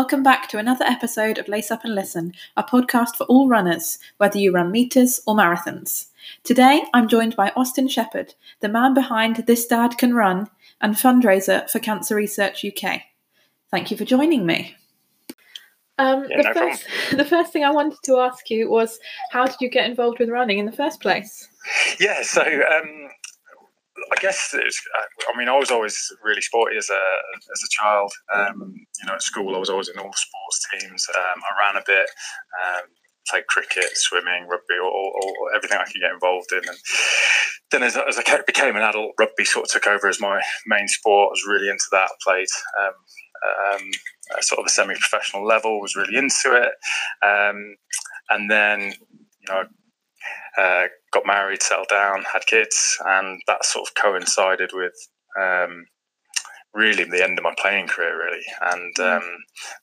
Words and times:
Hello, 0.00 0.06
and 0.06 0.12
welcome 0.12 0.22
back 0.22 0.48
to 0.48 0.56
another 0.56 0.86
episode 0.86 1.36
of 1.36 1.46
Lace 1.46 1.70
Up 1.70 1.84
and 1.84 1.94
Listen, 1.94 2.32
a 2.56 2.62
podcast 2.62 3.16
for 3.16 3.24
all 3.24 3.50
runners, 3.50 3.98
whether 4.16 4.38
you 4.38 4.50
run 4.50 4.70
meters 4.70 5.20
or 5.26 5.34
marathons. 5.34 6.06
Today, 6.42 6.84
I'm 6.94 7.06
joined 7.06 7.36
by 7.36 7.52
Austin 7.54 7.86
Shepherd, 7.86 8.32
the 8.60 8.68
man 8.70 8.94
behind 8.94 9.44
This 9.46 9.66
Dad 9.66 9.98
Can 9.98 10.14
Run 10.14 10.48
and 10.80 10.94
fundraiser 10.94 11.68
for 11.68 11.80
Cancer 11.80 12.14
Research 12.14 12.64
UK. 12.64 13.02
Thank 13.70 13.90
you 13.90 13.98
for 13.98 14.06
joining 14.06 14.46
me. 14.46 14.74
Um, 15.98 16.24
Yeah, 16.30 16.38
the, 16.38 16.42
no 16.44 16.54
first, 16.54 16.86
the 17.18 17.24
first 17.26 17.52
thing 17.52 17.64
I 17.64 17.70
wanted 17.70 17.98
to 18.04 18.20
ask 18.20 18.48
you 18.48 18.70
was 18.70 18.98
how 19.32 19.44
did 19.44 19.56
you 19.60 19.68
get 19.68 19.84
involved 19.84 20.18
with 20.18 20.30
running 20.30 20.56
in 20.56 20.64
the 20.64 20.72
first 20.72 21.02
place? 21.02 21.46
Yeah, 22.00 22.22
so 22.22 22.40
um, 22.40 23.10
I 24.12 24.20
guess 24.20 24.50
it's, 24.54 24.82
I 25.32 25.38
mean 25.38 25.48
I 25.48 25.56
was 25.58 25.70
always 25.70 25.96
really 26.22 26.40
sporty 26.40 26.76
as 26.76 26.90
a 26.90 27.02
as 27.52 27.62
a 27.64 27.70
child. 27.70 28.12
Um, 28.34 28.74
you 28.74 29.06
know, 29.06 29.14
at 29.14 29.22
school 29.22 29.54
I 29.54 29.58
was 29.58 29.70
always 29.70 29.88
in 29.88 29.98
all 29.98 30.12
sports 30.12 30.66
teams. 30.72 31.06
Um, 31.14 31.42
I 31.42 31.66
ran 31.66 31.76
a 31.80 31.84
bit, 31.86 32.08
um, 32.60 32.88
played 33.28 33.46
cricket, 33.46 33.96
swimming, 33.96 34.46
rugby, 34.48 34.74
or, 34.82 35.54
everything 35.54 35.78
I 35.78 35.84
could 35.84 36.00
get 36.00 36.12
involved 36.12 36.52
in. 36.52 36.68
And 36.68 36.78
then 37.70 37.82
as, 37.82 37.96
as 37.96 38.18
I 38.18 38.42
became 38.46 38.76
an 38.76 38.82
adult, 38.82 39.12
rugby 39.18 39.44
sort 39.44 39.66
of 39.66 39.70
took 39.70 39.86
over 39.86 40.08
as 40.08 40.20
my 40.20 40.40
main 40.66 40.88
sport. 40.88 41.28
I 41.28 41.32
was 41.32 41.46
really 41.46 41.68
into 41.68 41.86
that. 41.92 42.10
Played. 42.22 42.48
Um, 42.80 42.94
um, 43.42 43.90
sort 44.40 44.60
of 44.60 44.66
a 44.66 44.70
semi-professional 44.70 45.46
level, 45.46 45.80
was 45.80 45.96
really 45.96 46.16
into 46.16 46.54
it, 46.54 46.72
um, 47.24 47.76
and 48.28 48.50
then 48.50 48.80
you 48.80 49.48
know 49.48 49.64
uh, 50.58 50.84
got 51.12 51.26
married, 51.26 51.62
settled 51.62 51.88
down, 51.88 52.24
had 52.32 52.46
kids, 52.46 52.98
and 53.06 53.40
that 53.46 53.64
sort 53.64 53.88
of 53.88 53.94
coincided 53.94 54.70
with 54.72 54.94
um, 55.40 55.86
really 56.74 57.04
the 57.04 57.22
end 57.22 57.38
of 57.38 57.44
my 57.44 57.54
playing 57.58 57.88
career, 57.88 58.16
really, 58.16 58.42
and 58.72 58.98
um, 59.00 59.22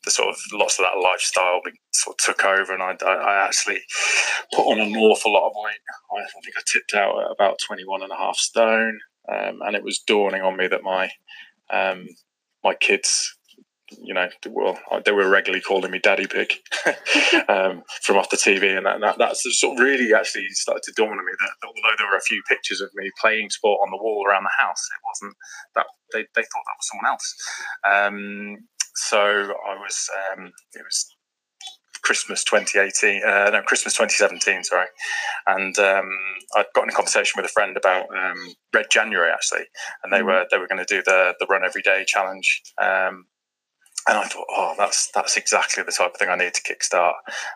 the 0.05 0.11
sort 0.11 0.29
of 0.29 0.37
lots 0.53 0.79
of 0.79 0.85
that 0.85 1.01
lifestyle 1.01 1.61
sort 1.91 2.15
of 2.19 2.25
took 2.25 2.45
over, 2.45 2.73
and 2.73 2.83
I, 2.83 2.95
I, 3.05 3.13
I 3.13 3.45
actually 3.45 3.79
put 4.53 4.65
on 4.71 4.79
an 4.79 4.95
awful 4.95 5.33
lot 5.33 5.47
of 5.47 5.53
weight. 5.55 5.79
I 6.17 6.41
think 6.43 6.55
I 6.57 6.61
tipped 6.71 6.93
out 6.93 7.19
at 7.19 7.31
about 7.31 7.59
21 7.65 8.03
and 8.03 8.11
a 8.11 8.17
half 8.17 8.37
stone, 8.37 8.99
um, 9.31 9.59
and 9.65 9.75
it 9.75 9.83
was 9.83 9.99
dawning 9.99 10.41
on 10.41 10.57
me 10.57 10.67
that 10.67 10.83
my 10.83 11.09
um, 11.69 12.07
my 12.63 12.73
kids 12.73 13.36
you 13.91 14.13
know, 14.13 14.27
well, 14.49 14.77
they 15.05 15.11
were 15.11 15.29
regularly 15.29 15.61
calling 15.61 15.91
me 15.91 15.99
Daddy 15.99 16.27
Pig 16.27 16.53
um, 17.49 17.83
from 18.01 18.17
off 18.17 18.29
the 18.29 18.37
TV, 18.37 18.75
and 18.75 18.85
that, 18.85 18.99
that, 19.01 19.17
that's 19.17 19.59
sort 19.59 19.77
of 19.77 19.83
really 19.83 20.13
actually 20.13 20.47
started 20.49 20.83
to 20.83 20.93
dawn 20.95 21.09
on 21.09 21.25
me 21.25 21.31
that 21.39 21.67
although 21.67 21.95
there 21.97 22.07
were 22.07 22.17
a 22.17 22.21
few 22.21 22.41
pictures 22.49 22.81
of 22.81 22.89
me 22.95 23.09
playing 23.19 23.49
sport 23.49 23.79
on 23.83 23.91
the 23.91 23.97
wall 23.97 24.25
around 24.27 24.43
the 24.43 24.63
house, 24.63 24.83
it 24.91 25.01
wasn't 25.07 25.37
that 25.75 25.85
they, 26.13 26.21
they 26.35 26.41
thought 26.41 26.65
that 26.65 26.77
was 26.77 26.87
someone 26.89 27.11
else. 27.11 27.35
Um, 27.85 28.67
so 28.95 29.19
I 29.19 29.75
was, 29.75 30.09
um, 30.33 30.51
it 30.73 30.83
was 30.83 31.15
Christmas 32.01 32.43
2018, 32.43 33.21
uh, 33.23 33.49
no, 33.51 33.61
Christmas 33.61 33.93
2017, 33.93 34.63
sorry. 34.63 34.87
And 35.45 35.77
um, 35.79 36.09
I'd 36.55 36.65
gotten 36.73 36.89
a 36.89 36.93
conversation 36.93 37.33
with 37.35 37.45
a 37.45 37.53
friend 37.53 37.75
about 37.75 38.05
um, 38.15 38.53
Red 38.73 38.85
January 38.89 39.29
actually, 39.31 39.65
and 40.03 40.11
they 40.11 40.23
were 40.23 40.45
they 40.49 40.57
were 40.57 40.67
going 40.67 40.83
to 40.83 40.93
do 40.93 41.03
the 41.03 41.35
the 41.39 41.45
run 41.47 41.65
every 41.65 41.81
day 41.81 42.05
challenge. 42.07 42.61
And 44.07 44.17
I 44.17 44.25
thought, 44.25 44.45
oh, 44.49 44.73
that's 44.77 45.11
that's 45.13 45.35
exactly 45.37 45.83
the 45.83 45.91
type 45.91 46.13
of 46.13 46.19
thing 46.19 46.29
I 46.29 46.35
need 46.35 46.53
to 46.53 46.61
kickstart 46.61 47.13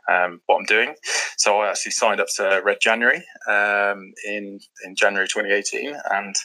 um, 0.10 0.42
what 0.46 0.58
I'm 0.58 0.66
doing. 0.66 0.96
So 1.38 1.60
I 1.60 1.70
actually 1.70 1.94
signed 1.94 2.20
up 2.20 2.28
to 2.36 2.62
Red 2.64 2.78
January 2.82 3.24
um, 3.50 4.12
in 4.26 4.60
in 4.86 4.96
January 4.96 5.28
2018 5.28 5.96
and 6.12 6.36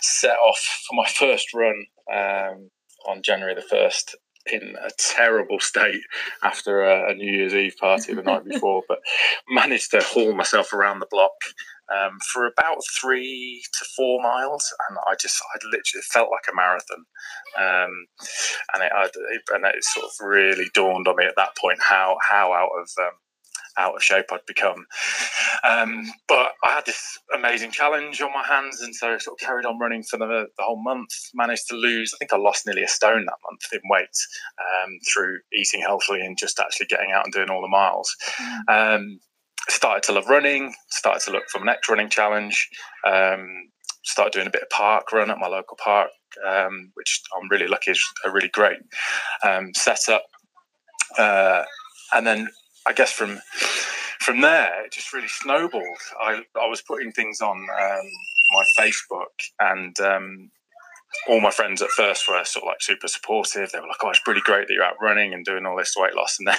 set 0.00 0.36
off 0.36 0.84
for 0.88 0.96
my 0.96 1.08
first 1.08 1.54
run 1.54 1.86
um, 2.12 2.70
on 3.06 3.22
January 3.22 3.54
the 3.54 3.62
first 3.62 4.16
in 4.46 4.76
a 4.84 4.90
terrible 4.98 5.58
state 5.58 6.02
after 6.42 6.82
a, 6.82 7.12
a 7.12 7.14
New 7.14 7.30
Year's 7.30 7.54
Eve 7.54 7.76
party 7.80 8.12
the 8.12 8.22
night 8.22 8.44
before, 8.48 8.82
but 8.88 8.98
managed 9.48 9.90
to 9.92 10.00
haul 10.00 10.34
myself 10.34 10.72
around 10.72 11.00
the 11.00 11.06
block 11.10 11.32
um, 11.92 12.18
for 12.32 12.46
about 12.46 12.78
three 13.00 13.62
to 13.72 13.84
four 13.96 14.22
miles, 14.22 14.72
and 14.88 14.98
I 15.06 15.14
just 15.20 15.40
I 15.54 15.58
literally 15.64 16.02
felt 16.12 16.30
like 16.30 16.50
a 16.50 16.56
marathon, 16.56 17.04
um, 17.58 18.06
and 18.74 18.82
it, 18.82 18.92
I, 18.94 19.04
it 19.04 19.42
and 19.52 19.64
it 19.66 19.84
sort 19.84 20.06
of 20.06 20.12
really 20.26 20.66
dawned 20.74 21.08
on 21.08 21.16
me 21.16 21.24
at 21.24 21.36
that 21.36 21.56
point 21.56 21.80
how 21.80 22.16
how 22.22 22.52
out 22.52 22.70
of 22.80 22.88
um, 22.98 23.14
out 23.76 23.96
of 23.96 24.02
shape 24.02 24.26
I'd 24.32 24.46
become. 24.46 24.86
Um, 25.68 26.10
but 26.28 26.52
I 26.64 26.72
had 26.72 26.86
this 26.86 27.18
amazing 27.34 27.70
challenge 27.70 28.20
on 28.20 28.32
my 28.32 28.44
hands, 28.44 28.80
and 28.80 28.94
so 28.94 29.14
I 29.14 29.18
sort 29.18 29.40
of 29.40 29.46
carried 29.46 29.66
on 29.66 29.78
running 29.78 30.02
for 30.02 30.18
the, 30.18 30.46
the 30.56 30.62
whole 30.62 30.82
month. 30.82 31.10
Managed 31.34 31.68
to 31.68 31.76
lose, 31.76 32.12
I 32.14 32.18
think 32.18 32.32
I 32.32 32.36
lost 32.36 32.66
nearly 32.66 32.82
a 32.82 32.88
stone 32.88 33.24
that 33.24 33.38
month 33.50 33.72
in 33.72 33.80
weight 33.90 34.16
um, 34.58 34.98
through 35.12 35.38
eating 35.52 35.80
healthily 35.80 36.20
and 36.20 36.38
just 36.38 36.60
actually 36.60 36.86
getting 36.86 37.12
out 37.12 37.24
and 37.24 37.32
doing 37.32 37.50
all 37.50 37.62
the 37.62 37.68
miles. 37.68 38.14
Um, 38.68 39.20
started 39.68 40.02
to 40.04 40.12
love 40.12 40.26
running, 40.28 40.74
started 40.90 41.24
to 41.24 41.30
look 41.30 41.44
for 41.50 41.58
my 41.58 41.66
next 41.66 41.88
running 41.88 42.08
challenge, 42.08 42.68
um, 43.06 43.70
started 44.04 44.32
doing 44.32 44.46
a 44.46 44.50
bit 44.50 44.62
of 44.62 44.70
park 44.70 45.12
run 45.12 45.30
at 45.30 45.38
my 45.38 45.46
local 45.46 45.76
park, 45.82 46.10
um, 46.46 46.90
which 46.94 47.22
I'm 47.36 47.48
really 47.48 47.66
lucky 47.66 47.92
is 47.92 48.02
a 48.24 48.30
really 48.30 48.48
great 48.48 48.78
um, 49.42 49.72
setup. 49.74 50.24
Uh, 51.18 51.62
and 52.12 52.26
then 52.26 52.48
I 52.86 52.92
guess 52.92 53.12
from 53.12 53.40
from 54.20 54.40
there, 54.40 54.84
it 54.84 54.92
just 54.92 55.12
really 55.12 55.28
snowballed. 55.28 55.84
I, 56.18 56.42
I 56.58 56.66
was 56.66 56.80
putting 56.80 57.12
things 57.12 57.42
on 57.42 57.58
um, 57.58 58.10
my 58.52 58.64
Facebook 58.78 59.34
and 59.60 59.98
um, 60.00 60.50
all 61.28 61.40
my 61.40 61.50
friends 61.50 61.82
at 61.82 61.90
first 61.90 62.26
were 62.28 62.42
sort 62.44 62.64
of 62.64 62.68
like 62.68 62.80
super 62.80 63.08
supportive. 63.08 63.70
They 63.70 63.80
were 63.80 63.88
like, 63.88 64.02
oh, 64.02 64.10
it's 64.10 64.26
really 64.26 64.40
great 64.40 64.66
that 64.66 64.74
you're 64.74 64.84
out 64.84 64.96
running 65.00 65.34
and 65.34 65.44
doing 65.44 65.66
all 65.66 65.76
this 65.76 65.94
weight 65.96 66.14
loss. 66.14 66.38
And 66.38 66.48
then 66.48 66.56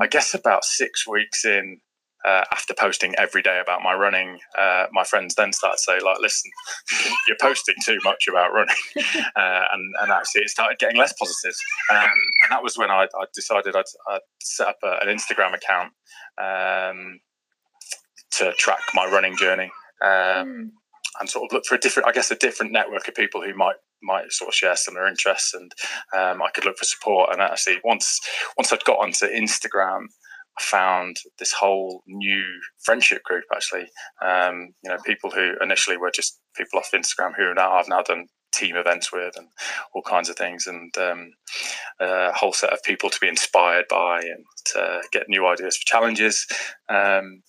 I 0.00 0.06
guess 0.06 0.34
about 0.34 0.64
six 0.64 1.06
weeks 1.06 1.44
in, 1.44 1.80
uh, 2.24 2.44
after 2.52 2.74
posting 2.74 3.14
every 3.16 3.42
day 3.42 3.60
about 3.60 3.82
my 3.82 3.94
running, 3.94 4.38
uh, 4.58 4.86
my 4.92 5.04
friends 5.04 5.34
then 5.34 5.52
start 5.52 5.76
to 5.76 5.82
say, 5.82 5.98
like, 6.04 6.18
listen, 6.20 6.50
you're 7.28 7.36
posting 7.40 7.76
too 7.84 7.98
much 8.04 8.26
about 8.28 8.52
running. 8.52 8.76
uh, 9.36 9.62
and, 9.72 9.94
and 10.00 10.10
actually, 10.10 10.42
it 10.42 10.50
started 10.50 10.78
getting 10.78 10.96
less 10.96 11.12
positive. 11.12 11.54
Um, 11.90 12.10
and 12.42 12.50
that 12.50 12.62
was 12.62 12.76
when 12.76 12.90
I, 12.90 13.04
I 13.04 13.24
decided 13.34 13.76
I'd, 13.76 13.84
I'd 14.08 14.20
set 14.40 14.68
up 14.68 14.78
a, 14.82 14.98
an 15.06 15.16
Instagram 15.16 15.54
account 15.54 15.92
um, 16.40 17.20
to 18.32 18.52
track 18.54 18.80
my 18.94 19.06
running 19.06 19.36
journey. 19.36 19.70
Um, 20.04 20.72
and 21.20 21.28
sort 21.28 21.46
of 21.46 21.52
look 21.52 21.64
for 21.64 21.74
a 21.74 21.78
different, 21.78 22.08
I 22.08 22.12
guess, 22.12 22.30
a 22.30 22.36
different 22.36 22.70
network 22.70 23.08
of 23.08 23.14
people 23.14 23.42
who 23.42 23.54
might 23.54 23.76
might 24.00 24.30
sort 24.30 24.48
of 24.48 24.54
share 24.54 24.76
similar 24.76 25.08
interests, 25.08 25.54
and 25.54 25.72
um, 26.16 26.42
I 26.42 26.50
could 26.54 26.64
look 26.64 26.78
for 26.78 26.84
support. 26.84 27.30
And 27.32 27.40
actually, 27.40 27.78
once 27.82 28.20
once 28.56 28.72
I'd 28.72 28.84
got 28.84 29.00
onto 29.00 29.26
Instagram, 29.26 30.06
I 30.58 30.62
found 30.62 31.16
this 31.38 31.52
whole 31.52 32.02
new 32.06 32.44
friendship 32.78 33.22
group. 33.22 33.44
Actually, 33.54 33.88
um, 34.24 34.74
you 34.82 34.90
know, 34.90 34.98
people 35.04 35.30
who 35.30 35.52
initially 35.60 35.96
were 35.96 36.10
just 36.10 36.40
people 36.56 36.78
off 36.78 36.90
Instagram 36.94 37.36
who 37.36 37.54
now 37.54 37.72
I've 37.72 37.88
now 37.88 38.02
done 38.02 38.26
team 38.52 38.76
events 38.76 39.12
with 39.12 39.36
and 39.36 39.48
all 39.94 40.02
kinds 40.02 40.28
of 40.28 40.36
things, 40.36 40.66
and 40.66 40.96
um, 40.98 41.32
a 42.00 42.32
whole 42.32 42.52
set 42.52 42.72
of 42.72 42.82
people 42.82 43.10
to 43.10 43.20
be 43.20 43.28
inspired 43.28 43.86
by 43.88 44.20
and 44.20 44.44
to 44.74 45.00
get 45.12 45.28
new 45.28 45.46
ideas 45.46 45.76
for 45.76 45.86
challenges. 45.86 46.46
Um, 46.88 47.42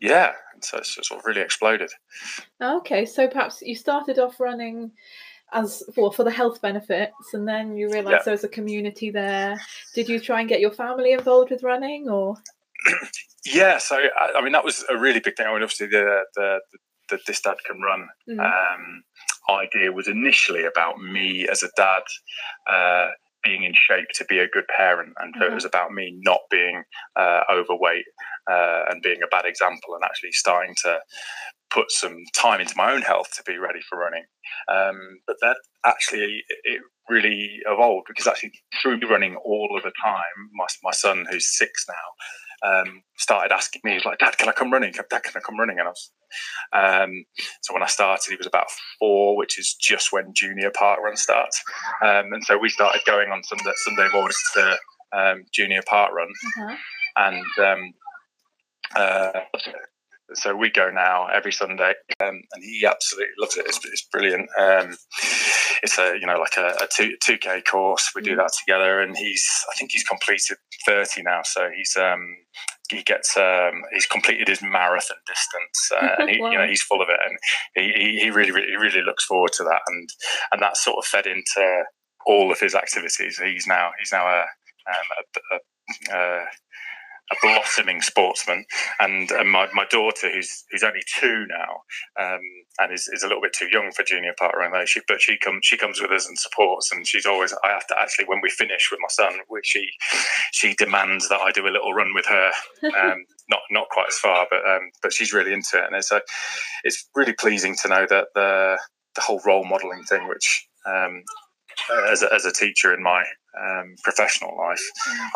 yeah, 0.00 0.32
and 0.52 0.62
so 0.62 0.78
it's 0.78 0.94
sort 0.94 1.20
of 1.20 1.26
really 1.26 1.40
exploded. 1.40 1.90
Okay, 2.62 3.06
so 3.06 3.26
perhaps 3.26 3.62
you 3.62 3.74
started 3.74 4.18
off 4.18 4.38
running 4.38 4.92
as 5.54 5.82
for 5.94 6.12
for 6.12 6.24
the 6.24 6.30
health 6.30 6.60
benefits, 6.60 7.32
and 7.32 7.46
then 7.48 7.76
you 7.76 7.90
realize 7.90 8.12
Yeah. 8.12 8.22
there 8.24 8.32
was 8.32 8.44
a 8.44 8.48
community 8.48 9.10
there. 9.10 9.58
Did 9.94 10.08
you 10.08 10.20
try 10.20 10.40
and 10.40 10.48
get 10.48 10.60
your 10.60 10.72
family 10.72 11.12
involved 11.12 11.50
with 11.50 11.62
running, 11.62 12.08
or 12.08 12.36
Yeah, 13.46 13.78
so 13.78 13.96
I, 13.96 14.32
I 14.36 14.40
mean 14.42 14.52
that 14.52 14.64
was 14.64 14.84
a 14.88 14.96
really 14.96 15.20
big 15.20 15.36
thing. 15.36 15.46
I 15.46 15.52
mean, 15.52 15.62
obviously 15.62 15.86
the 15.86 16.24
the 16.34 16.60
the, 16.72 16.78
the 17.10 17.18
this 17.26 17.40
dad 17.40 17.56
can 17.66 17.80
run 17.80 18.08
Mm. 18.28 18.40
um, 18.40 19.02
idea 19.50 19.92
was 19.92 20.08
initially 20.08 20.64
about 20.64 20.98
me 20.98 21.46
as 21.48 21.62
a 21.62 21.68
dad 21.76 22.02
uh, 22.66 23.10
being 23.42 23.62
in 23.64 23.74
shape 23.74 24.08
to 24.14 24.24
be 24.24 24.38
a 24.38 24.48
good 24.48 24.64
parent, 24.68 25.12
and 25.20 25.34
so 25.38 25.44
it 25.44 25.50
Mhm. 25.50 25.54
was 25.56 25.66
about 25.66 25.92
me 25.92 26.16
not 26.22 26.40
being 26.50 26.82
uh, 27.16 27.42
overweight 27.52 28.06
uh, 28.50 28.84
and 28.88 29.02
being 29.02 29.22
a 29.22 29.26
bad 29.26 29.44
example, 29.44 29.94
and 29.94 30.02
actually 30.04 30.32
starting 30.32 30.74
to 30.84 30.98
put 31.74 31.90
some 31.90 32.16
time 32.34 32.60
into 32.60 32.74
my 32.76 32.92
own 32.92 33.02
health 33.02 33.30
to 33.34 33.42
be 33.44 33.58
ready 33.58 33.80
for 33.88 33.98
running. 33.98 34.24
Um, 34.68 35.18
but 35.26 35.36
that 35.40 35.56
actually 35.84 36.44
it 36.62 36.80
really 37.08 37.60
evolved 37.66 38.06
because 38.08 38.26
actually 38.26 38.52
through 38.80 39.00
running 39.10 39.36
all 39.36 39.74
of 39.76 39.82
the 39.82 39.92
time, 40.02 40.22
my, 40.54 40.66
my 40.82 40.92
son 40.92 41.26
who's 41.28 41.58
six 41.58 41.84
now 41.88 41.94
um, 42.64 43.02
started 43.18 43.52
asking 43.52 43.82
me, 43.84 43.92
he's 43.92 44.04
like, 44.04 44.18
Dad, 44.18 44.38
can 44.38 44.48
I 44.48 44.52
come 44.52 44.72
running? 44.72 44.92
Dad, 44.92 45.22
can 45.22 45.32
I 45.36 45.40
come 45.40 45.58
running? 45.58 45.78
And 45.78 45.88
I 45.88 45.90
was, 45.90 46.10
um, 46.72 47.24
so 47.62 47.74
when 47.74 47.82
I 47.82 47.86
started, 47.86 48.30
he 48.30 48.36
was 48.36 48.46
about 48.46 48.66
four, 48.98 49.36
which 49.36 49.58
is 49.58 49.74
just 49.74 50.12
when 50.12 50.32
junior 50.34 50.70
park 50.70 51.00
run 51.00 51.16
starts. 51.16 51.62
Um, 52.02 52.32
and 52.32 52.44
so 52.44 52.56
we 52.56 52.68
started 52.68 53.02
going 53.06 53.30
on 53.30 53.42
Sunday, 53.42 53.72
Sunday 53.76 54.08
mornings 54.12 54.42
to 54.54 54.78
um, 55.12 55.44
junior 55.52 55.82
park 55.86 56.12
run. 56.12 56.28
Uh-huh. 56.28 56.76
And 57.16 57.44
um, 57.58 57.92
uh, 58.96 59.40
so 60.32 60.56
we 60.56 60.70
go 60.70 60.90
now 60.90 61.26
every 61.26 61.52
Sunday, 61.52 61.92
um, 62.22 62.40
and 62.52 62.64
he 62.64 62.84
absolutely 62.86 63.34
loves 63.38 63.56
it. 63.56 63.66
It's, 63.66 63.80
it's 63.84 64.06
brilliant. 64.10 64.48
Um, 64.58 64.96
it's 65.82 65.98
a 65.98 66.16
you 66.18 66.26
know 66.26 66.38
like 66.38 66.56
a, 66.56 66.68
a 66.82 66.88
two 66.96 67.16
two 67.22 67.36
k 67.36 67.60
course. 67.62 68.10
We 68.14 68.22
do 68.22 68.32
mm. 68.32 68.38
that 68.38 68.52
together, 68.58 69.00
and 69.00 69.16
he's 69.16 69.46
I 69.70 69.76
think 69.76 69.92
he's 69.92 70.04
completed 70.04 70.56
thirty 70.86 71.22
now, 71.22 71.42
so 71.44 71.68
he's 71.76 71.96
um 71.96 72.36
he 72.90 73.02
gets 73.02 73.36
um, 73.36 73.82
he's 73.92 74.06
completed 74.06 74.48
his 74.48 74.62
marathon 74.62 75.16
distance 75.26 75.90
uh, 76.00 76.14
and 76.18 76.30
he, 76.30 76.40
wow. 76.40 76.50
you 76.50 76.58
know 76.58 76.66
he's 76.66 76.82
full 76.82 77.00
of 77.00 77.08
it 77.08 77.18
and 77.24 77.38
he, 77.74 78.18
he 78.20 78.30
really, 78.30 78.50
really 78.50 78.76
really 78.76 79.02
looks 79.02 79.24
forward 79.24 79.52
to 79.52 79.64
that 79.64 79.80
and 79.86 80.08
and 80.52 80.62
that 80.62 80.76
sort 80.76 80.98
of 80.98 81.04
fed 81.04 81.26
into 81.26 81.84
all 82.26 82.52
of 82.52 82.60
his 82.60 82.74
activities 82.74 83.40
he's 83.42 83.66
now 83.66 83.90
he's 83.98 84.12
now 84.12 84.26
a, 84.26 84.40
um, 84.40 85.24
a, 85.52 86.16
a, 86.16 86.44
a 87.32 87.36
blossoming 87.42 88.00
sportsman, 88.02 88.64
and, 89.00 89.30
and 89.30 89.50
my, 89.50 89.68
my 89.72 89.84
daughter, 89.90 90.30
who's 90.30 90.64
who's 90.70 90.82
only 90.82 91.00
two 91.18 91.46
now, 91.48 92.24
um, 92.24 92.40
and 92.78 92.92
is, 92.92 93.08
is 93.12 93.22
a 93.22 93.26
little 93.26 93.42
bit 93.42 93.52
too 93.52 93.68
young 93.72 93.92
for 93.92 94.02
junior 94.04 94.34
parkrun 94.40 94.72
though. 94.72 94.84
She 94.84 95.00
but 95.08 95.20
she 95.20 95.38
comes 95.38 95.64
she 95.64 95.76
comes 95.76 96.00
with 96.00 96.10
us 96.10 96.28
and 96.28 96.38
supports, 96.38 96.92
and 96.92 97.06
she's 97.06 97.26
always 97.26 97.54
I 97.64 97.68
have 97.68 97.86
to 97.88 97.96
actually 98.00 98.26
when 98.26 98.40
we 98.42 98.50
finish 98.50 98.88
with 98.90 99.00
my 99.00 99.08
son, 99.08 99.40
which 99.48 99.66
she 99.66 99.86
she 100.52 100.74
demands 100.74 101.28
that 101.28 101.40
I 101.40 101.50
do 101.50 101.66
a 101.66 101.72
little 101.72 101.92
run 101.94 102.14
with 102.14 102.26
her. 102.26 102.50
Um, 102.94 103.24
not 103.50 103.60
not 103.70 103.88
quite 103.90 104.06
as 104.08 104.18
far, 104.18 104.46
but 104.50 104.60
um, 104.68 104.90
but 105.02 105.12
she's 105.12 105.32
really 105.32 105.52
into 105.52 105.78
it, 105.78 105.84
and 105.84 105.96
it's 105.96 106.12
a, 106.12 106.20
it's 106.84 107.08
really 107.14 107.32
pleasing 107.32 107.74
to 107.82 107.88
know 107.88 108.06
that 108.08 108.28
the 108.34 108.78
the 109.14 109.20
whole 109.20 109.40
role 109.44 109.64
modelling 109.64 110.04
thing, 110.04 110.28
which 110.28 110.66
um, 110.86 111.22
as 112.10 112.22
a, 112.22 112.32
as 112.32 112.44
a 112.44 112.52
teacher 112.52 112.94
in 112.94 113.02
my 113.02 113.24
um, 113.60 113.94
professional 114.02 114.56
life, 114.56 114.82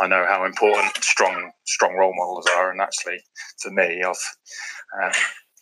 I 0.00 0.06
know 0.06 0.24
how 0.28 0.44
important 0.44 0.96
strong 1.02 1.52
strong 1.66 1.94
role 1.94 2.14
models 2.14 2.46
are, 2.56 2.70
and 2.70 2.80
actually, 2.80 3.18
for 3.62 3.70
me, 3.70 4.02
I've 4.02 4.16
uh, 5.02 5.12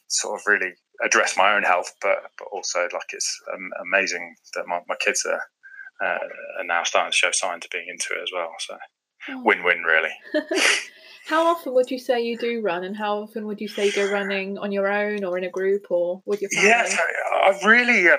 sort 0.09 0.41
of 0.41 0.47
really 0.47 0.73
addressed 1.05 1.37
my 1.37 1.55
own 1.55 1.63
health, 1.63 1.93
but 2.03 2.19
but 2.39 2.49
also 2.53 2.81
like 2.93 3.13
it's 3.13 3.41
um, 3.53 3.71
amazing 3.83 4.35
that 4.55 4.67
my, 4.67 4.81
my 4.89 4.97
kids 4.97 5.27
are 5.27 5.43
uh, 6.01 6.19
are 6.59 6.65
now 6.65 6.83
starting 6.83 7.13
to 7.13 7.17
show 7.17 7.31
signs 7.33 7.65
of 7.65 7.71
being 7.71 7.87
into 7.89 8.15
it 8.19 8.23
as 8.23 8.31
well. 8.35 8.51
So 8.59 8.77
oh. 9.31 9.43
win 9.45 9.63
win 9.63 9.83
really. 9.83 10.13
how 11.27 11.47
often 11.47 11.75
would 11.75 11.91
you 11.91 11.99
say 11.99 12.23
you 12.23 12.39
do 12.39 12.61
run, 12.61 12.85
and 12.85 12.97
how 12.97 13.19
often 13.23 13.47
would 13.47 13.61
you 13.61 13.69
say 13.69 13.87
you 13.87 13.93
go 13.93 14.11
running 14.11 14.59
on 14.59 14.73
your 14.73 14.91
own 14.91 15.25
or 15.25 15.37
in 15.39 15.45
a 15.45 15.51
group 15.51 15.91
or 15.91 16.23
with 16.25 16.41
your 16.41 16.51
family? 16.51 16.69
Yeah, 16.69 16.87
so 16.87 17.03
I've 17.45 17.65
really. 17.65 18.09
Uh, 18.09 18.17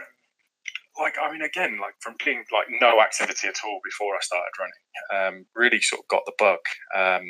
like 1.00 1.16
I 1.22 1.32
mean, 1.32 1.42
again, 1.42 1.80
like 1.82 1.96
from 2.00 2.16
being 2.24 2.44
like 2.52 2.68
no 2.82 3.02
activity 3.02 3.48
at 3.48 3.64
all 3.66 3.80
before 3.84 4.16
I 4.16 4.20
started 4.22 4.52
running, 4.60 5.38
um, 5.38 5.46
really 5.56 5.82
sort 5.82 6.02
of 6.02 6.08
got 6.08 6.24
the 6.26 6.34
bug, 6.38 6.60
um, 6.96 7.26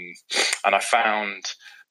and 0.65 0.75
I 0.75 0.79
found 0.79 1.45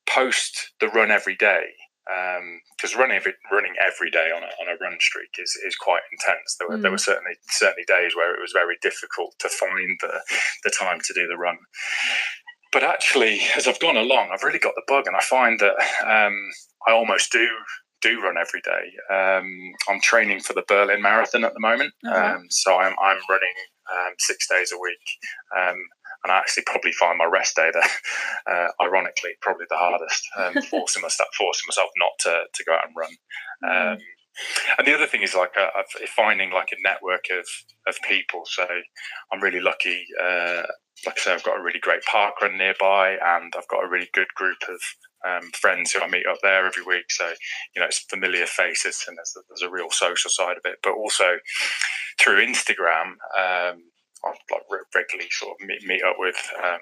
post 0.08 0.73
the 0.81 0.88
run 0.88 1.11
every 1.11 1.37
day 1.37 1.67
because 2.06 2.94
um, 2.94 3.00
running 3.00 3.17
every, 3.17 3.34
running 3.50 3.75
every 3.84 4.11
day 4.11 4.31
on 4.34 4.43
a, 4.43 4.46
on 4.46 4.69
a 4.69 4.78
run 4.81 4.96
streak 5.00 5.31
is, 5.38 5.58
is 5.67 5.75
quite 5.75 6.02
intense. 6.12 6.56
There 6.58 6.69
were, 6.69 6.76
mm. 6.76 6.82
there 6.82 6.90
were 6.93 6.99
certainly 6.99 7.34
certainly 7.49 7.84
days 7.87 8.14
where 8.14 8.32
it 8.32 8.40
was 8.40 8.52
very 8.52 8.76
difficult 8.81 9.34
to 9.40 9.49
find 9.49 9.99
the 10.00 10.20
the 10.62 10.70
time 10.70 11.00
to 11.05 11.14
do 11.14 11.26
the 11.26 11.37
run. 11.37 11.58
But 12.73 12.84
actually, 12.84 13.40
as 13.56 13.67
I've 13.67 13.81
gone 13.81 13.96
along, 13.96 14.31
I've 14.32 14.43
really 14.43 14.58
got 14.58 14.75
the 14.76 14.82
bug, 14.87 15.06
and 15.06 15.17
I 15.17 15.20
find 15.20 15.58
that 15.61 15.76
um, 16.05 16.37
I 16.87 16.93
almost 16.93 17.32
do 17.32 17.49
do 18.03 18.21
run 18.21 18.37
every 18.39 18.61
day. 18.61 19.15
Um, 19.15 19.73
I'm 19.89 20.01
training 20.01 20.41
for 20.41 20.53
the 20.53 20.65
Berlin 20.69 21.03
Marathon 21.03 21.45
at 21.45 21.55
the 21.55 21.61
moment, 21.61 21.93
uh-huh. 22.07 22.37
um, 22.37 22.47
so 22.51 22.77
I'm 22.77 22.95
I'm 23.01 23.19
running 23.29 23.57
um, 23.93 24.15
six 24.19 24.49
days 24.49 24.73
a 24.73 24.79
week, 24.79 25.07
um, 25.57 25.77
and 26.25 26.33
I 26.33 26.39
actually 26.39 26.65
probably 26.67 26.93
find 26.93 27.19
my 27.19 27.25
rest 27.25 27.57
day 27.57 27.71
there, 27.73 27.91
uh, 28.51 28.69
ironically, 28.83 29.31
probably 29.41 29.67
the 29.69 29.77
hardest. 29.77 30.23
Um, 30.39 30.63
forcing 30.71 31.03
myself 31.03 31.29
forcing 31.37 31.67
myself 31.69 31.91
not 31.97 32.13
to 32.21 32.43
to 32.53 32.65
go 32.65 32.75
out 32.75 32.87
and 32.87 32.97
run. 32.97 33.13
Mm. 33.65 34.01
And 34.79 34.87
the 34.87 34.95
other 34.95 35.07
thing 35.07 35.23
is 35.23 35.35
like 35.35 35.53
uh, 35.59 35.71
finding 36.15 36.51
like 36.51 36.69
a 36.73 36.83
network 36.87 37.25
of, 37.31 37.47
of 37.89 37.97
people. 38.03 38.43
So 38.45 38.67
I'm 39.33 39.41
really 39.41 39.61
lucky. 39.61 40.05
Uh, 40.23 40.63
like 41.07 41.19
I 41.19 41.23
say, 41.23 41.33
I've 41.33 41.43
got 41.43 41.59
a 41.59 41.63
really 41.63 41.79
great 41.79 42.03
park 42.05 42.41
run 42.43 42.59
nearby, 42.59 43.17
and 43.23 43.53
I've 43.57 43.69
got 43.69 43.85
a 43.85 43.89
really 43.89 44.09
good 44.13 44.29
group 44.35 44.59
of 44.69 44.81
um, 45.26 45.50
friends 45.52 45.93
who 45.93 46.00
I 46.00 46.08
meet 46.08 46.26
up 46.26 46.38
there 46.43 46.67
every 46.67 46.84
week. 46.84 47.11
So, 47.11 47.26
you 47.75 47.81
know, 47.81 47.87
it's 47.87 47.99
familiar 47.99 48.46
faces 48.46 49.05
and 49.08 49.17
there's 49.17 49.34
a, 49.37 49.40
there's 49.49 49.69
a 49.69 49.73
real 49.73 49.90
social 49.90 50.31
side 50.31 50.56
of 50.56 50.64
it. 50.64 50.78
But 50.82 50.94
also 50.94 51.38
through 52.20 52.46
Instagram, 52.46 53.17
um, 53.37 53.82
I 54.25 54.32
like 54.50 54.62
regularly 54.94 55.31
sort 55.31 55.56
of 55.61 55.67
meet, 55.67 55.82
meet 55.84 56.02
up 56.02 56.17
with 56.19 56.37
um, 56.62 56.81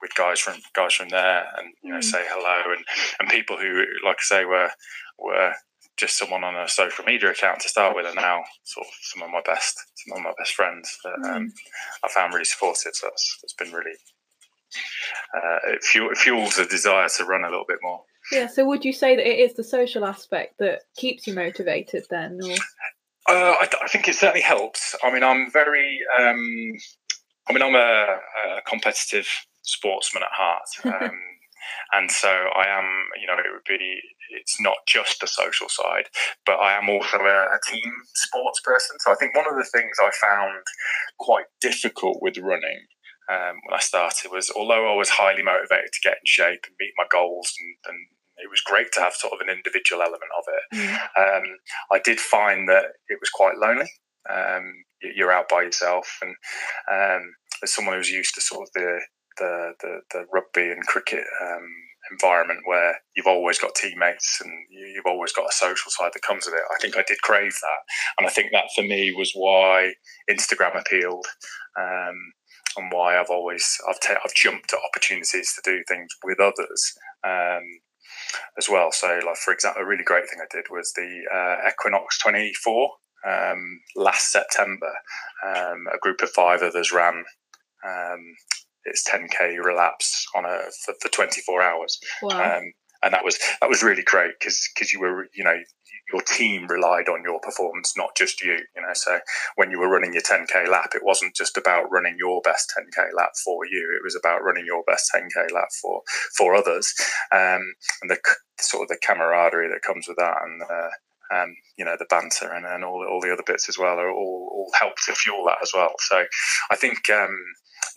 with 0.00 0.14
guys 0.14 0.38
from 0.38 0.54
guys 0.74 0.94
from 0.94 1.08
there 1.08 1.44
and 1.58 1.72
you 1.82 1.92
know 1.92 1.98
mm. 1.98 2.04
say 2.04 2.24
hello 2.28 2.72
and, 2.72 2.84
and 3.18 3.28
people 3.28 3.56
who 3.56 3.84
like 4.04 4.16
I 4.18 4.22
say 4.22 4.44
were 4.44 4.70
were 5.18 5.52
just 5.96 6.16
someone 6.16 6.44
on 6.44 6.54
a 6.54 6.68
social 6.68 7.04
media 7.04 7.30
account 7.30 7.60
to 7.60 7.68
start 7.68 7.96
with 7.96 8.06
are 8.06 8.14
now 8.14 8.42
sort 8.62 8.86
of 8.86 8.92
some 9.02 9.22
of 9.22 9.30
my 9.30 9.42
best 9.44 9.76
some 9.96 10.16
of 10.16 10.22
my 10.22 10.32
best 10.38 10.54
friends 10.54 10.96
that 11.04 11.18
mm. 11.18 11.36
um, 11.36 11.52
I 12.04 12.08
found 12.08 12.32
really 12.32 12.44
supportive. 12.44 12.94
So 12.94 13.08
that's, 13.08 13.38
that's 13.42 13.54
been 13.54 13.72
really 13.72 13.96
uh, 15.34 15.58
it, 15.66 15.84
fuel, 15.84 16.14
fuels 16.14 16.56
the 16.56 16.64
desire 16.64 17.08
to 17.16 17.24
run 17.24 17.44
a 17.44 17.50
little 17.50 17.66
bit 17.68 17.78
more. 17.82 18.02
Yeah. 18.32 18.46
So 18.46 18.66
would 18.66 18.84
you 18.84 18.92
say 18.92 19.16
that 19.16 19.26
it 19.26 19.38
is 19.38 19.54
the 19.54 19.64
social 19.64 20.04
aspect 20.04 20.58
that 20.58 20.82
keeps 20.96 21.26
you 21.26 21.34
motivated 21.34 22.04
then? 22.10 22.38
Or? 22.42 22.52
Uh, 23.28 23.54
I, 23.60 23.68
I, 23.82 23.88
think 23.88 24.08
it 24.08 24.14
certainly 24.14 24.40
helps. 24.40 24.94
I 25.02 25.12
mean, 25.12 25.22
I'm 25.22 25.50
very. 25.50 26.00
Um, 26.18 26.72
I 27.48 27.52
mean, 27.52 27.62
I'm 27.62 27.74
a, 27.74 28.18
a, 28.58 28.62
competitive 28.66 29.26
sportsman 29.62 30.22
at 30.22 30.30
heart, 30.32 31.02
um, 31.02 31.18
and 31.92 32.10
so 32.10 32.28
I 32.28 32.66
am. 32.68 32.84
You 33.20 33.26
know, 33.26 33.34
it 33.34 33.52
would 33.52 33.64
be. 33.68 34.00
It's 34.30 34.60
not 34.60 34.76
just 34.86 35.20
the 35.20 35.26
social 35.26 35.68
side, 35.68 36.08
but 36.44 36.54
I 36.54 36.76
am 36.76 36.88
also 36.88 37.18
a, 37.18 37.44
a 37.44 37.58
team 37.70 37.92
sports 38.14 38.60
person. 38.60 38.96
So 39.00 39.12
I 39.12 39.14
think 39.14 39.34
one 39.34 39.46
of 39.46 39.56
the 39.56 39.68
things 39.72 39.96
I 40.00 40.10
found 40.20 40.62
quite 41.18 41.46
difficult 41.60 42.18
with 42.20 42.36
running 42.38 42.80
um, 43.30 43.60
when 43.64 43.74
I 43.74 43.80
started 43.80 44.30
was 44.30 44.50
although 44.50 44.92
I 44.92 44.96
was 44.96 45.10
highly 45.10 45.42
motivated 45.42 45.92
to 45.92 46.00
get 46.02 46.18
in 46.18 46.26
shape 46.26 46.64
and 46.66 46.76
meet 46.80 46.92
my 46.96 47.04
goals 47.10 47.52
and, 47.58 47.76
and 47.86 48.06
it 48.38 48.50
was 48.50 48.60
great 48.60 48.92
to 48.92 49.00
have 49.00 49.14
sort 49.14 49.32
of 49.32 49.40
an 49.40 49.52
individual 49.52 50.02
element 50.02 50.30
of 50.38 50.44
it. 50.48 50.76
Mm. 50.76 51.38
Um, 51.38 51.44
I 51.92 51.98
did 51.98 52.20
find 52.20 52.68
that 52.68 52.84
it 53.08 53.18
was 53.20 53.30
quite 53.30 53.58
lonely. 53.58 53.90
Um, 54.30 54.84
you're 55.02 55.32
out 55.32 55.48
by 55.48 55.62
yourself, 55.62 56.18
and 56.22 56.34
um, 56.90 57.34
as 57.62 57.74
someone 57.74 57.96
who's 57.96 58.10
used 58.10 58.34
to 58.34 58.40
sort 58.40 58.62
of 58.62 58.72
the 58.74 59.00
the, 59.38 59.72
the, 59.80 60.00
the 60.12 60.26
rugby 60.32 60.70
and 60.70 60.84
cricket 60.86 61.24
um, 61.40 61.68
environment 62.10 62.60
where 62.64 63.00
you've 63.16 63.26
always 63.26 63.58
got 63.58 63.74
teammates 63.74 64.40
and 64.42 64.52
you've 64.70 65.06
always 65.06 65.32
got 65.32 65.48
a 65.48 65.52
social 65.52 65.90
side 65.90 66.10
that 66.14 66.22
comes 66.22 66.46
with 66.46 66.54
it. 66.54 66.62
I 66.74 66.78
think 66.80 66.96
I 66.96 67.04
did 67.06 67.22
crave 67.22 67.54
that, 67.62 67.80
and 68.18 68.26
I 68.26 68.30
think 68.30 68.50
that 68.52 68.70
for 68.74 68.82
me 68.82 69.12
was 69.16 69.32
why 69.34 69.92
Instagram 70.30 70.78
appealed. 70.78 71.26
Um, 71.78 72.32
and 72.76 72.92
why 72.92 73.18
I've 73.18 73.30
always 73.30 73.76
I've 73.88 74.00
ta- 74.00 74.20
I've 74.24 74.34
jumped 74.34 74.72
at 74.72 74.78
opportunities 74.88 75.52
to 75.54 75.62
do 75.64 75.82
things 75.88 76.08
with 76.22 76.38
others 76.38 76.92
um, 77.24 77.62
as 78.56 78.68
well. 78.68 78.92
So, 78.92 79.20
like 79.26 79.36
for 79.36 79.52
example, 79.52 79.82
a 79.82 79.86
really 79.86 80.04
great 80.04 80.28
thing 80.28 80.38
I 80.40 80.54
did 80.54 80.66
was 80.70 80.92
the 80.92 81.22
uh, 81.34 81.68
Equinox 81.68 82.18
24 82.18 82.90
um, 83.26 83.80
last 83.96 84.30
September. 84.30 84.92
Um, 85.46 85.86
a 85.92 85.98
group 86.00 86.22
of 86.22 86.30
five 86.30 86.62
others 86.62 86.92
ran 86.92 87.24
um, 87.86 88.34
its 88.84 89.08
10k 89.08 89.62
relapse 89.62 90.26
on 90.34 90.44
a 90.44 90.58
for, 90.84 90.94
for 91.00 91.08
24 91.08 91.62
hours. 91.62 91.98
Wow. 92.22 92.58
Um, 92.58 92.72
and 93.02 93.14
that 93.14 93.24
was 93.24 93.38
that 93.60 93.68
was 93.68 93.82
really 93.82 94.02
great 94.02 94.32
because 94.38 94.68
because 94.74 94.92
you 94.92 95.00
were 95.00 95.28
you 95.34 95.44
know 95.44 95.56
your 96.12 96.22
team 96.22 96.66
relied 96.68 97.08
on 97.08 97.22
your 97.22 97.38
performance, 97.40 97.94
not 97.96 98.16
just 98.16 98.42
you. 98.42 98.58
You 98.74 98.82
know, 98.82 98.94
so 98.94 99.20
when 99.56 99.70
you 99.70 99.78
were 99.78 99.90
running 99.90 100.14
your 100.14 100.22
10k 100.22 100.68
lap, 100.68 100.90
it 100.94 101.04
wasn't 101.04 101.34
just 101.34 101.56
about 101.56 101.90
running 101.90 102.16
your 102.18 102.40
best 102.42 102.72
10k 102.76 103.08
lap 103.16 103.30
for 103.44 103.66
you. 103.66 103.96
It 103.96 104.04
was 104.04 104.16
about 104.16 104.42
running 104.42 104.64
your 104.66 104.82
best 104.86 105.10
10k 105.14 105.52
lap 105.52 105.68
for 105.80 106.02
for 106.36 106.54
others, 106.54 106.92
um, 107.32 107.62
and 108.02 108.10
the 108.10 108.18
sort 108.60 108.84
of 108.84 108.88
the 108.88 108.98
camaraderie 109.02 109.68
that 109.68 109.82
comes 109.82 110.08
with 110.08 110.16
that, 110.16 110.36
and 110.42 110.62
uh, 110.62 111.36
um, 111.36 111.54
you 111.76 111.84
know 111.84 111.96
the 111.98 112.06
banter 112.08 112.50
and, 112.52 112.66
and 112.66 112.84
all 112.84 113.06
all 113.08 113.20
the 113.20 113.32
other 113.32 113.44
bits 113.46 113.68
as 113.68 113.78
well 113.78 113.98
are 113.98 114.10
all 114.10 114.50
all 114.52 114.70
help 114.78 114.94
to 115.06 115.14
fuel 115.14 115.44
that 115.46 115.58
as 115.62 115.72
well. 115.74 115.94
So 115.98 116.24
I 116.70 116.76
think. 116.76 116.98
Um, 117.10 117.36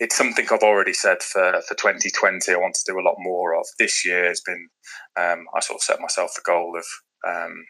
it's 0.00 0.16
something 0.16 0.46
I've 0.50 0.62
already 0.62 0.92
said 0.92 1.22
for, 1.22 1.60
for 1.66 1.74
2020. 1.74 2.52
I 2.52 2.56
want 2.56 2.74
to 2.74 2.92
do 2.92 2.98
a 2.98 3.06
lot 3.06 3.16
more 3.18 3.58
of. 3.58 3.66
This 3.78 4.04
year 4.04 4.26
has 4.26 4.40
been, 4.40 4.68
um, 5.16 5.46
I 5.54 5.60
sort 5.60 5.78
of 5.78 5.82
set 5.82 6.00
myself 6.00 6.32
the 6.34 6.42
goal 6.44 6.76
of 6.76 6.84
um, 7.26 7.64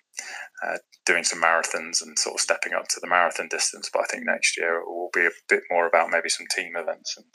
uh, 0.67 0.79
doing 1.05 1.25
some 1.25 1.43
marathons 1.43 2.03
and 2.03 2.19
sort 2.19 2.37
of 2.37 2.41
stepping 2.41 2.73
up 2.73 2.89
to 2.89 3.01
the 3.01 3.09
marathon 3.09 3.49
distance. 3.51 3.91
But 3.93 4.03
I 4.03 4.07
think 4.07 4.25
next 4.25 4.57
year 4.57 4.77
it 4.77 4.87
will 4.87 5.11
be 5.13 5.27
a 5.27 5.31
bit 5.49 5.63
more 5.71 5.87
about 5.87 6.11
maybe 6.11 6.29
some 6.29 6.47
team 6.55 6.73
events 6.77 7.17
and 7.17 7.35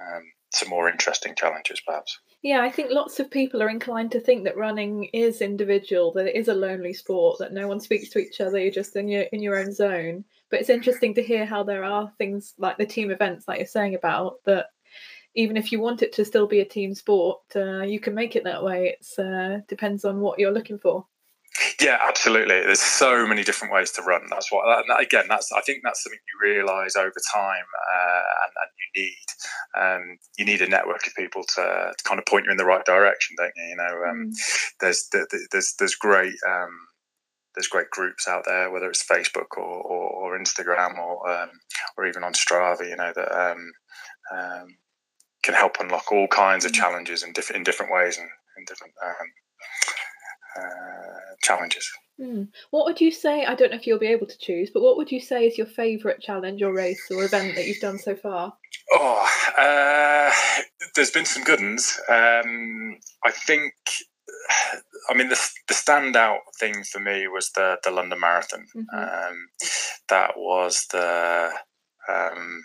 um, 0.00 0.22
some 0.52 0.68
more 0.68 0.88
interesting 0.88 1.34
challenges, 1.36 1.80
perhaps. 1.86 2.18
Yeah, 2.42 2.62
I 2.62 2.70
think 2.70 2.90
lots 2.90 3.20
of 3.20 3.30
people 3.30 3.62
are 3.62 3.70
inclined 3.70 4.12
to 4.12 4.20
think 4.20 4.44
that 4.44 4.56
running 4.56 5.04
is 5.12 5.40
individual, 5.40 6.12
that 6.12 6.26
it 6.26 6.36
is 6.36 6.48
a 6.48 6.54
lonely 6.54 6.92
sport, 6.92 7.38
that 7.38 7.52
no 7.52 7.68
one 7.68 7.80
speaks 7.80 8.10
to 8.10 8.18
each 8.18 8.40
other, 8.40 8.58
you're 8.58 8.70
just 8.70 8.96
in 8.96 9.08
your 9.08 9.22
in 9.22 9.42
your 9.42 9.58
own 9.58 9.72
zone. 9.72 10.24
But 10.54 10.60
it's 10.60 10.70
interesting 10.70 11.14
to 11.14 11.22
hear 11.22 11.44
how 11.44 11.64
there 11.64 11.82
are 11.82 12.12
things 12.16 12.54
like 12.58 12.78
the 12.78 12.86
team 12.86 13.10
events, 13.10 13.48
like 13.48 13.58
you're 13.58 13.66
saying 13.66 13.96
about 13.96 14.34
that. 14.44 14.66
Even 15.34 15.56
if 15.56 15.72
you 15.72 15.80
want 15.80 16.00
it 16.00 16.12
to 16.12 16.24
still 16.24 16.46
be 16.46 16.60
a 16.60 16.64
team 16.64 16.94
sport, 16.94 17.40
uh, 17.56 17.82
you 17.82 17.98
can 17.98 18.14
make 18.14 18.36
it 18.36 18.44
that 18.44 18.62
way. 18.62 18.94
It 18.94 19.04
uh, 19.18 19.62
depends 19.66 20.04
on 20.04 20.20
what 20.20 20.38
you're 20.38 20.52
looking 20.52 20.78
for. 20.78 21.06
Yeah, 21.80 21.98
absolutely. 22.00 22.60
There's 22.60 22.80
so 22.80 23.26
many 23.26 23.42
different 23.42 23.74
ways 23.74 23.90
to 23.92 24.02
run. 24.02 24.28
That's 24.30 24.52
what. 24.52 24.62
That, 24.86 25.00
again, 25.00 25.24
that's. 25.28 25.50
I 25.50 25.60
think 25.62 25.80
that's 25.82 26.04
something 26.04 26.20
you 26.20 26.48
realise 26.48 26.94
over 26.94 27.10
time, 27.34 27.66
uh, 27.92 28.22
and, 28.44 28.52
and, 28.62 28.70
you 28.78 29.02
need. 29.02 29.26
Um, 29.76 30.18
you 30.38 30.44
need 30.44 30.62
a 30.62 30.68
network 30.68 31.04
of 31.04 31.16
people 31.16 31.42
to, 31.42 31.92
to, 31.98 32.04
kind 32.04 32.20
of 32.20 32.26
point 32.26 32.44
you 32.44 32.52
in 32.52 32.58
the 32.58 32.64
right 32.64 32.84
direction, 32.84 33.34
don't 33.36 33.50
you? 33.56 33.64
You 33.70 33.76
know, 33.76 34.04
um, 34.08 34.30
mm. 34.30 34.72
there's 34.80 35.10
there's 35.50 35.74
there's 35.80 35.96
great. 35.96 36.34
Um, 36.48 36.78
there's 37.54 37.68
great 37.68 37.90
groups 37.90 38.26
out 38.26 38.44
there, 38.46 38.70
whether 38.70 38.88
it's 38.88 39.06
Facebook 39.06 39.56
or, 39.56 39.62
or, 39.62 40.10
or 40.10 40.38
Instagram 40.38 40.98
or 40.98 41.30
um, 41.30 41.50
or 41.96 42.06
even 42.06 42.24
on 42.24 42.32
Strava, 42.32 42.88
you 42.88 42.96
know 42.96 43.12
that 43.14 43.32
um, 43.32 43.72
um, 44.32 44.76
can 45.42 45.54
help 45.54 45.76
unlock 45.80 46.10
all 46.10 46.26
kinds 46.28 46.64
of 46.64 46.72
mm. 46.72 46.76
challenges 46.76 47.22
in, 47.22 47.32
diff- 47.32 47.50
in 47.50 47.62
different 47.62 47.92
ways 47.92 48.18
and 48.18 48.28
in 48.58 48.64
different 48.66 48.94
um, 49.04 49.26
uh, 50.58 51.34
challenges. 51.42 51.88
Mm. 52.20 52.48
What 52.70 52.86
would 52.86 53.00
you 53.00 53.10
say? 53.10 53.44
I 53.44 53.54
don't 53.54 53.70
know 53.70 53.76
if 53.76 53.86
you'll 53.86 53.98
be 53.98 54.06
able 54.06 54.26
to 54.26 54.38
choose, 54.38 54.70
but 54.72 54.82
what 54.82 54.96
would 54.96 55.10
you 55.10 55.20
say 55.20 55.46
is 55.46 55.58
your 55.58 55.66
favourite 55.66 56.20
challenge 56.20 56.62
or 56.62 56.72
race 56.72 57.08
or 57.10 57.24
event 57.24 57.56
that 57.56 57.66
you've 57.66 57.80
done 57.80 57.98
so 57.98 58.14
far? 58.14 58.54
Oh, 58.92 59.28
uh, 59.58 60.30
there's 60.94 61.10
been 61.10 61.24
some 61.24 61.42
good 61.42 61.60
ones. 61.60 61.98
Um, 62.08 62.98
I 63.24 63.32
think 63.32 63.74
I 65.10 65.14
mean, 65.14 65.28
the, 65.28 65.50
the 65.68 65.74
standout 65.74 66.38
thing 66.58 66.82
for 66.84 67.00
me 67.00 67.26
was 67.28 67.50
the 67.50 67.78
the 67.84 67.90
London 67.90 68.20
Marathon. 68.20 68.66
Mm-hmm. 68.74 68.98
Um, 68.98 69.48
that 70.08 70.32
was 70.36 70.86
the 70.92 71.50
um, 72.08 72.62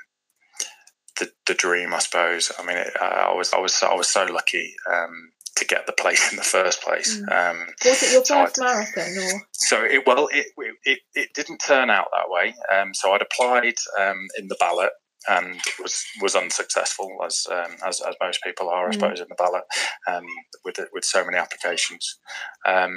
the 1.20 1.32
the 1.48 1.54
dream, 1.54 1.94
I 1.94 2.00
suppose. 2.00 2.52
I 2.58 2.66
mean, 2.66 2.78
it, 2.78 2.94
I 3.00 3.34
was 3.34 3.54
I 3.54 3.60
was 3.60 3.82
I 3.84 3.94
was 3.94 4.08
so 4.08 4.26
lucky 4.26 4.74
um, 4.92 5.32
to 5.56 5.66
get 5.66 5.86
the 5.86 5.94
place 5.94 6.32
in 6.32 6.38
the 6.38 6.44
first 6.44 6.82
place. 6.82 7.20
Mm. 7.20 7.52
Um, 7.52 7.68
was 7.86 8.04
it 8.04 8.12
your 8.14 8.24
first 8.24 8.56
so 8.56 8.64
marathon, 8.64 9.18
or 9.18 9.42
so? 9.52 9.84
It 9.84 10.04
well, 10.06 10.30
it, 10.32 10.48
it 10.86 11.00
it 11.14 11.30
didn't 11.34 11.60
turn 11.60 11.90
out 11.90 12.08
that 12.12 12.30
way. 12.30 12.56
Um, 12.74 12.94
so 12.94 13.12
I'd 13.12 13.22
applied 13.22 13.76
um, 14.00 14.28
in 14.38 14.48
the 14.48 14.58
ballot 14.60 14.92
and 15.28 15.60
was 15.82 16.06
was 16.22 16.36
unsuccessful 16.36 17.10
as 17.26 17.46
um, 17.52 17.76
as, 17.86 18.02
as, 18.02 18.16
most 18.22 18.42
people 18.44 18.70
are, 18.70 18.88
I 18.88 18.90
mm. 18.90 18.94
suppose, 18.94 19.20
in 19.20 19.28
the 19.30 19.36
ballot 19.36 19.64
um, 20.08 20.26
with 20.64 20.80
with 20.94 21.04
so 21.04 21.26
many 21.26 21.38
applications. 21.38 22.20
Um, 22.66 22.94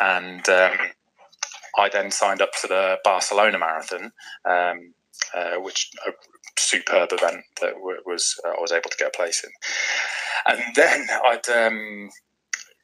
and 0.00 0.48
um, 0.48 0.72
I 1.78 1.88
then 1.88 2.10
signed 2.10 2.42
up 2.42 2.52
to 2.60 2.66
the 2.66 2.98
Barcelona 3.04 3.58
Marathon, 3.58 4.12
um, 4.44 4.94
uh, 5.34 5.54
which 5.60 5.90
a 6.06 6.12
superb 6.58 7.10
event 7.12 7.44
that 7.60 7.74
was 7.78 8.34
uh, 8.44 8.50
I 8.50 8.60
was 8.60 8.72
able 8.72 8.90
to 8.90 8.96
get 8.96 9.08
a 9.14 9.16
place 9.16 9.44
in. 9.44 9.50
And 10.44 10.74
then 10.74 11.06
I'd 11.24 11.48
um, 11.48 12.10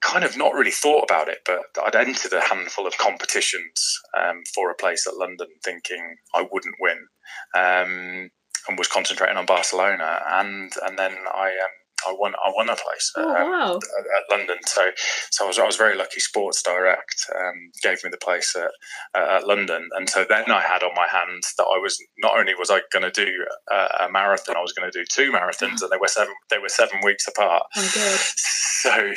kind 0.00 0.24
of 0.24 0.36
not 0.36 0.54
really 0.54 0.70
thought 0.70 1.04
about 1.04 1.28
it, 1.28 1.38
but 1.44 1.60
I'd 1.84 1.96
entered 1.96 2.32
a 2.32 2.40
handful 2.40 2.86
of 2.86 2.96
competitions 2.98 4.00
um, 4.18 4.42
for 4.54 4.70
a 4.70 4.74
place 4.74 5.06
at 5.06 5.16
London, 5.16 5.48
thinking 5.64 6.16
I 6.34 6.46
wouldn't 6.50 6.76
win. 6.80 7.08
Um, 7.54 8.30
and 8.68 8.78
was 8.78 8.88
concentrating 8.88 9.36
on 9.36 9.46
Barcelona, 9.46 10.20
and 10.28 10.72
and 10.86 10.98
then 10.98 11.12
I 11.32 11.46
um, 11.46 11.70
I 12.06 12.12
won 12.12 12.34
I 12.34 12.50
won 12.54 12.68
a 12.68 12.76
place 12.76 13.12
oh, 13.16 13.34
at, 13.34 13.44
wow. 13.44 13.76
at, 13.76 14.04
at, 14.04 14.38
London. 14.38 14.58
So 14.66 14.90
so 15.30 15.44
I 15.44 15.48
was 15.48 15.58
I 15.58 15.66
was 15.66 15.76
very 15.76 15.96
lucky. 15.96 16.20
Sports 16.20 16.62
Direct 16.62 17.26
um, 17.34 17.70
gave 17.82 18.04
me 18.04 18.10
the 18.10 18.18
place 18.18 18.54
at, 18.56 19.20
at, 19.20 19.46
London, 19.46 19.88
and 19.96 20.08
so 20.08 20.24
then 20.28 20.50
I 20.50 20.60
had 20.60 20.82
on 20.82 20.92
my 20.94 21.08
hands 21.08 21.54
that 21.58 21.64
I 21.64 21.78
was 21.78 21.98
not 22.18 22.38
only 22.38 22.54
was 22.54 22.70
I 22.70 22.80
going 22.92 23.10
to 23.10 23.24
do 23.24 23.44
a, 23.70 24.04
a, 24.04 24.10
marathon, 24.10 24.56
I 24.56 24.60
was 24.60 24.72
going 24.72 24.90
to 24.90 24.96
do 24.96 25.04
two 25.10 25.32
marathons, 25.32 25.82
and 25.82 25.90
they 25.90 25.98
were 26.00 26.08
seven 26.08 26.34
they 26.50 26.58
were 26.58 26.68
seven 26.68 27.00
weeks 27.02 27.26
apart. 27.26 27.64
Oh, 27.76 28.18
so 28.32 29.08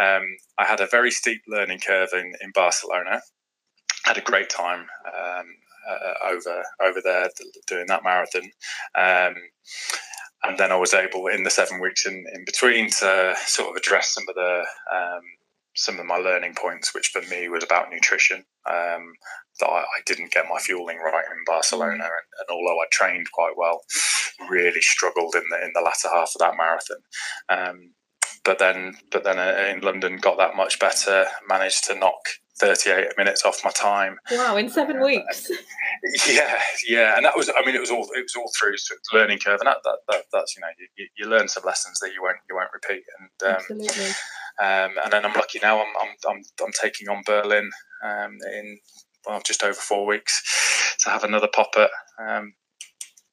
um, 0.00 0.22
I 0.58 0.64
had 0.64 0.80
a 0.80 0.86
very 0.86 1.10
steep 1.10 1.42
learning 1.48 1.80
curve 1.86 2.10
in 2.12 2.32
in 2.40 2.50
Barcelona. 2.54 3.20
Had 4.04 4.18
a 4.18 4.22
great 4.22 4.50
time. 4.50 4.86
Uh, 5.88 6.30
over 6.30 6.62
over 6.80 7.00
there 7.02 7.28
doing 7.66 7.86
that 7.88 8.04
marathon. 8.04 8.50
Um, 8.94 9.34
and 10.44 10.58
then 10.58 10.72
I 10.72 10.76
was 10.76 10.94
able 10.94 11.28
in 11.28 11.44
the 11.44 11.50
seven 11.50 11.80
weeks 11.80 12.06
in, 12.06 12.24
in 12.34 12.44
between 12.44 12.90
to 12.90 13.34
sort 13.46 13.70
of 13.70 13.76
address 13.76 14.14
some 14.14 14.24
of 14.28 14.34
the 14.34 14.64
um, 14.92 15.22
some 15.74 15.98
of 15.98 16.06
my 16.06 16.16
learning 16.16 16.54
points, 16.54 16.94
which 16.94 17.08
for 17.08 17.22
me 17.22 17.48
was 17.48 17.64
about 17.64 17.90
nutrition. 17.90 18.44
Um, 18.68 19.14
that 19.60 19.68
I, 19.68 19.80
I, 19.80 20.00
didn't 20.06 20.32
get 20.32 20.46
my 20.48 20.58
fueling 20.58 20.98
right 20.98 21.24
in 21.30 21.44
Barcelona, 21.46 21.92
and, 21.92 22.02
and, 22.02 22.48
although 22.50 22.80
I 22.80 22.86
trained 22.90 23.30
quite 23.32 23.54
well, 23.56 23.82
really 24.48 24.80
struggled 24.80 25.34
in 25.34 25.44
the 25.50 25.64
in 25.64 25.72
the 25.74 25.80
latter 25.80 26.08
half 26.08 26.32
of 26.34 26.38
that 26.40 26.56
marathon. 26.56 26.98
Um, 27.48 27.90
but 28.44 28.58
then, 28.58 28.96
but 29.10 29.24
then 29.24 29.38
uh, 29.38 29.72
in 29.72 29.80
London, 29.80 30.16
got 30.16 30.38
that 30.38 30.56
much 30.56 30.78
better. 30.78 31.26
Managed 31.48 31.84
to 31.84 31.94
knock 31.94 32.28
38 32.62 33.18
minutes 33.18 33.44
off 33.44 33.64
my 33.64 33.70
time. 33.72 34.18
Wow, 34.30 34.56
in 34.56 34.70
seven 34.70 34.98
uh, 34.98 35.04
weeks. 35.04 35.50
Yeah, 36.28 36.58
yeah, 36.88 37.16
and 37.16 37.24
that 37.24 37.36
was. 37.36 37.48
I 37.48 37.64
mean, 37.64 37.76
it 37.76 37.80
was 37.80 37.90
all 37.90 38.08
it 38.16 38.22
was 38.22 38.34
all 38.36 38.50
through 38.58 38.74
learning 39.12 39.38
curve, 39.38 39.60
and 39.60 39.68
that, 39.68 39.76
that, 39.84 39.98
that 40.08 40.24
that's 40.32 40.56
you 40.56 40.60
know 40.60 40.66
you, 40.96 41.06
you 41.16 41.30
learn 41.30 41.46
some 41.46 41.62
lessons 41.64 42.00
that 42.00 42.12
you 42.12 42.20
won't 42.20 42.38
you 42.50 42.56
won't 42.56 42.70
repeat, 42.72 43.04
and 43.20 43.50
um, 43.50 43.56
absolutely. 43.60 44.06
Um, 44.60 44.98
and 45.04 45.12
then 45.12 45.24
I'm 45.24 45.32
lucky 45.34 45.60
now. 45.62 45.80
I'm 45.80 45.92
I'm 46.00 46.08
I'm, 46.28 46.42
I'm 46.64 46.72
taking 46.72 47.08
on 47.08 47.22
Berlin 47.24 47.70
um, 48.04 48.36
in 48.52 48.80
well 49.24 49.40
just 49.46 49.62
over 49.62 49.74
four 49.74 50.06
weeks 50.06 50.96
to 51.00 51.10
have 51.10 51.22
another 51.22 51.48
pop 51.52 51.70
at 51.76 51.90
um, 52.18 52.54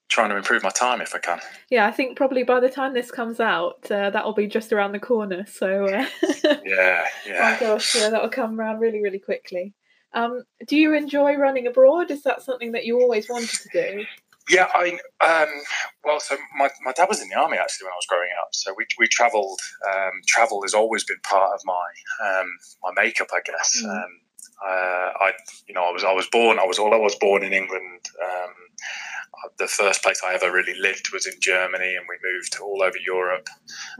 trying 0.09 0.29
to 0.31 0.37
improve 0.37 0.63
my 0.63 0.69
time 0.71 1.01
if 1.01 1.15
I 1.15 1.19
can. 1.19 1.39
Yeah, 1.69 1.85
I 1.87 1.91
think 1.91 2.17
probably 2.17 2.43
by 2.43 2.59
the 2.59 2.69
time 2.69 2.93
this 2.93 3.11
comes 3.11 3.39
out, 3.39 3.89
uh, 3.91 4.09
that'll 4.09 4.33
be 4.33 4.47
just 4.47 4.73
around 4.73 4.91
the 4.91 4.99
corner. 4.99 5.45
So 5.45 5.85
uh, 5.85 6.05
yeah, 6.65 7.05
yeah. 7.25 7.55
Oh 7.55 7.57
gosh, 7.59 7.95
yeah, 7.95 8.09
that'll 8.09 8.29
come 8.29 8.59
around 8.59 8.79
really, 8.79 9.01
really 9.01 9.19
quickly. 9.19 9.73
Um, 10.13 10.43
do 10.67 10.75
you 10.75 10.95
enjoy 10.95 11.35
running 11.35 11.67
abroad? 11.67 12.09
Is 12.09 12.23
that 12.23 12.41
something 12.41 12.71
that 12.71 12.85
you 12.85 12.99
always 12.99 13.29
wanted 13.29 13.49
to 13.49 13.69
do? 13.71 14.05
Yeah, 14.49 14.67
I 14.73 14.97
um, 15.21 15.49
well, 16.03 16.19
so 16.19 16.35
my, 16.57 16.69
my 16.83 16.91
dad 16.93 17.07
was 17.07 17.21
in 17.21 17.29
the 17.29 17.35
army 17.35 17.57
actually 17.57 17.85
when 17.85 17.93
I 17.93 17.97
was 17.97 18.07
growing 18.09 18.29
up, 18.41 18.49
so 18.51 18.73
we 18.75 18.85
we 18.97 19.07
travelled. 19.07 19.59
Um, 19.87 20.11
travel 20.27 20.63
has 20.63 20.73
always 20.73 21.03
been 21.03 21.19
part 21.23 21.51
of 21.53 21.61
my 21.65 22.39
um, 22.39 22.47
my 22.81 23.03
makeup, 23.03 23.27
I 23.31 23.41
guess. 23.45 23.83
Mm. 23.83 23.89
Um, 23.89 24.09
uh, 24.65 25.11
I 25.21 25.31
you 25.67 25.75
know 25.75 25.83
I 25.83 25.91
was 25.91 26.03
I 26.03 26.13
was 26.13 26.27
born 26.31 26.57
I 26.57 26.65
was 26.65 26.79
all 26.79 26.93
I 26.93 26.97
was 26.97 27.15
born 27.15 27.43
in 27.43 27.53
England. 27.53 28.01
The 29.57 29.67
first 29.67 30.03
place 30.03 30.21
I 30.25 30.33
ever 30.33 30.51
really 30.51 30.77
lived 30.79 31.11
was 31.13 31.25
in 31.25 31.33
Germany, 31.39 31.95
and 31.95 32.05
we 32.07 32.15
moved 32.33 32.57
all 32.61 32.81
over 32.81 32.97
Europe, 33.05 33.47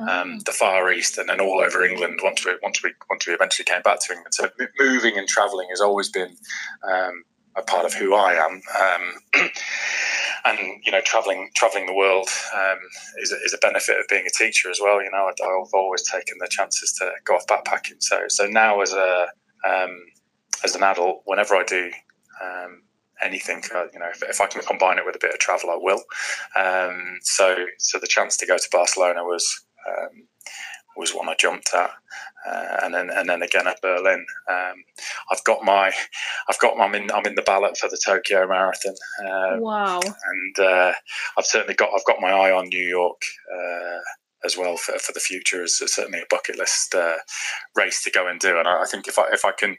um, 0.08 0.40
the 0.40 0.52
Far 0.52 0.92
East, 0.92 1.18
and 1.18 1.30
then 1.30 1.40
all 1.40 1.62
over 1.62 1.84
England. 1.84 2.20
Once 2.24 2.46
we 2.46 2.54
once 2.62 2.84
we 2.84 2.94
once 3.10 3.28
we 3.28 3.34
eventually 3.34 3.66
came 3.66 3.82
back 3.82 4.00
to 4.02 4.14
England, 4.14 4.34
so 4.34 4.50
moving 4.80 5.18
and 5.18 5.28
travelling 5.28 5.68
has 5.70 5.82
always 5.82 6.10
been 6.10 6.36
um, 6.90 7.24
a 7.56 7.64
part 7.64 7.86
of 7.86 7.94
who 7.94 8.16
I 8.16 8.34
am. 8.34 8.62
Um, 8.80 9.50
and 10.46 10.58
you 10.84 10.92
know, 10.92 11.02
traveling 11.02 11.50
traveling 11.56 11.86
the 11.86 11.94
world 11.94 12.28
um, 12.56 12.78
is, 13.18 13.32
a, 13.32 13.36
is 13.46 13.54
a 13.54 13.58
benefit 13.58 14.00
of 14.00 14.08
being 14.08 14.26
a 14.26 14.38
teacher 14.38 14.70
as 14.70 14.80
well. 14.82 15.02
You 15.02 15.12
know, 15.12 15.30
I've 15.30 15.74
always 15.74 16.10
taken 16.10 16.38
the 16.40 16.48
chances 16.50 16.94
to 16.94 17.12
go 17.26 17.36
off 17.36 17.48
backpacking. 17.48 18.02
So 18.02 18.24
so 18.28 18.46
now 18.48 18.82
as 18.82 18.94
a 18.94 19.28
um, 19.68 20.00
as 20.64 20.76
an 20.76 20.84
adult, 20.84 21.22
whenever 21.26 21.56
I 21.56 21.64
do 21.64 21.92
um, 22.42 22.84
anything. 23.24 23.64
Uh, 23.74 23.86
you 23.94 24.00
know, 24.00 24.10
if, 24.10 24.24
if, 24.24 24.42
I 24.42 24.48
can 24.48 24.62
combine 24.62 24.98
it 24.98 25.06
with 25.06 25.16
a 25.16 25.20
bit 25.20 25.34
of 25.34 25.40
travel, 25.40 25.70
I 25.70 25.78
will. 25.80 26.04
Um, 26.56 27.20
so, 27.22 27.56
so 27.78 28.00
the 28.00 28.08
chance 28.08 28.38
to 28.38 28.46
go 28.46 28.58
to 28.58 28.70
Barcelona 28.72 29.24
was 29.24 29.66
um, 29.88 30.28
was 31.00 31.12
one 31.12 31.30
I 31.30 31.36
jumped 31.36 31.74
at, 31.74 31.92
uh, 32.48 32.78
and 32.84 32.94
then 32.94 33.10
and 33.10 33.30
then 33.30 33.42
again 33.42 33.68
at 33.68 33.82
Berlin. 33.82 34.26
Um, 34.50 34.84
I've 35.32 35.44
got 35.44 35.64
my, 35.64 35.92
I've 36.50 36.60
got 36.60 36.78
my, 36.78 36.86
I'm 36.86 36.96
in 36.96 37.12
I'm 37.12 37.26
in 37.26 37.36
the 37.36 37.42
ballot 37.42 37.78
for 37.78 37.90
the 37.90 38.00
Tokyo 38.04 38.48
Marathon. 38.48 38.96
Um, 39.22 39.62
wow! 39.62 40.02
And 40.02 40.60
uh, 40.60 40.94
I've 41.38 41.46
certainly 41.46 41.76
got 41.76 41.90
I've 41.96 42.06
got 42.06 42.22
my 42.22 42.32
eye 42.32 42.52
on 42.52 42.68
New 42.68 42.84
York. 42.84 43.22
Uh, 43.52 44.00
as 44.46 44.56
well 44.56 44.78
for, 44.78 44.98
for 45.00 45.12
the 45.12 45.20
future 45.20 45.64
is 45.64 45.84
certainly 45.86 46.20
a 46.20 46.26
bucket 46.30 46.58
list 46.58 46.96
uh, 46.96 47.18
race 47.76 48.02
to 48.02 48.10
go 48.10 48.26
and 48.26 48.40
do, 48.40 48.58
and 48.58 48.70
I, 48.70 48.84
I 48.84 48.86
think 48.86 49.06
if 49.10 49.20
I 49.20 49.26
if 49.34 49.44
I 49.44 49.52
can 49.52 49.76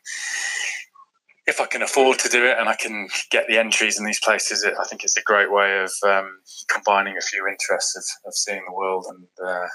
if 1.51 1.61
I 1.61 1.67
can 1.67 1.83
afford 1.83 2.19
to 2.21 2.29
do 2.29 2.45
it 2.45 2.57
and 2.59 2.69
I 2.69 2.77
can 2.77 3.09
get 3.31 3.47
the 3.49 3.59
entries 3.59 3.99
in 3.99 4.07
these 4.07 4.21
places, 4.21 4.63
it, 4.63 4.75
I 4.81 4.85
think 4.85 5.03
it's 5.05 5.17
a 5.17 5.23
great 5.23 5.53
way 5.53 5.81
of 5.81 5.93
um, 6.07 6.39
combining 6.69 7.17
a 7.19 7.21
few 7.21 7.47
interests 7.47 7.97
of, 7.97 8.29
of 8.29 8.35
seeing 8.35 8.63
the 8.67 8.73
world 8.73 9.05
and 9.09 9.27
uh, 9.47 9.67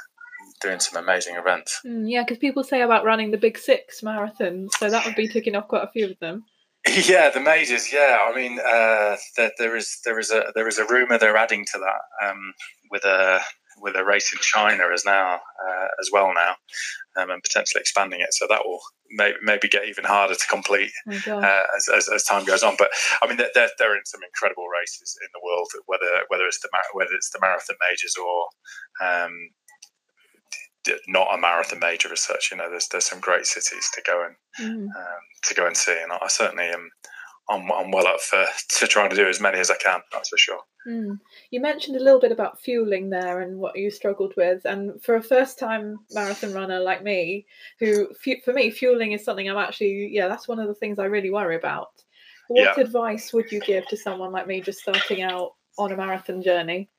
doing 0.62 0.80
some 0.80 1.04
amazing 1.04 1.36
events. 1.36 1.82
Mm, 1.86 2.06
yeah, 2.08 2.24
because 2.24 2.38
people 2.38 2.64
say 2.64 2.82
about 2.82 3.04
running 3.04 3.32
the 3.32 3.38
Big 3.38 3.58
Six 3.58 4.02
marathons, 4.02 4.70
so 4.80 4.90
that 4.90 5.06
would 5.06 5.16
be 5.16 5.28
ticking 5.28 5.56
off 5.56 5.68
quite 5.68 5.84
a 5.84 5.92
few 5.92 6.06
of 6.06 6.18
them. 6.20 6.44
Yeah, 7.08 7.32
the 7.32 7.40
majors. 7.40 7.92
Yeah, 7.92 8.20
I 8.30 8.36
mean, 8.36 8.60
uh, 8.60 9.18
there, 9.36 9.52
there 9.58 9.76
is 9.76 10.00
there 10.06 10.20
is 10.20 10.30
a 10.30 10.52
there 10.54 10.68
is 10.68 10.78
a 10.78 10.86
rumor 10.86 11.18
they're 11.18 11.36
adding 11.36 11.66
to 11.74 11.80
that 11.80 12.30
um, 12.30 12.54
with 12.92 13.04
a 13.06 13.40
with 13.78 13.96
a 13.96 14.04
race 14.04 14.32
in 14.34 14.40
China 14.42 14.84
as 14.94 15.04
now 15.06 15.36
uh, 15.36 15.88
as 16.00 16.10
well 16.12 16.34
now, 16.34 16.56
um, 17.22 17.30
and 17.30 17.44
potentially 17.44 17.82
expanding 17.82 18.22
it. 18.22 18.34
So 18.34 18.48
that 18.50 18.66
will 18.66 18.80
may, 19.12 19.34
maybe 19.42 19.68
get 19.68 19.88
even 19.88 20.04
harder 20.04 20.36
to 20.36 20.48
complete 20.48 20.92
oh 21.28 21.40
uh, 21.40 21.64
as, 21.76 21.90
as, 21.90 22.10
as, 22.10 22.24
time 22.24 22.46
goes 22.46 22.64
on. 22.64 22.76
But 22.78 22.90
I 23.22 23.28
mean, 23.28 23.38
they're, 23.38 23.70
they're 23.78 23.96
in 23.96 24.06
some 24.06 24.22
incredible 24.24 24.68
races 24.68 25.18
in 25.22 25.28
the 25.34 25.42
world, 25.44 25.68
whether 25.86 26.22
whether 26.30 26.46
it's 26.46 26.60
the 26.60 26.70
whether 26.94 27.14
it's 27.14 27.30
the 27.30 27.40
marathon 27.42 27.76
majors 27.90 28.16
or 28.16 28.48
um, 29.06 29.50
not 31.08 31.34
a 31.34 31.38
marathon 31.38 31.80
major 31.80 32.12
as 32.12 32.22
such. 32.22 32.50
You 32.52 32.58
know, 32.58 32.70
there's 32.70 32.88
there's 32.90 33.06
some 33.06 33.20
great 33.20 33.46
cities 33.46 33.90
to 33.94 34.02
go 34.06 34.26
and 34.26 34.36
mm. 34.60 34.86
um, 34.86 35.22
to 35.44 35.54
go 35.54 35.66
and 35.66 35.78
see, 35.78 35.98
and 36.02 36.12
I 36.12 36.28
certainly 36.28 36.66
am. 36.66 36.90
I'm, 37.50 37.72
I'm 37.72 37.92
well 37.92 38.08
up 38.08 38.20
for 38.20 38.46
to 38.80 38.88
trying 38.88 39.10
to 39.10 39.16
do 39.16 39.28
as 39.28 39.40
many 39.40 39.60
as 39.60 39.70
I 39.70 39.76
can. 39.76 40.00
That's 40.12 40.30
for 40.30 40.38
sure. 40.38 40.60
Mm. 40.88 41.20
You 41.52 41.62
mentioned 41.62 41.98
a 41.98 42.04
little 42.04 42.20
bit 42.20 42.32
about 42.32 42.60
fueling 42.60 43.10
there 43.10 43.42
and 43.42 43.58
what 43.58 43.78
you 43.78 43.90
struggled 43.90 44.34
with, 44.38 44.66
and 44.66 45.02
for 45.04 45.16
a 45.16 45.24
first-time 45.24 45.98
marathon 46.12 46.54
runner 46.54 46.80
like 46.80 47.04
me, 47.04 47.46
who 47.80 48.08
for 48.44 48.54
me 48.54 48.70
fueling 48.70 49.12
is 49.12 49.24
something 49.24 49.50
I'm 49.50 49.58
actually 49.58 50.10
yeah 50.12 50.28
that's 50.28 50.48
one 50.48 50.60
of 50.60 50.68
the 50.68 50.76
things 50.76 51.00
I 51.00 51.06
really 51.06 51.32
worry 51.32 51.56
about. 51.56 51.90
What 52.48 52.78
yeah. 52.78 52.84
advice 52.84 53.34
would 53.34 53.52
you 53.52 53.60
give 53.62 53.88
to 53.88 53.98
someone 53.98 54.32
like 54.32 54.46
me 54.46 54.62
just 54.62 54.80
starting 54.80 55.24
out 55.24 55.54
on 55.78 55.92
a 55.92 55.98
marathon 55.98 56.44
journey? 56.44 56.90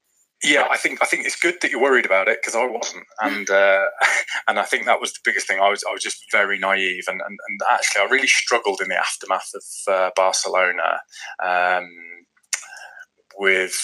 Yeah, 0.43 0.69
I 0.71 0.77
think 0.77 1.03
I 1.03 1.07
think 1.07 1.25
it's 1.25 1.41
good 1.41 1.57
that 1.63 1.71
you're 1.71 1.81
worried 1.81 2.05
about 2.05 2.29
it 2.29 2.39
because 2.43 2.55
I 2.55 2.67
wasn't, 2.67 3.05
and 3.23 3.49
uh, 3.49 3.85
and 4.49 4.59
I 4.59 4.65
think 4.65 4.85
that 4.85 5.01
was 5.01 5.13
the 5.13 5.21
biggest 5.25 5.47
thing. 5.47 5.61
I 5.61 5.71
was 5.71 5.83
I 5.89 5.93
was 5.93 6.03
just 6.03 6.23
very 6.31 6.59
naive, 6.59 7.05
and 7.09 7.23
and, 7.23 7.39
and 7.49 7.61
actually 7.71 8.03
I 8.03 8.11
really 8.11 8.27
struggled 8.29 8.81
in 8.83 8.89
the 8.89 8.99
aftermath 8.99 9.51
of 9.55 9.93
uh, 9.93 10.11
Barcelona 10.15 11.01
um, 11.43 11.89
with 13.39 13.75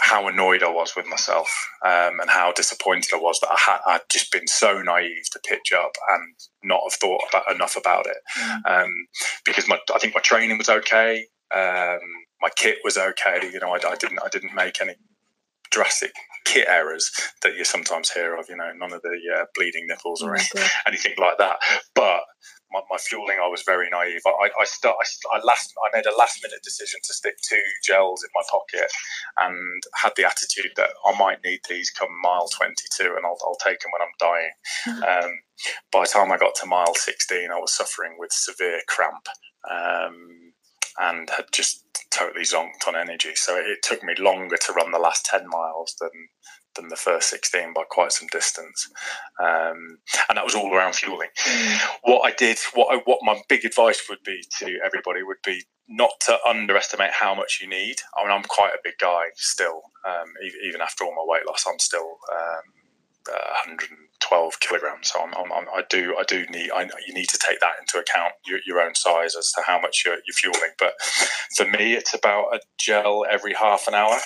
how 0.00 0.28
annoyed 0.28 0.62
I 0.62 0.70
was 0.70 0.94
with 0.96 1.06
myself 1.08 1.48
um, 1.84 2.20
and 2.20 2.30
how 2.30 2.52
disappointed 2.52 3.12
I 3.12 3.18
was 3.18 3.40
that 3.40 3.50
I 3.50 3.58
had 3.58 3.78
I'd 3.86 4.00
just 4.10 4.30
been 4.30 4.46
so 4.46 4.80
naive 4.80 5.28
to 5.32 5.40
pitch 5.46 5.72
up 5.76 5.90
and 6.10 6.34
not 6.62 6.80
have 6.84 6.92
thought 6.94 7.20
about 7.28 7.52
enough 7.52 7.76
about 7.76 8.06
it 8.06 8.16
mm. 8.38 8.84
um, 8.84 8.90
because 9.44 9.68
my 9.68 9.78
I 9.94 9.98
think 9.98 10.14
my 10.14 10.20
training 10.20 10.56
was 10.56 10.68
okay. 10.68 11.26
Um, 11.54 12.00
my 12.40 12.50
kit 12.56 12.78
was 12.84 12.96
okay. 12.96 13.50
You 13.52 13.58
know, 13.60 13.74
I, 13.74 13.78
I, 13.88 13.96
didn't 13.96 14.20
I 14.24 14.28
didn't 14.28 14.54
make 14.54 14.80
any 14.80 14.94
drastic 15.70 16.12
kit 16.44 16.66
errors 16.68 17.10
that 17.42 17.56
you 17.56 17.64
sometimes 17.64 18.10
hear 18.10 18.36
of. 18.36 18.46
You 18.48 18.56
know, 18.56 18.70
none 18.76 18.92
of 18.92 19.02
the 19.02 19.18
uh, 19.36 19.44
bleeding 19.54 19.86
nipples 19.86 20.22
or 20.22 20.36
oh 20.36 20.66
anything 20.86 21.14
like 21.18 21.38
that. 21.38 21.58
But 21.94 22.20
my, 22.70 22.80
my, 22.90 22.98
fueling, 22.98 23.38
I 23.42 23.48
was 23.48 23.62
very 23.62 23.88
naive. 23.90 24.20
I, 24.26 24.50
I, 24.60 24.64
start, 24.64 24.96
I, 25.00 25.36
I, 25.36 25.40
last, 25.42 25.72
I 25.86 25.96
made 25.96 26.06
a 26.06 26.16
last 26.16 26.40
minute 26.42 26.60
decision 26.62 27.00
to 27.04 27.14
stick 27.14 27.36
two 27.42 27.62
gels 27.84 28.22
in 28.22 28.30
my 28.34 28.42
pocket, 28.50 28.90
and 29.38 29.82
had 29.94 30.12
the 30.16 30.24
attitude 30.24 30.72
that 30.76 30.90
I 31.06 31.18
might 31.18 31.42
need 31.44 31.60
these 31.68 31.90
come 31.90 32.08
mile 32.22 32.48
22, 32.48 33.14
and 33.16 33.24
I'll, 33.24 33.38
I'll 33.46 33.56
take 33.64 33.80
them 33.80 33.90
when 33.92 34.02
I'm 34.02 34.18
dying. 34.18 34.52
Um, 35.08 35.30
by 35.92 36.02
the 36.02 36.10
time 36.12 36.32
I 36.32 36.38
got 36.38 36.54
to 36.56 36.66
mile 36.66 36.94
16, 36.94 37.50
I 37.50 37.58
was 37.58 37.74
suffering 37.74 38.16
with 38.18 38.32
severe 38.32 38.80
cramp. 38.86 39.26
Um, 39.70 40.52
and 41.00 41.30
had 41.30 41.46
just 41.52 41.84
totally 42.18 42.44
zonked 42.44 42.86
on 42.86 42.96
energy. 42.96 43.34
So 43.34 43.56
it 43.56 43.78
took 43.82 44.02
me 44.02 44.14
longer 44.18 44.56
to 44.56 44.72
run 44.72 44.90
the 44.90 44.98
last 44.98 45.24
10 45.26 45.48
miles 45.48 45.94
than 46.00 46.10
than 46.76 46.88
the 46.88 46.96
first 46.96 47.30
16 47.30 47.72
by 47.74 47.82
quite 47.90 48.12
some 48.12 48.28
distance. 48.30 48.88
Um, 49.42 49.98
and 50.28 50.36
that 50.36 50.44
was 50.44 50.54
all 50.54 50.72
around 50.72 50.94
fueling. 50.94 51.30
What 52.02 52.20
I 52.20 52.32
did, 52.32 52.58
what 52.74 52.94
I, 52.94 53.00
what 53.04 53.18
my 53.22 53.40
big 53.48 53.64
advice 53.64 54.02
would 54.08 54.22
be 54.24 54.42
to 54.60 54.78
everybody 54.84 55.22
would 55.22 55.42
be 55.44 55.62
not 55.88 56.10
to 56.26 56.38
underestimate 56.46 57.10
how 57.12 57.34
much 57.34 57.58
you 57.60 57.68
need. 57.68 57.96
I 58.16 58.22
mean, 58.22 58.32
I'm 58.32 58.44
quite 58.44 58.74
a 58.74 58.84
big 58.84 58.94
guy 59.00 59.24
still, 59.34 59.80
um, 60.06 60.28
even 60.64 60.80
after 60.80 61.04
all 61.04 61.14
my 61.14 61.24
weight 61.24 61.46
loss, 61.46 61.64
I'm 61.66 61.78
still 61.78 62.18
um, 62.30 62.77
112 63.32 64.60
kilograms. 64.60 65.10
So 65.10 65.20
I'm, 65.22 65.34
I'm, 65.34 65.68
i 65.68 65.82
do 65.88 66.16
I 66.18 66.24
do 66.24 66.46
need 66.50 66.70
I, 66.70 66.82
you 67.06 67.14
need 67.14 67.28
to 67.28 67.38
take 67.38 67.60
that 67.60 67.74
into 67.80 67.98
account 67.98 68.34
your, 68.46 68.60
your 68.66 68.80
own 68.80 68.94
size 68.94 69.36
as 69.36 69.52
to 69.52 69.62
how 69.66 69.80
much 69.80 70.02
you're, 70.04 70.14
you're 70.14 70.34
fueling. 70.34 70.72
But 70.78 70.94
for 71.56 71.66
me, 71.66 71.94
it's 71.94 72.14
about 72.14 72.54
a 72.54 72.60
gel 72.78 73.24
every 73.30 73.54
half 73.54 73.86
an 73.88 73.94
hour. 73.94 74.18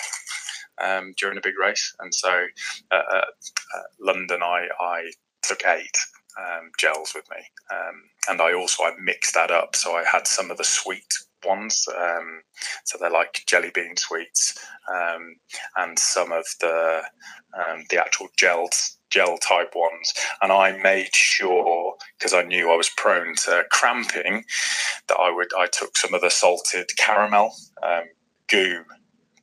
Um, 0.83 1.13
during 1.19 1.37
a 1.37 1.41
big 1.41 1.53
race, 1.59 1.93
and 1.99 2.13
so 2.13 2.45
uh, 2.91 2.95
uh, 2.95 3.21
uh 3.75 3.83
London, 3.99 4.41
I, 4.41 4.67
I 4.79 5.11
took 5.43 5.63
eight 5.67 5.95
um, 6.35 6.71
gels 6.79 7.11
with 7.13 7.25
me, 7.29 7.37
um, 7.71 8.01
and 8.27 8.41
I 8.41 8.53
also 8.53 8.83
I 8.83 8.93
mixed 8.99 9.35
that 9.35 9.51
up. 9.51 9.75
So 9.75 9.95
I 9.95 10.03
had 10.03 10.25
some 10.25 10.49
of 10.49 10.57
the 10.57 10.63
sweet 10.63 11.13
ones. 11.45 11.87
Um, 11.95 12.41
so 12.85 12.97
they're 12.97 13.09
like 13.09 13.43
jelly 13.47 13.71
bean 13.73 13.95
sweets, 13.97 14.57
um, 14.91 15.35
and 15.77 15.97
some 15.97 16.31
of 16.31 16.45
the 16.59 17.03
um, 17.57 17.85
the 17.89 17.99
actual 17.99 18.27
gels 18.37 18.97
gel 19.09 19.37
type 19.37 19.73
ones. 19.75 20.13
And 20.41 20.51
I 20.51 20.77
made 20.77 21.15
sure 21.15 21.95
because 22.17 22.33
I 22.33 22.43
knew 22.43 22.71
I 22.71 22.75
was 22.75 22.89
prone 22.89 23.35
to 23.45 23.63
cramping 23.69 24.43
that 25.07 25.19
I 25.19 25.31
would 25.31 25.53
I 25.57 25.67
took 25.67 25.95
some 25.95 26.13
of 26.13 26.21
the 26.21 26.29
salted 26.29 26.89
caramel 26.97 27.53
um, 27.83 28.05
GU. 28.49 28.83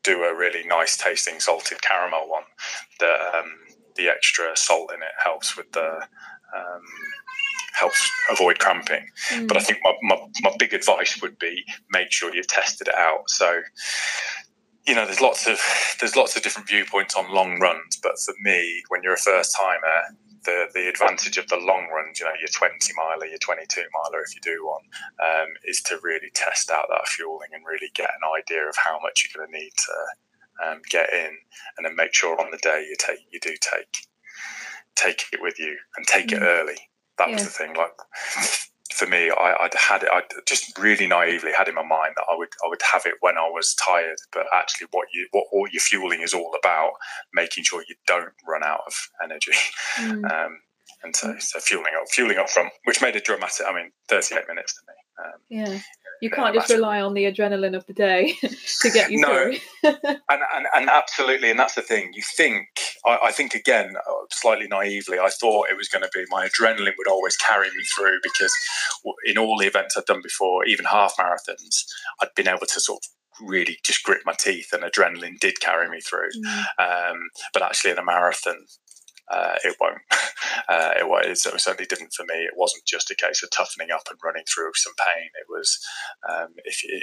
Do 0.03 0.25
a 0.25 0.35
really 0.35 0.67
nice 0.67 0.97
tasting 0.97 1.41
salted 1.41 1.83
caramel 1.83 2.29
one. 2.29 2.45
The 2.99 3.13
um, 3.35 3.53
the 3.97 4.09
extra 4.09 4.57
salt 4.57 4.93
in 4.95 5.03
it 5.03 5.13
helps 5.23 5.57
with 5.57 5.71
the 5.73 6.07
um, 6.57 6.83
helps 7.73 8.11
avoid 8.31 8.59
cramping. 8.59 9.07
Mm. 9.31 9.49
But 9.49 9.57
I 9.57 9.61
think 9.61 9.81
my, 9.83 9.93
my, 10.03 10.17
my 10.43 10.53
big 10.59 10.75
advice 10.75 11.21
would 11.23 11.39
be 11.39 11.65
make 11.91 12.13
sure 12.13 12.35
you've 12.35 12.47
tested 12.47 12.89
it 12.89 12.95
out. 12.95 13.29
So, 13.29 13.61
you 14.87 14.95
know, 14.95 15.05
there's 15.05 15.21
lots 15.21 15.47
of 15.47 15.61
there's 16.01 16.17
lots 16.17 16.37
of 16.37 16.43
different 16.43 16.69
viewpoints 16.69 17.15
on 17.15 17.33
long 17.33 17.61
runs, 17.61 17.99
but 18.03 18.19
for 18.19 18.35
me, 18.43 18.83
when 18.89 19.03
you're 19.03 19.15
a 19.15 19.19
first 19.19 19.57
timer, 19.57 20.17
the 20.45 20.67
the 20.75 20.89
advantage 20.89 21.37
of 21.37 21.49
the 21.49 21.57
long 21.57 21.89
runs, 21.95 22.19
you 22.19 22.27
know, 22.27 22.33
your 22.39 22.49
20 22.49 22.93
miler, 22.97 23.27
your 23.27 23.39
22 23.39 23.83
miler, 23.93 24.23
if 24.23 24.35
you 24.35 24.41
do 24.43 24.67
one, 24.67 24.83
um, 25.23 25.49
is 25.65 25.81
to 25.83 25.99
really 26.03 26.31
test 26.35 26.71
out 26.71 26.87
that 26.89 27.07
fueling 27.09 27.51
and 27.53 27.65
really 27.67 27.91
get 27.95 28.11
an 28.11 28.29
idea 28.39 28.67
of 28.67 28.75
how 28.77 28.99
much 29.01 29.25
you're 29.25 29.41
going 29.41 29.53
to 29.53 29.59
need 29.59 29.73
to 29.77 30.67
um, 30.67 30.81
get 30.91 31.13
in, 31.13 31.37
and 31.77 31.85
then 31.85 31.95
make 31.95 32.15
sure 32.15 32.41
on 32.41 32.51
the 32.51 32.59
day 32.59 32.85
you 32.89 32.97
take 32.99 33.21
you 33.31 33.39
do 33.41 33.55
take 33.61 34.09
take 34.97 35.25
it 35.33 35.41
with 35.41 35.59
you 35.59 35.77
and 35.97 36.07
take 36.07 36.29
mm. 36.29 36.37
it 36.37 36.43
early 36.43 36.90
that 37.21 37.29
yeah. 37.29 37.35
was 37.35 37.45
the 37.45 37.51
thing. 37.51 37.75
Like 37.75 37.93
for 38.93 39.07
me, 39.07 39.31
I, 39.31 39.55
would 39.61 39.75
had 39.75 40.03
it. 40.03 40.09
I 40.11 40.23
just 40.47 40.77
really 40.79 41.07
naively 41.07 41.53
had 41.57 41.69
in 41.69 41.75
my 41.75 41.87
mind 41.87 42.15
that 42.17 42.25
I 42.31 42.37
would 42.37 42.49
I 42.65 42.69
would 42.69 42.81
have 42.93 43.07
it 43.07 43.15
when 43.21 43.37
I 43.37 43.49
was 43.49 43.75
tired. 43.75 44.19
But 44.33 44.47
actually, 44.53 44.89
what 44.91 45.09
you 45.13 45.29
what 45.33 45.45
all 45.53 45.67
your 45.71 45.81
fueling 45.81 46.23
is 46.23 46.35
all 46.35 46.55
about, 46.59 46.93
making 47.33 47.65
sure 47.65 47.85
you 47.89 47.95
don't 48.07 48.33
run 48.49 48.65
out 48.65 48.81
of 48.87 48.95
energy. 49.23 49.53
Mm. 49.97 50.31
Um, 50.31 50.61
and 51.03 51.17
so, 51.17 51.35
so 51.39 51.61
fueling 51.61 51.93
up, 51.99 52.09
fueling 52.11 52.37
up 52.37 52.51
from, 52.51 52.69
which 52.85 53.01
made 53.01 53.17
it 53.17 53.25
dramatic. 53.25 53.65
I 53.67 53.73
mean, 53.73 53.91
38 54.09 54.47
minutes 54.49 54.75
to 54.75 54.81
me. 54.87 55.25
Um, 55.25 55.41
yeah 55.49 55.81
you 56.21 56.31
can't 56.31 56.55
just 56.55 56.71
rely 56.71 57.01
on 57.01 57.15
the 57.15 57.25
adrenaline 57.25 57.77
of 57.77 57.87
the 57.87 57.93
day 57.93 58.35
to 58.81 58.91
get 58.91 59.11
you 59.11 59.21
no. 59.21 59.29
through. 59.29 59.57
and, 59.85 60.43
and, 60.55 60.67
and 60.75 60.91
absolutely, 60.91 61.51
and 61.51 61.59
that's 61.59 61.75
the 61.75 61.83
thing. 61.83 62.13
You 62.15 62.23
think, 62.37 62.69
I, 63.07 63.19
I, 63.25 63.33
think 63.33 63.55
again, 63.55 63.95
uh, 63.97 64.13
slightly 64.31 64.67
naively, 64.69 65.19
I 65.19 65.31
thought 65.31 65.71
it 65.71 65.77
was 65.77 65.89
going 65.89 66.03
to 66.03 66.11
be 66.13 66.25
my 66.29 66.49
adrenaline 66.49 66.93
would 66.99 67.09
always 67.09 67.37
carry 67.37 67.69
me 67.69 67.85
through 67.97 68.19
because 68.23 68.53
in 69.25 69.39
all 69.39 69.59
the 69.59 69.67
events 69.67 69.97
I'd 69.97 70.05
done 70.05 70.23
before, 70.23 70.65
even 70.67 70.85
half 70.85 71.15
marathons, 71.19 71.85
I'd 72.21 72.35
been 72.37 72.49
able 72.49 72.67
to 72.67 72.81
sort 72.81 73.01
of 73.05 73.49
really 73.49 73.79
just 73.85 74.03
grit 74.03 74.21
my 74.27 74.35
teeth 74.39 74.69
and 74.73 74.83
adrenaline 74.83 75.39
did 75.41 75.61
carry 75.61 75.89
me 75.89 76.01
through. 76.01 76.29
Mm. 76.45 77.11
Um, 77.13 77.21
but 77.53 77.63
actually, 77.63 77.93
in 77.93 77.99
a 77.99 78.05
marathon, 78.05 78.67
uh, 79.31 79.57
it 79.65 79.77
won't. 79.81 80.03
Uh, 80.69 80.93
it, 80.97 81.29
it, 81.29 81.39
certainly 81.39 81.87
didn't 81.87 82.13
for 82.13 82.25
me. 82.25 82.35
It 82.35 82.55
wasn't 82.57 82.85
just 82.85 83.11
a 83.11 83.15
case 83.15 83.43
of 83.43 83.51
toughening 83.51 83.91
up 83.91 84.03
and 84.09 84.19
running 84.23 84.45
through 84.45 84.71
some 84.75 84.93
pain. 84.99 85.29
It 85.41 85.47
was 85.49 85.79
um, 86.29 86.49
if 86.65 86.83
you, 86.85 87.01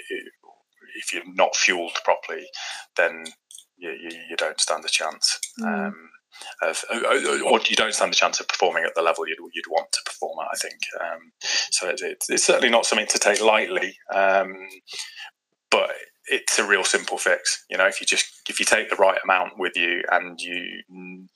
if 0.96 1.13
you're 1.13 1.34
not 1.34 1.56
fueled 1.56 1.98
properly, 2.04 2.48
then 2.96 3.26
you, 3.78 3.92
you, 3.92 4.10
you 4.30 4.36
don't 4.38 4.60
stand 4.60 4.86
a 4.86 4.90
chance. 4.90 5.40
Mm. 5.60 5.88
Um, 5.88 6.10
of, 6.62 6.84
or 6.92 7.60
you 7.68 7.76
don't 7.76 7.94
stand 7.94 8.13
a 8.13 8.16
chance 8.16 8.40
of 8.40 8.48
performing 8.48 8.84
at 8.84 8.96
the 8.96 9.02
level 9.02 9.28
you'd, 9.28 9.40
you'd 9.54 9.70
want 9.70 9.92
to 9.92 10.00
perform 10.06 10.40
at. 10.42 10.50
I 10.54 10.58
think 10.58 10.80
um, 11.02 11.32
so. 11.42 11.90
It, 11.90 12.02
it, 12.02 12.24
it's 12.30 12.46
certainly 12.46 12.70
not 12.70 12.86
something 12.86 13.08
to 13.08 13.20
take 13.20 13.42
lightly, 13.42 13.98
um, 14.13 14.54
but 15.72 15.92
it's 16.30 16.60
a 16.60 16.68
real 16.68 16.84
simple 16.84 17.18
fix. 17.18 17.66
You 17.70 17.78
know, 17.78 17.86
if 17.86 18.02
you 18.02 18.08
just 18.08 18.42
if 18.50 18.60
you 18.60 18.66
take 18.66 18.90
the 18.90 18.96
right 18.96 19.18
amount 19.24 19.58
with 19.58 19.76
you 19.76 20.04
and 20.12 20.40
you 20.40 20.84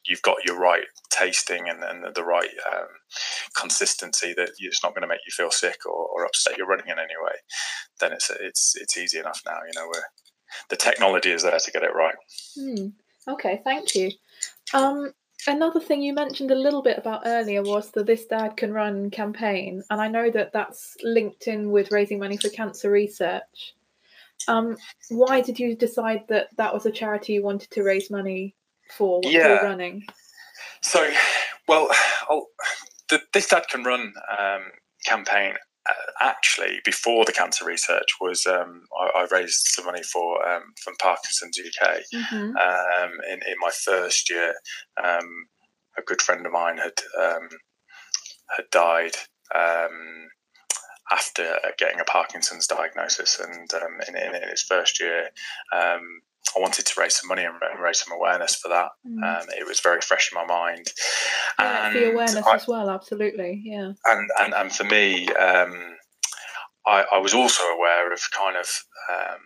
you've 0.05 0.21
got 0.21 0.45
your 0.45 0.59
right 0.59 0.85
tasting 1.09 1.69
and, 1.69 1.83
and 1.83 2.13
the 2.15 2.23
right 2.23 2.49
um, 2.71 2.87
consistency 3.55 4.33
that 4.35 4.51
it's 4.59 4.83
not 4.83 4.93
going 4.93 5.01
to 5.01 5.07
make 5.07 5.21
you 5.25 5.31
feel 5.31 5.51
sick 5.51 5.85
or, 5.85 6.07
or, 6.07 6.25
upset 6.25 6.57
you're 6.57 6.67
running 6.67 6.87
in 6.87 6.99
any 6.99 7.15
way, 7.23 7.33
then 7.99 8.11
it's 8.11 8.29
it's 8.39 8.75
it's 8.75 8.97
easy 8.97 9.19
enough 9.19 9.41
now. 9.45 9.59
You 9.65 9.79
know, 9.79 9.87
where 9.87 10.05
the 10.69 10.75
technology 10.75 11.31
is 11.31 11.43
there 11.43 11.57
to 11.57 11.71
get 11.71 11.83
it 11.83 11.95
right. 11.95 12.15
Hmm. 12.57 12.87
Okay, 13.27 13.61
thank 13.63 13.95
you. 13.95 14.11
Um, 14.73 15.13
another 15.47 15.79
thing 15.79 16.01
you 16.01 16.13
mentioned 16.13 16.51
a 16.51 16.55
little 16.55 16.81
bit 16.81 16.97
about 16.97 17.21
earlier 17.25 17.61
was 17.61 17.91
the 17.91 18.03
This 18.03 18.25
Dad 18.25 18.57
Can 18.57 18.73
Run 18.73 19.09
campaign, 19.09 19.83
and 19.89 20.01
I 20.01 20.07
know 20.07 20.29
that 20.31 20.51
that's 20.53 20.97
linked 21.03 21.47
in 21.47 21.71
with 21.71 21.91
raising 21.91 22.19
money 22.19 22.37
for 22.37 22.49
cancer 22.49 22.91
research. 22.91 23.73
Um, 24.47 24.77
why 25.09 25.41
did 25.41 25.59
you 25.59 25.75
decide 25.75 26.23
that 26.29 26.47
that 26.57 26.73
was 26.73 26.85
a 26.85 26.91
charity 26.91 27.33
you 27.33 27.43
wanted 27.43 27.71
to 27.71 27.83
raise 27.83 28.09
money 28.09 28.55
for? 28.97 29.21
yeah. 29.23 29.61
running? 29.61 30.03
So, 30.81 31.11
well, 31.67 31.89
I'll, 32.29 32.47
the 33.09 33.21
This 33.33 33.47
Dad 33.47 33.65
Can 33.69 33.83
Run 33.83 34.13
um, 34.39 34.61
campaign 35.05 35.53
uh, 35.89 36.11
actually 36.21 36.79
before 36.85 37.25
the 37.25 37.31
cancer 37.31 37.65
research 37.65 38.07
was 38.19 38.45
um, 38.45 38.83
I, 38.99 39.21
I, 39.21 39.27
raised 39.31 39.67
some 39.67 39.85
money 39.85 40.03
for 40.03 40.47
um, 40.47 40.61
from 40.83 40.95
Parkinson's 41.01 41.57
UK 41.59 42.01
mm-hmm. 42.13 42.55
um, 42.55 43.11
in, 43.27 43.39
in 43.47 43.55
my 43.59 43.71
first 43.83 44.29
year. 44.29 44.53
Um, 45.03 45.25
a 45.97 46.01
good 46.05 46.21
friend 46.21 46.45
of 46.45 46.51
mine 46.51 46.77
had 46.77 46.93
um, 47.19 47.49
had 48.55 48.65
died 48.71 49.15
um, 49.55 50.27
after 51.11 51.57
getting 51.77 51.99
a 51.99 52.05
Parkinson's 52.05 52.67
diagnosis, 52.67 53.39
and 53.39 53.71
um, 53.73 53.99
in, 54.07 54.15
in, 54.15 54.35
in, 54.35 54.49
his 54.49 54.61
first 54.61 54.99
year, 54.99 55.29
um, 55.73 56.21
I 56.55 56.59
wanted 56.59 56.85
to 56.85 56.99
raise 56.99 57.15
some 57.15 57.27
money 57.27 57.43
and 57.43 57.55
raise 57.79 57.99
some 57.99 58.15
awareness 58.15 58.55
for 58.55 58.69
that. 58.69 58.89
Mm. 59.07 59.45
it 59.57 59.67
was 59.67 59.79
very 59.79 60.01
fresh 60.01 60.31
in 60.31 60.35
my 60.35 60.45
mind. 60.45 60.91
Yeah, 61.59 61.87
and 61.87 61.95
the 61.95 62.11
awareness 62.11 62.45
I, 62.45 62.55
as 62.55 62.67
well, 62.67 62.89
absolutely, 62.89 63.61
yeah. 63.63 63.93
And 64.05 64.29
and, 64.39 64.53
and 64.53 64.71
for 64.71 64.83
me, 64.85 65.27
um, 65.29 65.97
I, 66.85 67.05
I, 67.13 67.17
was 67.19 67.33
also 67.33 67.63
aware 67.63 68.11
of 68.11 68.19
kind 68.35 68.57
of 68.57 68.83
um, 69.11 69.39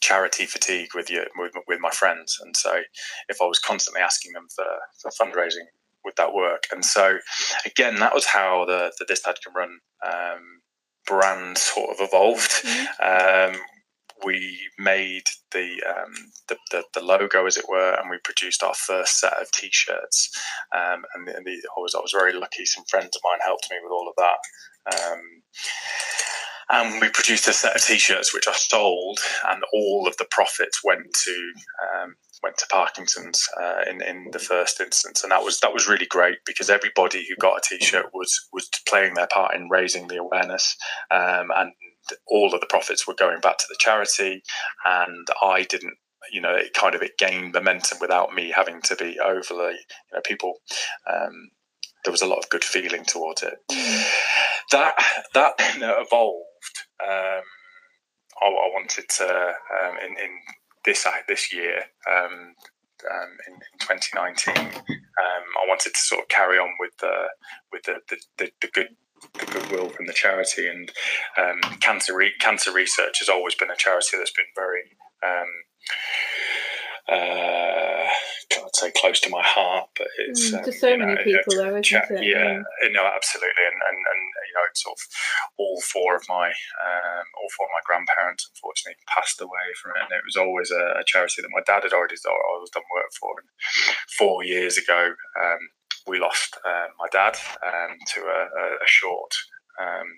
charity 0.00 0.46
fatigue 0.46 0.90
with 0.94 1.10
you 1.10 1.24
with, 1.36 1.52
with 1.66 1.80
my 1.80 1.90
friends, 1.90 2.38
and 2.42 2.56
so 2.56 2.80
if 3.28 3.38
I 3.40 3.44
was 3.46 3.58
constantly 3.58 4.02
asking 4.02 4.32
them 4.32 4.46
for, 4.54 4.66
for 5.00 5.10
fundraising, 5.10 5.66
would 6.04 6.16
that 6.16 6.34
work? 6.34 6.64
And 6.72 6.84
so 6.84 7.18
again, 7.64 7.96
that 7.96 8.14
was 8.14 8.26
how 8.26 8.64
the 8.66 8.92
the 8.98 9.04
This 9.06 9.22
Dad 9.22 9.36
Can 9.42 9.54
Run 9.54 9.78
um, 10.06 10.60
brand 11.08 11.58
sort 11.58 11.90
of 11.90 11.96
evolved. 12.00 12.50
Mm-hmm. 12.50 13.54
Um, 13.54 13.60
we 14.24 14.58
made 14.78 15.22
the, 15.52 15.80
um, 15.88 16.12
the, 16.48 16.56
the, 16.70 16.82
the 16.94 17.04
logo, 17.04 17.46
as 17.46 17.56
it 17.56 17.68
were, 17.68 17.94
and 17.94 18.10
we 18.10 18.18
produced 18.24 18.62
our 18.62 18.74
first 18.74 19.20
set 19.20 19.40
of 19.40 19.50
T-shirts. 19.52 20.30
Um, 20.74 21.04
and, 21.14 21.26
the, 21.26 21.36
and 21.36 21.46
the, 21.46 21.52
I 21.52 21.80
was 21.80 21.94
I 21.94 22.00
was 22.00 22.12
very 22.12 22.32
lucky. 22.32 22.64
Some 22.64 22.84
friends 22.88 23.14
of 23.16 23.22
mine 23.24 23.38
helped 23.44 23.68
me 23.70 23.76
with 23.82 23.92
all 23.92 24.08
of 24.08 24.16
that. 24.16 24.38
Um, 25.00 25.20
and 26.70 27.00
we 27.00 27.08
produced 27.08 27.48
a 27.48 27.52
set 27.52 27.76
of 27.76 27.82
T-shirts 27.82 28.34
which 28.34 28.48
I 28.48 28.52
sold, 28.52 29.20
and 29.48 29.62
all 29.72 30.06
of 30.06 30.16
the 30.16 30.26
profits 30.30 30.82
went 30.84 31.12
to 31.24 31.52
um, 31.94 32.16
went 32.42 32.56
to 32.58 32.66
Parkinson's 32.70 33.46
uh, 33.60 33.82
in 33.88 34.02
in 34.02 34.28
the 34.32 34.38
first 34.38 34.80
instance, 34.80 35.22
and 35.22 35.32
that 35.32 35.42
was 35.42 35.60
that 35.60 35.72
was 35.72 35.88
really 35.88 36.06
great 36.06 36.38
because 36.46 36.70
everybody 36.70 37.26
who 37.28 37.36
got 37.36 37.58
a 37.58 37.62
T-shirt 37.62 38.06
was 38.12 38.48
was 38.52 38.68
playing 38.86 39.14
their 39.14 39.28
part 39.32 39.54
in 39.54 39.68
raising 39.68 40.08
the 40.08 40.16
awareness, 40.16 40.76
um, 41.10 41.48
and 41.56 41.72
all 42.26 42.52
of 42.54 42.60
the 42.60 42.66
profits 42.66 43.06
were 43.06 43.14
going 43.14 43.40
back 43.40 43.58
to 43.58 43.66
the 43.68 43.76
charity, 43.78 44.42
and 44.84 45.26
I 45.42 45.64
didn't 45.64 45.94
you 46.32 46.40
know 46.40 46.54
it 46.54 46.74
kind 46.74 46.94
of 46.94 47.02
it 47.02 47.18
gained 47.18 47.52
momentum 47.52 47.98
without 48.00 48.34
me 48.34 48.52
having 48.54 48.82
to 48.82 48.96
be 48.96 49.18
overly 49.20 49.74
you 49.74 50.14
know 50.14 50.20
people 50.24 50.54
um, 51.10 51.50
there 52.04 52.12
was 52.12 52.22
a 52.22 52.26
lot 52.26 52.38
of 52.38 52.48
good 52.48 52.64
feeling 52.64 53.04
towards 53.04 53.42
it. 53.42 53.54
That 54.70 54.94
that 55.34 55.52
you 55.74 55.80
know, 55.80 55.96
evolved. 55.98 56.44
Um, 57.02 57.42
I, 58.40 58.46
I, 58.46 58.70
wanted 58.72 59.04
to 59.08 59.24
um, 59.24 59.96
in, 60.04 60.12
in 60.12 60.30
this 60.88 61.04
uh, 61.06 61.10
this 61.28 61.52
year 61.52 61.82
um, 62.10 62.54
um, 63.12 63.30
in, 63.46 63.54
in, 63.54 63.78
2019 63.78 64.56
um, 64.56 65.44
I 65.62 65.68
wanted 65.68 65.92
to 65.92 66.00
sort 66.00 66.22
of 66.22 66.28
carry 66.28 66.58
on 66.58 66.70
with 66.80 66.96
the 67.00 67.28
with 67.70 67.82
the, 67.84 67.96
the, 68.08 68.16
the, 68.38 68.50
the 68.62 68.68
good 68.68 68.88
the 69.38 69.46
goodwill 69.46 69.88
from 69.88 70.06
the 70.06 70.12
charity. 70.12 70.68
And 70.68 70.90
um, 71.36 71.60
cancer 71.80 72.16
re- 72.16 72.34
cancer 72.40 72.72
research 72.72 73.18
has 73.20 73.28
always 73.28 73.54
been 73.54 73.70
a 73.70 73.76
charity 73.76 74.16
that's 74.16 74.32
been 74.32 74.46
very 74.54 74.82
um, 75.24 75.50
uh, 77.10 78.06
say 78.78 78.92
close 78.96 79.20
to 79.20 79.30
my 79.30 79.42
heart, 79.42 79.88
but 79.96 80.08
it's 80.18 80.50
mm, 80.50 80.64
um, 80.64 80.72
so 80.72 80.96
many 80.96 81.14
know, 81.14 81.24
people 81.24 81.54
though, 81.54 81.74
isn't 81.74 81.82
chat, 81.82 82.10
it? 82.10 82.22
Yeah, 82.22 82.62
yeah, 82.62 82.88
no, 82.94 83.04
absolutely, 83.04 83.64
and, 83.66 83.78
and 83.82 83.98
and 83.98 84.20
you 84.46 84.54
know, 84.54 84.66
sort 84.74 84.98
of 84.98 85.02
all 85.58 85.80
four 85.82 86.16
of 86.16 86.22
my 86.28 86.48
um, 86.48 87.26
all 87.40 87.50
four 87.56 87.66
of 87.66 87.74
my 87.74 87.84
grandparents 87.84 88.48
unfortunately 88.54 88.98
passed 89.06 89.40
away 89.40 89.66
from 89.82 89.92
it, 89.96 90.06
and 90.06 90.12
it 90.14 90.24
was 90.24 90.36
always 90.36 90.70
a, 90.70 91.00
a 91.00 91.04
charity 91.04 91.42
that 91.42 91.54
my 91.54 91.62
dad 91.66 91.82
had 91.82 91.92
already 91.92 92.16
always 92.24 92.70
done 92.70 92.86
work 92.94 93.10
for. 93.18 93.34
And 93.40 93.48
four 94.16 94.44
years 94.44 94.78
ago, 94.78 95.14
um, 95.36 95.62
we 96.06 96.18
lost 96.18 96.56
uh, 96.64 96.88
my 96.98 97.06
dad 97.10 97.36
um, 97.66 97.98
to 98.14 98.20
a, 98.22 98.40
a 98.82 98.88
short. 98.88 99.34
Um, 99.80 100.08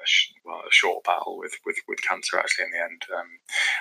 a 0.00 0.48
well, 0.48 0.62
a 0.66 0.72
short 0.72 1.04
battle 1.04 1.36
with, 1.36 1.52
with, 1.66 1.76
with 1.86 2.00
cancer. 2.00 2.38
Actually, 2.38 2.66
in 2.66 2.70
the 2.72 2.84
end, 2.84 3.02
um, 3.14 3.28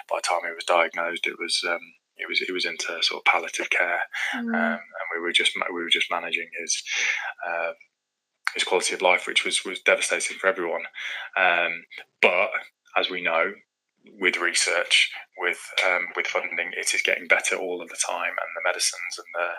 by 0.09 0.17
the 0.17 0.27
time 0.27 0.43
he 0.43 0.53
was 0.53 0.65
diagnosed, 0.65 1.25
it 1.27 1.39
was 1.39 1.63
um, 1.65 1.79
it 2.19 2.27
was 2.27 2.41
it 2.41 2.51
was 2.51 2.65
into 2.65 3.01
sort 3.01 3.21
of 3.21 3.25
palliative 3.25 3.69
care, 3.69 4.01
mm. 4.35 4.39
um, 4.39 4.53
and 4.53 5.07
we 5.15 5.21
were 5.21 5.31
just 5.31 5.53
we 5.73 5.81
were 5.81 5.89
just 5.89 6.11
managing 6.11 6.49
his 6.59 6.83
uh, 7.47 7.71
his 8.53 8.63
quality 8.63 8.93
of 8.93 9.01
life, 9.01 9.27
which 9.27 9.45
was 9.45 9.63
was 9.65 9.81
devastating 9.81 10.37
for 10.37 10.47
everyone. 10.47 10.83
Um, 11.37 11.83
but 12.21 12.49
as 12.97 13.09
we 13.09 13.21
know, 13.21 13.53
with 14.19 14.37
research, 14.37 15.11
with 15.37 15.59
um, 15.85 16.07
with 16.15 16.27
funding, 16.27 16.71
it 16.75 16.93
is 16.93 17.01
getting 17.01 17.27
better 17.27 17.55
all 17.55 17.81
of 17.81 17.89
the 17.89 17.99
time, 18.07 18.31
and 18.31 18.51
the 18.55 18.67
medicines 18.67 19.15
and 19.17 19.27
the 19.33 19.49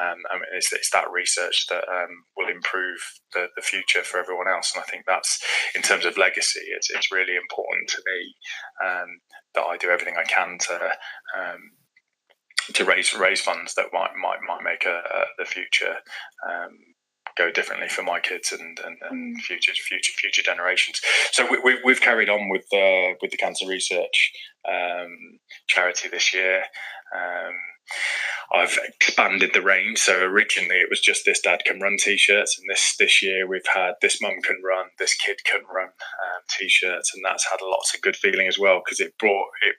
um, 0.00 0.18
I 0.30 0.34
mean, 0.34 0.44
it's, 0.54 0.72
it's, 0.72 0.90
that 0.90 1.10
research 1.10 1.66
that 1.68 1.84
um, 1.88 2.24
will 2.36 2.48
improve 2.48 2.98
the, 3.32 3.46
the 3.56 3.62
future 3.62 4.02
for 4.02 4.18
everyone 4.18 4.48
else. 4.48 4.72
And 4.74 4.82
I 4.82 4.90
think 4.90 5.04
that's 5.06 5.40
in 5.74 5.82
terms 5.82 6.04
of 6.04 6.16
legacy, 6.18 6.60
it's 6.76 6.90
it's 6.90 7.12
really 7.12 7.36
important 7.36 7.88
to 7.90 8.02
me 8.06 8.34
um, 8.84 9.08
that 9.54 9.62
I 9.62 9.76
do 9.76 9.90
everything 9.90 10.16
I 10.18 10.24
can 10.24 10.58
to 10.58 10.74
um, 11.38 11.60
to 12.74 12.84
raise 12.84 13.14
raise 13.14 13.40
funds 13.40 13.74
that 13.74 13.86
might 13.92 14.10
might 14.20 14.38
might 14.46 14.62
make 14.62 14.84
a, 14.86 14.96
a 14.96 15.24
the 15.38 15.44
future 15.44 15.96
um, 16.48 16.78
go 17.36 17.50
differently 17.50 17.88
for 17.88 18.02
my 18.02 18.20
kids 18.20 18.52
and, 18.52 18.78
and, 18.84 18.98
and, 19.08 19.36
mm. 19.36 19.40
future 19.40 19.72
future 19.72 20.12
future 20.16 20.42
generations. 20.42 21.00
So 21.32 21.46
we, 21.50 21.80
we, 21.84 21.92
have 21.92 22.00
carried 22.00 22.28
on 22.28 22.48
with 22.50 22.64
the 22.70 23.14
with 23.22 23.30
the 23.30 23.36
cancer 23.36 23.66
research 23.66 24.32
um, 24.68 25.38
charity 25.66 26.08
this 26.08 26.34
year. 26.34 26.64
Um, 27.14 27.54
I've 28.54 28.78
expanded 29.00 29.52
the 29.54 29.62
range. 29.62 29.98
So 29.98 30.20
originally 30.22 30.76
it 30.76 30.90
was 30.90 31.00
just 31.00 31.24
this 31.24 31.40
dad 31.40 31.62
can 31.64 31.80
run 31.80 31.96
t-shirts, 31.98 32.58
and 32.58 32.68
this 32.68 32.96
this 32.98 33.22
year 33.22 33.46
we've 33.48 33.66
had 33.72 33.94
this 34.00 34.20
mum 34.20 34.40
can 34.42 34.60
run, 34.64 34.86
this 34.98 35.14
kid 35.14 35.38
can 35.44 35.62
run 35.74 35.88
um, 35.88 36.42
t-shirts, 36.48 37.12
and 37.14 37.24
that's 37.24 37.48
had 37.50 37.64
lots 37.64 37.94
of 37.94 38.02
good 38.02 38.16
feeling 38.16 38.46
as 38.46 38.58
well 38.58 38.82
because 38.84 39.00
it 39.00 39.18
brought 39.18 39.48
it 39.62 39.76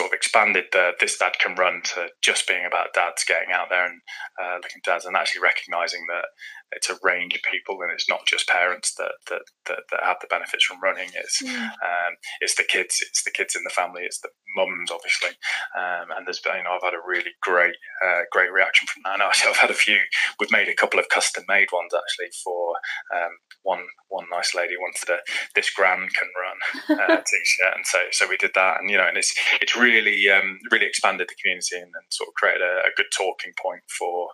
sort 0.00 0.12
of 0.12 0.16
expanded 0.16 0.64
the 0.72 0.92
this 0.98 1.18
dad 1.18 1.32
can 1.38 1.54
run 1.56 1.82
to 1.84 2.08
just 2.22 2.48
being 2.48 2.64
about 2.64 2.94
dads 2.94 3.22
getting 3.24 3.52
out 3.52 3.68
there 3.68 3.84
and 3.84 4.00
uh, 4.42 4.56
looking 4.56 4.80
dads 4.82 5.04
and 5.04 5.14
actually 5.14 5.42
recognizing 5.42 6.06
that 6.08 6.24
it's 6.72 6.90
a 6.90 6.98
range 7.02 7.34
of 7.34 7.42
people 7.42 7.82
and 7.82 7.92
it's 7.92 8.08
not 8.08 8.26
just 8.26 8.48
parents 8.48 8.94
that 8.94 9.12
that, 9.28 9.42
that, 9.66 9.82
that 9.90 10.02
have 10.02 10.16
the 10.20 10.28
benefits 10.30 10.64
from 10.64 10.80
running. 10.82 11.08
It's 11.14 11.42
mm. 11.42 11.50
um, 11.50 12.12
it's 12.40 12.56
the 12.56 12.64
kids 12.64 12.98
it's 13.00 13.24
the 13.24 13.30
kids 13.30 13.54
in 13.56 13.62
the 13.64 13.74
family 13.74 14.02
it's 14.02 14.20
the 14.20 14.30
mums 14.56 14.90
obviously. 14.90 15.30
Um, 15.76 16.10
and 16.16 16.26
there's 16.26 16.40
been 16.40 16.58
you 16.58 16.64
know 16.64 16.76
I've 16.76 16.84
had 16.84 16.94
a 16.94 17.06
really 17.06 17.32
great 17.42 17.76
uh, 18.04 18.22
great 18.32 18.52
reaction 18.52 18.86
from 18.88 19.02
that. 19.04 19.14
And 19.14 19.22
I've 19.22 19.56
had 19.56 19.70
a 19.70 19.74
few 19.74 19.98
we've 20.38 20.52
made 20.52 20.68
a 20.68 20.74
couple 20.74 21.00
of 21.00 21.08
custom 21.08 21.44
made 21.48 21.68
ones 21.72 21.92
actually 21.94 22.30
for 22.44 22.74
um, 23.14 23.32
one 23.62 23.84
one 24.08 24.26
nice 24.30 24.54
lady 24.54 24.74
wanted 24.78 25.08
a 25.10 25.18
this 25.54 25.70
grand 25.70 26.10
can 26.14 26.28
run 26.38 26.98
uh, 26.98 27.16
t-shirt. 27.26 27.74
And 27.74 27.86
so 27.86 27.98
so 28.12 28.28
we 28.28 28.36
did 28.36 28.52
that. 28.54 28.80
And 28.80 28.90
you 28.90 28.96
know 28.96 29.06
and 29.06 29.16
it's 29.16 29.34
it's 29.60 29.76
really 29.76 30.28
um, 30.28 30.58
really 30.70 30.86
expanded 30.86 31.28
the 31.28 31.38
community 31.42 31.76
and, 31.76 31.92
and 31.94 32.06
sort 32.10 32.28
of 32.28 32.34
created 32.34 32.62
a, 32.62 32.88
a, 32.88 32.94
good 32.96 33.10
talking 33.16 33.52
point 33.60 33.82
for 33.86 34.28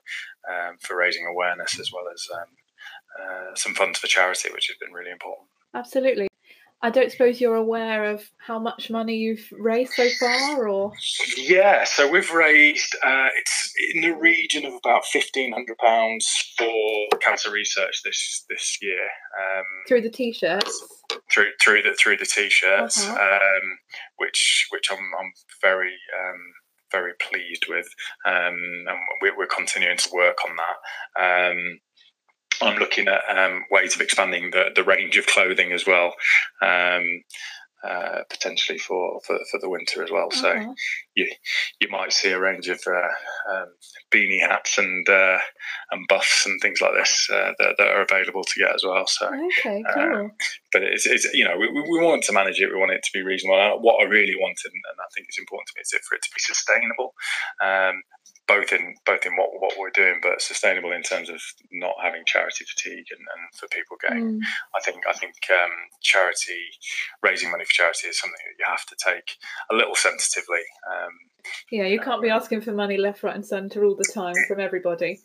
um, 0.50 0.76
for 0.80 0.96
raising 0.96 1.26
awareness 1.26 1.78
as 1.78 1.90
well 1.92 2.04
as 2.12 2.26
um, 2.34 2.48
uh, 3.20 3.54
some 3.54 3.74
funds 3.74 3.98
for 3.98 4.06
charity 4.06 4.48
which 4.52 4.68
has 4.68 4.76
been 4.78 4.92
really 4.92 5.10
important 5.10 5.48
absolutely 5.74 6.28
I 6.82 6.90
don't 6.90 7.10
suppose 7.10 7.40
you're 7.40 7.56
aware 7.56 8.04
of 8.04 8.30
how 8.38 8.58
much 8.58 8.90
money 8.90 9.16
you've 9.16 9.48
raised 9.50 9.94
so 9.94 10.08
far, 10.20 10.68
or 10.68 10.92
yeah. 11.36 11.84
So 11.84 12.08
we've 12.08 12.30
raised 12.30 12.94
uh, 13.02 13.28
it's 13.36 13.72
in 13.94 14.02
the 14.02 14.14
region 14.14 14.66
of 14.66 14.74
about 14.74 15.06
fifteen 15.06 15.52
hundred 15.52 15.78
pounds 15.78 16.28
for 16.58 17.08
cancer 17.20 17.50
research 17.50 18.02
this 18.04 18.44
this 18.50 18.78
year 18.82 19.02
um, 19.02 19.64
through 19.88 20.02
the 20.02 20.10
t-shirts. 20.10 20.86
Through 21.32 21.48
through 21.62 21.82
the 21.82 21.94
through 21.94 22.18
the 22.18 22.26
t-shirts, 22.26 23.08
uh-huh. 23.08 23.20
um, 23.20 23.78
which 24.18 24.66
which 24.70 24.88
I'm 24.90 24.98
I'm 25.18 25.32
very 25.62 25.96
um, 26.20 26.40
very 26.90 27.12
pleased 27.20 27.66
with, 27.68 27.86
um, 28.26 28.56
and 28.88 28.98
we're, 29.22 29.36
we're, 29.36 29.46
continuing 29.46 29.96
to 29.96 30.10
work 30.12 30.38
on 30.48 30.56
that. 30.56 31.50
Um, 31.50 31.80
I'm 32.62 32.78
looking 32.78 33.08
at 33.08 33.22
um, 33.36 33.64
ways 33.70 33.94
of 33.94 34.00
expanding 34.00 34.50
the, 34.50 34.70
the 34.74 34.84
range 34.84 35.16
of 35.16 35.26
clothing 35.26 35.72
as 35.72 35.86
well, 35.86 36.14
um, 36.62 37.22
uh, 37.84 38.22
potentially 38.30 38.78
for, 38.78 39.20
for, 39.24 39.38
for 39.50 39.60
the 39.60 39.68
winter 39.68 40.02
as 40.02 40.10
well. 40.10 40.30
So 40.30 40.50
uh-huh. 40.50 40.72
you 41.14 41.30
you 41.80 41.88
might 41.90 42.12
see 42.12 42.30
a 42.30 42.40
range 42.40 42.68
of 42.68 42.80
uh, 42.86 43.52
um, 43.52 43.66
beanie 44.10 44.40
hats 44.40 44.78
and 44.78 45.08
uh, 45.08 45.38
and 45.90 46.06
buffs 46.08 46.46
and 46.46 46.60
things 46.60 46.80
like 46.80 46.94
this 46.94 47.28
uh, 47.30 47.52
that, 47.58 47.76
that, 47.78 47.88
are 47.88 48.02
available 48.02 48.44
to 48.44 48.60
get 48.60 48.74
as 48.74 48.82
well. 48.84 49.06
So 49.06 49.30
okay, 49.58 49.84
uh, 49.88 49.94
cool. 49.94 50.30
but 50.72 50.82
it's, 50.82 51.06
it's 51.06 51.32
you 51.34 51.44
know 51.44 51.56
we, 51.58 51.68
we 51.68 52.04
want 52.04 52.24
to 52.24 52.32
manage 52.32 52.60
it. 52.60 52.72
We 52.72 52.80
want 52.80 52.92
it 52.92 53.02
to 53.04 53.10
be 53.12 53.22
reasonable. 53.22 53.80
What 53.80 54.02
I 54.02 54.08
really 54.08 54.36
wanted, 54.36 54.72
and 54.72 54.98
I 54.98 55.08
think 55.14 55.26
it's 55.28 55.38
important 55.38 55.68
to 55.68 55.74
me, 55.76 55.82
is 55.82 56.06
for 56.08 56.16
it 56.16 56.22
to 56.22 56.30
be 56.34 56.40
sustainable. 56.40 57.14
Um, 57.62 58.02
both 58.48 58.72
in 58.72 58.94
both 59.04 59.26
in 59.26 59.36
what, 59.36 59.50
what 59.60 59.74
we're 59.78 59.90
doing, 59.90 60.20
but 60.22 60.40
sustainable 60.40 60.92
in 60.92 61.02
terms 61.02 61.28
of 61.28 61.40
not 61.72 61.94
having 62.02 62.22
charity 62.26 62.64
fatigue 62.64 63.06
and, 63.10 63.20
and 63.20 63.58
for 63.58 63.68
people 63.68 63.96
getting. 64.00 64.38
Mm. 64.38 64.40
I 64.74 64.80
think 64.80 65.02
I 65.08 65.12
think 65.12 65.34
um, 65.50 65.72
charity 66.00 66.60
raising 67.22 67.50
money 67.50 67.64
for 67.64 67.72
charity 67.72 68.08
is 68.08 68.18
something 68.18 68.38
that 68.44 68.58
you 68.58 68.64
have 68.68 68.86
to 68.86 68.96
take 68.98 69.36
a 69.70 69.74
little 69.74 69.96
sensitively. 69.96 70.64
Um, 70.90 71.12
yeah, 71.70 71.86
you 71.86 72.00
can't 72.00 72.22
be 72.22 72.30
asking 72.30 72.60
for 72.60 72.72
money 72.72 72.96
left, 72.96 73.22
right, 73.22 73.34
and 73.34 73.46
centre 73.46 73.84
all 73.84 73.96
the 73.96 74.10
time 74.12 74.34
from 74.48 74.60
everybody. 74.60 75.20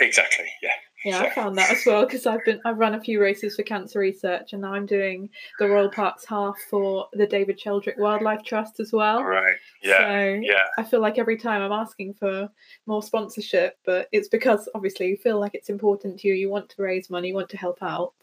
Exactly. 0.00 0.46
Yeah. 0.62 0.70
Yeah, 1.04 1.20
I 1.20 1.30
found 1.30 1.56
that 1.56 1.70
as 1.70 1.86
well 1.86 2.04
because 2.04 2.26
I've 2.26 2.44
been 2.44 2.60
I've 2.64 2.78
run 2.78 2.94
a 2.94 3.00
few 3.00 3.20
races 3.20 3.54
for 3.54 3.62
cancer 3.62 4.00
research, 4.00 4.52
and 4.52 4.62
now 4.62 4.74
I'm 4.74 4.86
doing 4.86 5.28
the 5.60 5.68
Royal 5.68 5.88
Parks 5.90 6.24
half 6.24 6.56
for 6.68 7.06
the 7.12 7.26
David 7.28 7.60
Sheldrick 7.60 7.96
Wildlife 7.96 8.42
Trust 8.42 8.80
as 8.80 8.92
well. 8.92 9.22
Right. 9.22 9.54
Yeah. 9.84 9.98
So 9.98 10.40
yeah. 10.42 10.64
I 10.78 10.82
feel 10.82 11.00
like 11.00 11.16
every 11.16 11.36
time 11.36 11.62
I'm 11.62 11.70
asking 11.70 12.14
for 12.14 12.48
more 12.86 13.02
sponsorship, 13.04 13.78
but 13.84 14.08
it's 14.10 14.26
because 14.26 14.68
obviously 14.74 15.06
you 15.06 15.16
feel 15.16 15.38
like 15.38 15.54
it's 15.54 15.68
important 15.68 16.18
to 16.20 16.28
you. 16.28 16.34
You 16.34 16.50
want 16.50 16.70
to 16.70 16.82
raise 16.82 17.08
money, 17.08 17.28
you 17.28 17.34
want 17.34 17.50
to 17.50 17.56
help 17.56 17.82
out. 17.82 18.14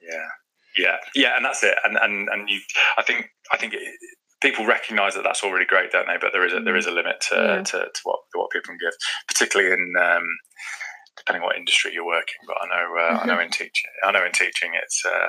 Yeah. 0.00 0.28
Yeah. 0.78 0.96
Yeah. 1.14 1.36
And 1.36 1.44
that's 1.44 1.62
it. 1.62 1.76
And 1.84 1.98
and 2.00 2.28
and 2.30 2.48
you, 2.48 2.58
I 2.96 3.02
think 3.02 3.28
I 3.52 3.58
think 3.58 3.74
it, 3.74 3.82
people 4.40 4.64
recognise 4.64 5.14
that 5.14 5.24
that's 5.24 5.42
already 5.42 5.66
great, 5.66 5.90
don't 5.90 6.06
they? 6.06 6.16
But 6.18 6.32
there 6.32 6.46
is 6.46 6.54
a, 6.54 6.60
there 6.60 6.76
is 6.76 6.86
a 6.86 6.90
limit 6.90 7.20
to, 7.28 7.34
Yeah. 7.34 7.62
to, 7.62 7.78
to 7.92 8.00
what 8.04 8.20
to 8.32 8.38
what 8.38 8.50
people 8.50 8.68
can 8.68 8.78
give, 8.80 8.94
particularly 9.28 9.72
in 9.72 9.92
um, 10.00 10.24
depending 11.16 11.42
what 11.42 11.56
industry 11.56 11.92
you're 11.92 12.06
working. 12.06 12.40
But 12.46 12.56
I 12.62 12.66
know 12.66 12.96
uh, 12.98 13.18
I 13.22 13.26
know 13.26 13.40
in 13.40 13.50
teaching, 13.50 13.90
I 14.04 14.12
know 14.12 14.24
in 14.24 14.32
teaching, 14.32 14.72
it's 14.82 15.04
uh, 15.04 15.28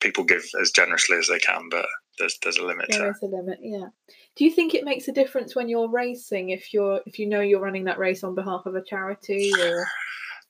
people 0.00 0.24
give 0.24 0.44
as 0.60 0.70
generously 0.70 1.16
as 1.18 1.28
they 1.28 1.38
can, 1.38 1.68
but 1.70 1.86
there's 2.18 2.38
there's 2.42 2.58
a 2.58 2.64
limit 2.64 2.86
There 2.88 3.10
is 3.10 3.22
a 3.22 3.26
limit, 3.26 3.58
yeah. 3.62 3.88
Do 4.36 4.44
you 4.44 4.50
think 4.50 4.74
it 4.74 4.84
makes 4.84 5.08
a 5.08 5.12
difference 5.12 5.54
when 5.54 5.68
you're 5.68 5.90
racing 5.90 6.50
if 6.50 6.72
you're 6.72 7.00
if 7.06 7.18
you 7.18 7.28
know 7.28 7.40
you're 7.40 7.60
running 7.60 7.84
that 7.84 7.98
race 7.98 8.24
on 8.24 8.34
behalf 8.34 8.66
of 8.66 8.74
a 8.74 8.84
charity 8.84 9.52
or 9.60 9.86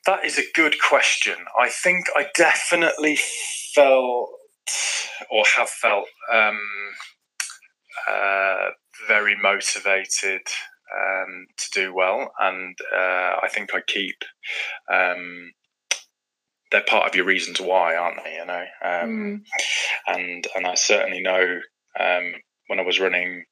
That 0.07 0.25
is 0.25 0.39
a 0.39 0.45
good 0.55 0.77
question. 0.87 1.37
I 1.59 1.69
think 1.71 2.07
I 2.15 2.27
definitely 2.35 3.19
felt 3.75 4.31
or 5.31 5.45
have 5.57 5.69
felt 5.69 6.07
um, 6.33 6.61
uh, 8.09 8.71
very 9.09 9.37
motivated 9.41 10.43
um, 10.97 11.47
to 11.57 11.67
do 11.75 11.95
well, 11.95 12.33
and 12.41 12.77
uh, 12.95 13.35
I 13.43 13.49
think 13.51 13.75
I 13.75 13.81
keep. 13.87 14.17
Um, 14.93 15.53
they're 16.71 16.83
part 16.83 17.09
of 17.09 17.15
your 17.15 17.25
reasons 17.27 17.61
why, 17.61 17.95
aren't 17.97 18.23
they? 18.25 18.35
You 18.35 18.47
know, 18.47 18.65
um, 18.85 19.11
Mm. 19.11 19.45
and 20.09 20.47
and 20.57 20.67
I 20.67 20.75
certainly 20.75 21.21
know 21.21 21.61
um, 21.99 22.35
when 22.69 22.81
I 22.81 22.83
was 22.83 23.01
running. 23.01 23.45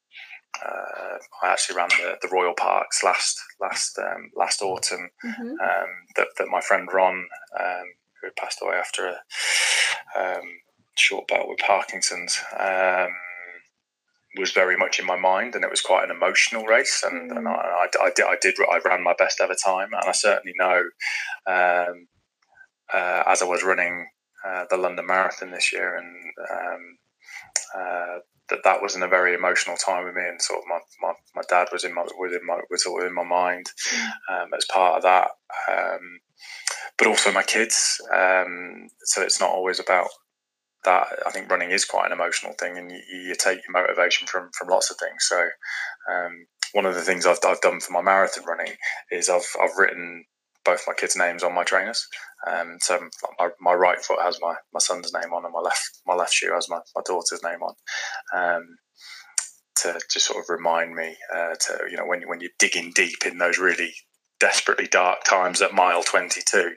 Uh, 0.63 1.17
I 1.41 1.51
actually 1.51 1.77
ran 1.77 1.89
the, 1.89 2.15
the 2.21 2.27
Royal 2.31 2.53
Parks 2.53 3.03
last 3.03 3.39
last 3.59 3.97
um, 3.97 4.29
last 4.35 4.61
autumn, 4.61 5.09
Mhm. 5.25 5.51
um, 5.51 5.89
that, 6.15 6.27
that 6.37 6.47
my 6.47 6.61
friend 6.61 6.87
Ron, 6.93 7.27
um, 7.59 7.85
who 8.21 8.27
had 8.27 8.35
passed 8.35 8.59
away 8.61 8.75
after 8.75 9.07
a 9.07 9.19
um, 10.15 10.47
short 10.95 11.27
bout 11.27 11.47
with 11.49 11.57
Parkinson's, 11.59 12.39
um, 12.57 13.09
was 14.37 14.51
very 14.51 14.77
much 14.77 14.99
in 14.99 15.05
my 15.05 15.17
mind, 15.17 15.55
and 15.55 15.63
it 15.63 15.69
was 15.69 15.81
quite 15.81 16.03
an 16.03 16.15
emotional 16.15 16.65
race. 16.65 17.03
And, 17.03 17.31
and 17.31 17.47
I, 17.47 17.51
I, 17.51 17.87
I 18.01 18.11
did, 18.15 18.25
I 18.25 18.35
did, 18.41 18.55
I 18.59 18.79
ran 18.83 19.03
my 19.03 19.13
best 19.17 19.39
ever 19.41 19.55
time, 19.55 19.89
and 19.93 20.09
I 20.09 20.11
certainly 20.11 20.53
know 20.57 20.83
um, 21.47 22.07
uh, 22.93 23.23
as 23.27 23.41
I 23.41 23.45
was 23.45 23.63
running 23.63 24.07
uh, 24.45 24.65
the 24.69 24.77
London 24.77 25.05
Marathon 25.05 25.51
this 25.51 25.71
year, 25.71 25.97
and 25.97 26.15
um, 26.51 26.97
uh, 27.75 28.19
that 28.49 28.59
that 28.63 28.81
was 28.81 28.95
in 28.95 29.03
a 29.03 29.07
very 29.07 29.33
emotional 29.33 29.77
time 29.77 30.05
with 30.05 30.15
me, 30.15 30.23
and 30.27 30.41
sort 30.41 30.59
of 30.59 30.65
my, 30.67 30.79
my, 31.01 31.13
my 31.35 31.41
dad 31.49 31.67
was 31.71 31.83
in 31.83 31.93
my 31.93 32.03
was 32.17 32.33
in 32.33 32.45
my 32.45 32.59
was 32.69 32.83
sort 32.83 33.03
of 33.03 33.07
in 33.07 33.15
my 33.15 33.23
mind 33.23 33.67
um, 34.29 34.49
as 34.55 34.65
part 34.71 34.97
of 34.97 35.03
that, 35.03 35.29
um, 35.71 36.19
but 36.97 37.07
also 37.07 37.31
my 37.31 37.43
kids. 37.43 38.01
Um, 38.13 38.87
so 39.05 39.21
it's 39.21 39.39
not 39.39 39.49
always 39.49 39.79
about 39.79 40.09
that. 40.85 41.07
I 41.25 41.31
think 41.31 41.49
running 41.49 41.71
is 41.71 41.85
quite 41.85 42.07
an 42.07 42.11
emotional 42.13 42.53
thing, 42.53 42.77
and 42.77 42.91
you, 42.91 42.99
you 43.11 43.35
take 43.35 43.59
your 43.67 43.71
motivation 43.71 44.27
from 44.27 44.49
from 44.57 44.69
lots 44.69 44.91
of 44.91 44.97
things. 44.97 45.25
So 45.25 45.47
um, 46.11 46.45
one 46.73 46.85
of 46.85 46.95
the 46.95 47.01
things 47.01 47.25
I've, 47.25 47.39
I've 47.45 47.61
done 47.61 47.79
for 47.79 47.93
my 47.93 48.01
marathon 48.01 48.45
running 48.45 48.73
is 49.11 49.29
I've 49.29 49.47
I've 49.61 49.77
written 49.77 50.25
both 50.65 50.83
my 50.87 50.93
kids' 50.93 51.15
names 51.15 51.43
on 51.43 51.53
my 51.53 51.63
trainers. 51.63 52.07
Um, 52.47 52.77
so 52.79 52.99
my, 53.39 53.49
my 53.59 53.73
right 53.73 53.99
foot 53.99 54.21
has 54.21 54.39
my, 54.41 54.55
my 54.73 54.79
son's 54.79 55.13
name 55.13 55.33
on, 55.33 55.45
and 55.45 55.53
my 55.53 55.59
left 55.59 55.99
my 56.05 56.15
left 56.15 56.33
shoe 56.33 56.53
has 56.53 56.69
my, 56.69 56.79
my 56.95 57.01
daughter's 57.05 57.43
name 57.43 57.59
on. 57.61 57.75
Um, 58.33 58.77
to 59.75 59.99
just 60.11 60.27
sort 60.27 60.43
of 60.43 60.49
remind 60.49 60.95
me 60.95 61.15
uh, 61.33 61.55
to 61.59 61.79
you 61.89 61.97
know 61.97 62.05
when 62.05 62.21
when 62.27 62.41
you're 62.41 62.51
digging 62.59 62.91
deep 62.95 63.25
in 63.25 63.37
those 63.37 63.57
really 63.57 63.93
desperately 64.39 64.87
dark 64.87 65.23
times 65.23 65.61
at 65.61 65.73
mile 65.73 66.03
22 66.03 66.71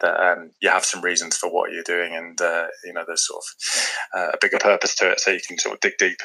that 0.00 0.20
um, 0.20 0.50
you 0.60 0.68
have 0.68 0.84
some 0.84 1.02
reasons 1.02 1.36
for 1.36 1.50
what 1.50 1.72
you're 1.72 1.82
doing 1.82 2.14
and 2.14 2.40
uh, 2.40 2.66
you 2.84 2.92
know 2.92 3.02
there's 3.06 3.26
sort 3.26 3.42
of 3.42 4.20
uh, 4.20 4.30
a 4.34 4.38
bigger 4.40 4.58
purpose 4.58 4.94
to 4.94 5.10
it 5.10 5.18
so 5.18 5.30
you 5.30 5.40
can 5.46 5.58
sort 5.58 5.74
of 5.74 5.80
dig 5.80 5.94
deep 5.98 6.18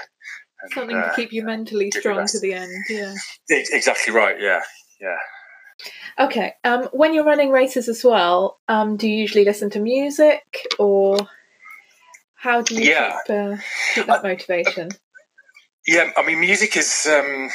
and, 0.62 0.72
something 0.72 0.96
uh, 0.98 1.10
to 1.10 1.16
keep 1.16 1.34
you 1.34 1.44
mentally 1.44 1.90
strong 1.92 2.28
to 2.28 2.40
the 2.40 2.54
end. 2.54 2.72
Yeah. 2.90 3.14
exactly 3.50 4.14
right 4.14 4.40
yeah 4.40 4.62
yeah 5.02 5.18
Okay. 6.20 6.54
Um, 6.64 6.84
when 6.94 7.14
you're 7.14 7.26
running 7.26 7.50
races 7.50 7.90
as 7.90 8.04
well, 8.04 8.60
um, 8.68 8.96
do 8.98 9.08
you 9.08 9.18
usually 9.18 9.44
listen 9.46 9.70
to 9.72 9.80
music 9.80 10.68
or 10.80 11.18
how 12.36 12.62
do 12.62 12.76
you 12.76 12.92
Yeah. 12.92 13.18
keep 13.26 13.36
uh, 13.36 13.56
keep 13.96 14.06
that 14.08 14.24
motivation? 14.24 14.90
Yeah, 15.88 16.12
I 16.16 16.24
mean, 16.26 16.40
music 16.40 16.78
is 16.78 17.08
um, 17.10 17.50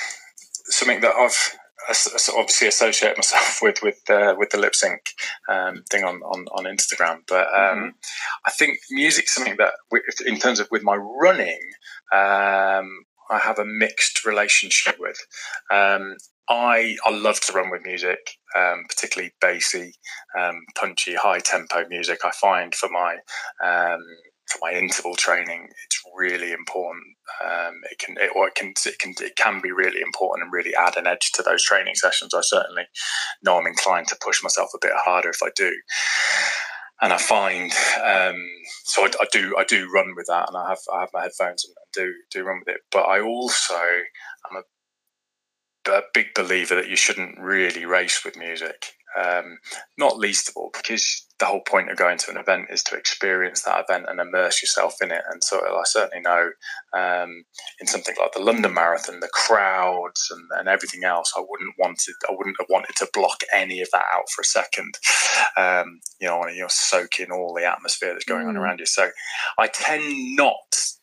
something 0.64 1.00
that 1.00 1.14
I've 1.14 1.56
obviously 2.36 2.68
associate 2.68 3.16
myself 3.16 3.58
with 3.62 3.82
with 3.82 3.98
uh, 4.10 4.34
with 4.38 4.50
the 4.50 4.58
lip 4.58 4.74
sync 4.74 5.00
um, 5.48 5.82
thing 5.90 6.04
on, 6.04 6.16
on 6.22 6.46
on 6.52 6.64
Instagram. 6.64 7.20
But 7.28 7.48
um, 7.54 7.94
I 8.46 8.50
think 8.50 8.78
music's 8.90 9.34
something 9.34 9.56
that, 9.58 9.74
in 10.26 10.38
terms 10.38 10.60
of 10.60 10.68
with 10.70 10.82
my 10.82 10.96
running, 10.96 11.60
um, 12.12 13.04
I 13.30 13.38
have 13.42 13.58
a 13.58 13.64
mixed 13.64 14.24
relationship 14.24 14.96
with. 14.98 15.18
Um, 15.70 16.16
I 16.48 16.96
I 17.04 17.10
love 17.10 17.40
to 17.40 17.52
run 17.52 17.70
with 17.70 17.84
music, 17.84 18.18
um, 18.56 18.84
particularly 18.88 19.32
bassy, 19.40 19.92
um, 20.38 20.64
punchy, 20.76 21.14
high 21.14 21.40
tempo 21.40 21.86
music. 21.88 22.20
I 22.24 22.30
find 22.30 22.74
for 22.74 22.88
my 22.88 23.16
um, 23.62 24.00
for 24.48 24.58
my 24.62 24.72
interval 24.72 25.14
training, 25.14 25.68
it's 25.86 25.97
really 26.18 26.52
important. 26.52 27.04
Um, 27.44 27.74
it 27.90 27.98
can, 27.98 28.16
it, 28.18 28.30
or 28.34 28.48
it 28.48 28.54
can, 28.54 28.74
it 28.84 28.98
can, 28.98 29.14
it 29.20 29.36
can 29.36 29.60
be 29.60 29.70
really 29.72 30.00
important 30.00 30.44
and 30.44 30.52
really 30.52 30.74
add 30.74 30.96
an 30.96 31.06
edge 31.06 31.30
to 31.32 31.42
those 31.42 31.62
training 31.62 31.94
sessions. 31.94 32.34
I 32.34 32.40
certainly 32.42 32.84
know 33.42 33.58
I'm 33.58 33.66
inclined 33.66 34.08
to 34.08 34.18
push 34.20 34.42
myself 34.42 34.70
a 34.74 34.78
bit 34.80 34.92
harder 34.94 35.30
if 35.30 35.42
I 35.42 35.50
do. 35.54 35.72
And 37.00 37.12
I 37.12 37.18
find, 37.18 37.70
um, 38.04 38.44
so 38.84 39.04
I, 39.04 39.10
I 39.20 39.26
do, 39.30 39.54
I 39.56 39.62
do 39.62 39.88
run 39.94 40.14
with 40.16 40.26
that, 40.26 40.48
and 40.48 40.56
I 40.56 40.68
have, 40.70 40.80
I 40.92 41.00
have 41.00 41.10
my 41.14 41.22
headphones 41.22 41.64
and 41.64 41.74
do, 41.94 42.12
do 42.32 42.42
run 42.44 42.58
with 42.58 42.74
it. 42.74 42.80
But 42.90 43.02
I 43.02 43.20
also 43.20 43.74
am 43.74 44.56
a, 44.56 45.92
a 45.92 46.02
big 46.12 46.34
believer 46.34 46.74
that 46.74 46.88
you 46.88 46.96
shouldn't 46.96 47.38
really 47.38 47.84
race 47.84 48.24
with 48.24 48.36
music. 48.36 48.94
Um, 49.18 49.58
not 49.96 50.18
least 50.18 50.48
of 50.48 50.56
all 50.56 50.70
because 50.72 51.26
the 51.40 51.46
whole 51.46 51.62
point 51.62 51.90
of 51.90 51.96
going 51.96 52.18
to 52.18 52.30
an 52.30 52.36
event 52.36 52.66
is 52.70 52.82
to 52.84 52.96
experience 52.96 53.62
that 53.62 53.84
event 53.88 54.06
and 54.08 54.20
immerse 54.20 54.60
yourself 54.62 54.94
in 55.00 55.10
it. 55.10 55.22
And 55.30 55.42
so 55.42 55.58
I 55.58 55.82
certainly 55.84 56.20
know 56.22 56.50
um, 56.96 57.44
in 57.80 57.86
something 57.86 58.14
like 58.20 58.32
the 58.32 58.40
London 58.42 58.74
Marathon, 58.74 59.20
the 59.20 59.30
crowds 59.32 60.28
and, 60.30 60.44
and 60.58 60.68
everything 60.68 61.04
else, 61.04 61.32
I 61.36 61.40
wouldn't 61.48 61.74
wanted, 61.78 62.14
I 62.28 62.32
wouldn't 62.36 62.56
have 62.60 62.68
wanted 62.70 62.96
to 62.96 63.08
block 63.12 63.40
any 63.54 63.80
of 63.80 63.88
that 63.92 64.04
out 64.12 64.28
for 64.34 64.42
a 64.42 64.44
second. 64.44 64.94
Um, 65.56 66.00
you 66.20 66.28
know, 66.28 66.40
I 66.40 66.50
you 66.50 66.62
know, 66.62 66.68
soak 66.68 67.20
in 67.20 67.30
all 67.30 67.54
the 67.54 67.64
atmosphere 67.64 68.12
that's 68.12 68.24
going 68.24 68.46
on 68.48 68.54
Mm. 68.54 68.60
around 68.60 68.80
you. 68.80 68.86
So 68.86 69.10
I 69.58 69.68
tend 69.68 70.36
not 70.36 70.54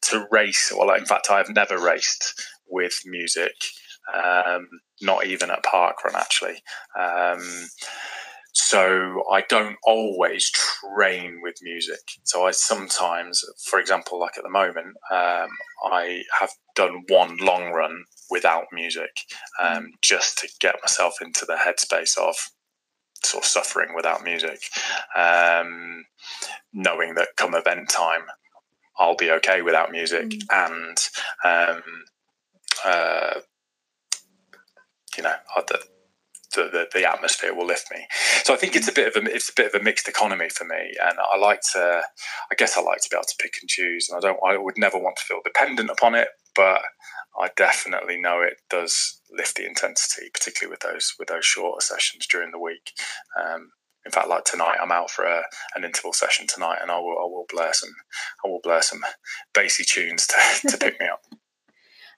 to 0.04 0.28
race. 0.32 0.72
Well, 0.76 0.94
in 0.96 1.06
fact, 1.06 1.30
I've 1.32 1.50
never 1.50 1.78
raced 1.78 2.34
with 2.68 2.94
music. 3.06 3.54
Um, 4.14 4.68
not 5.02 5.26
even 5.26 5.52
at 5.52 5.64
park 5.64 6.04
run 6.04 6.16
actually. 6.16 6.62
Um, 6.98 7.68
so 8.58 9.24
I 9.30 9.42
don't 9.50 9.76
always 9.84 10.50
train 10.50 11.42
with 11.44 11.56
music. 11.62 12.00
So 12.24 12.48
I 12.48 12.52
sometimes, 12.52 13.44
for 13.66 13.80
example, 13.80 14.18
like 14.18 14.38
at 14.38 14.44
the 14.44 14.50
moment, 14.50 14.96
um, 15.12 15.50
I 15.84 16.24
have 16.40 16.52
done 16.74 17.04
one 17.10 17.36
long 17.38 17.72
run 17.74 18.06
without 18.30 18.68
music, 18.72 19.12
um, 19.62 19.92
just 20.02 20.38
to 20.38 20.50
get 20.62 20.76
myself 20.82 21.16
into 21.22 21.46
the 21.46 21.56
headspace 21.56 22.18
of 22.18 22.36
sort 23.24 23.44
of 23.44 23.48
suffering 23.48 23.94
without 23.94 24.24
music, 24.24 24.62
um, 25.18 26.06
knowing 26.74 27.16
that 27.16 27.36
come 27.36 27.56
event 27.56 27.90
time, 27.90 28.22
I'll 28.98 29.18
be 29.18 29.32
okay 29.32 29.62
without 29.64 29.92
music, 29.92 30.34
and 30.50 30.98
um, 31.44 31.82
uh, 32.86 33.34
you 35.18 35.24
know, 35.24 35.36
the, 35.68 35.80
the, 36.56 36.64
the, 36.64 36.88
the 36.94 37.10
atmosphere 37.10 37.54
will 37.54 37.66
lift 37.66 37.88
me. 37.92 38.06
So 38.44 38.54
I 38.54 38.58
think 38.58 38.76
it's 38.76 38.88
a 38.88 38.94
bit 38.94 39.16
of 39.16 39.22
a 39.22 39.26
it's 39.30 39.50
a 39.50 39.54
bit 39.56 39.74
of 39.74 39.80
a 39.80 39.84
mixed 39.84 40.08
economy 40.08 40.50
for 40.50 40.66
me, 40.66 40.94
and 41.02 41.18
I 41.34 41.38
like 41.38 41.62
to, 41.74 42.02
I 42.52 42.56
guess 42.56 42.78
I 42.78 42.82
like 42.82 43.02
to 43.02 43.10
be 43.10 43.18
able 43.18 43.26
to 43.26 43.36
pick 43.40 43.56
and 43.62 43.70
choose, 43.70 44.10
and 44.10 44.18
I 44.18 44.28
don't, 44.28 44.40
I 44.48 44.58
would 44.58 44.78
never 44.78 44.98
want 44.98 45.18
to 45.18 45.24
feel 45.24 45.40
dependent 45.44 45.90
upon 45.90 46.16
it, 46.16 46.30
but 46.56 46.82
I 47.40 47.50
definitely 47.58 48.18
know 48.18 48.42
it 48.42 48.58
does 48.70 49.22
lift 49.30 49.58
the 49.58 49.66
intensity, 49.66 50.30
particularly 50.34 50.72
with 50.72 50.82
those 50.82 51.14
with 51.20 51.28
those 51.28 51.46
shorter 51.46 51.84
sessions 51.84 52.28
during 52.28 52.52
the 52.52 52.60
week. 52.60 52.92
Um, 53.40 53.72
in 54.06 54.12
fact, 54.12 54.30
like 54.30 54.46
tonight, 54.46 54.78
I'm 54.82 54.92
out 54.92 55.10
for 55.10 55.26
a, 55.26 55.42
an 55.76 55.84
interval 55.84 56.14
session 56.14 56.46
tonight, 56.48 56.78
and 56.82 56.92
I 56.92 56.98
will 56.98 57.18
I 57.20 57.26
will 57.26 57.46
blare 57.52 57.74
some 57.74 57.94
I 58.46 58.50
will 58.50 58.62
blare 58.64 58.82
some 58.82 59.04
bassy 59.54 59.84
tunes 59.84 60.28
to, 60.28 60.68
to 60.70 60.78
pick 60.78 61.00
me 61.00 61.08
up. 61.08 61.22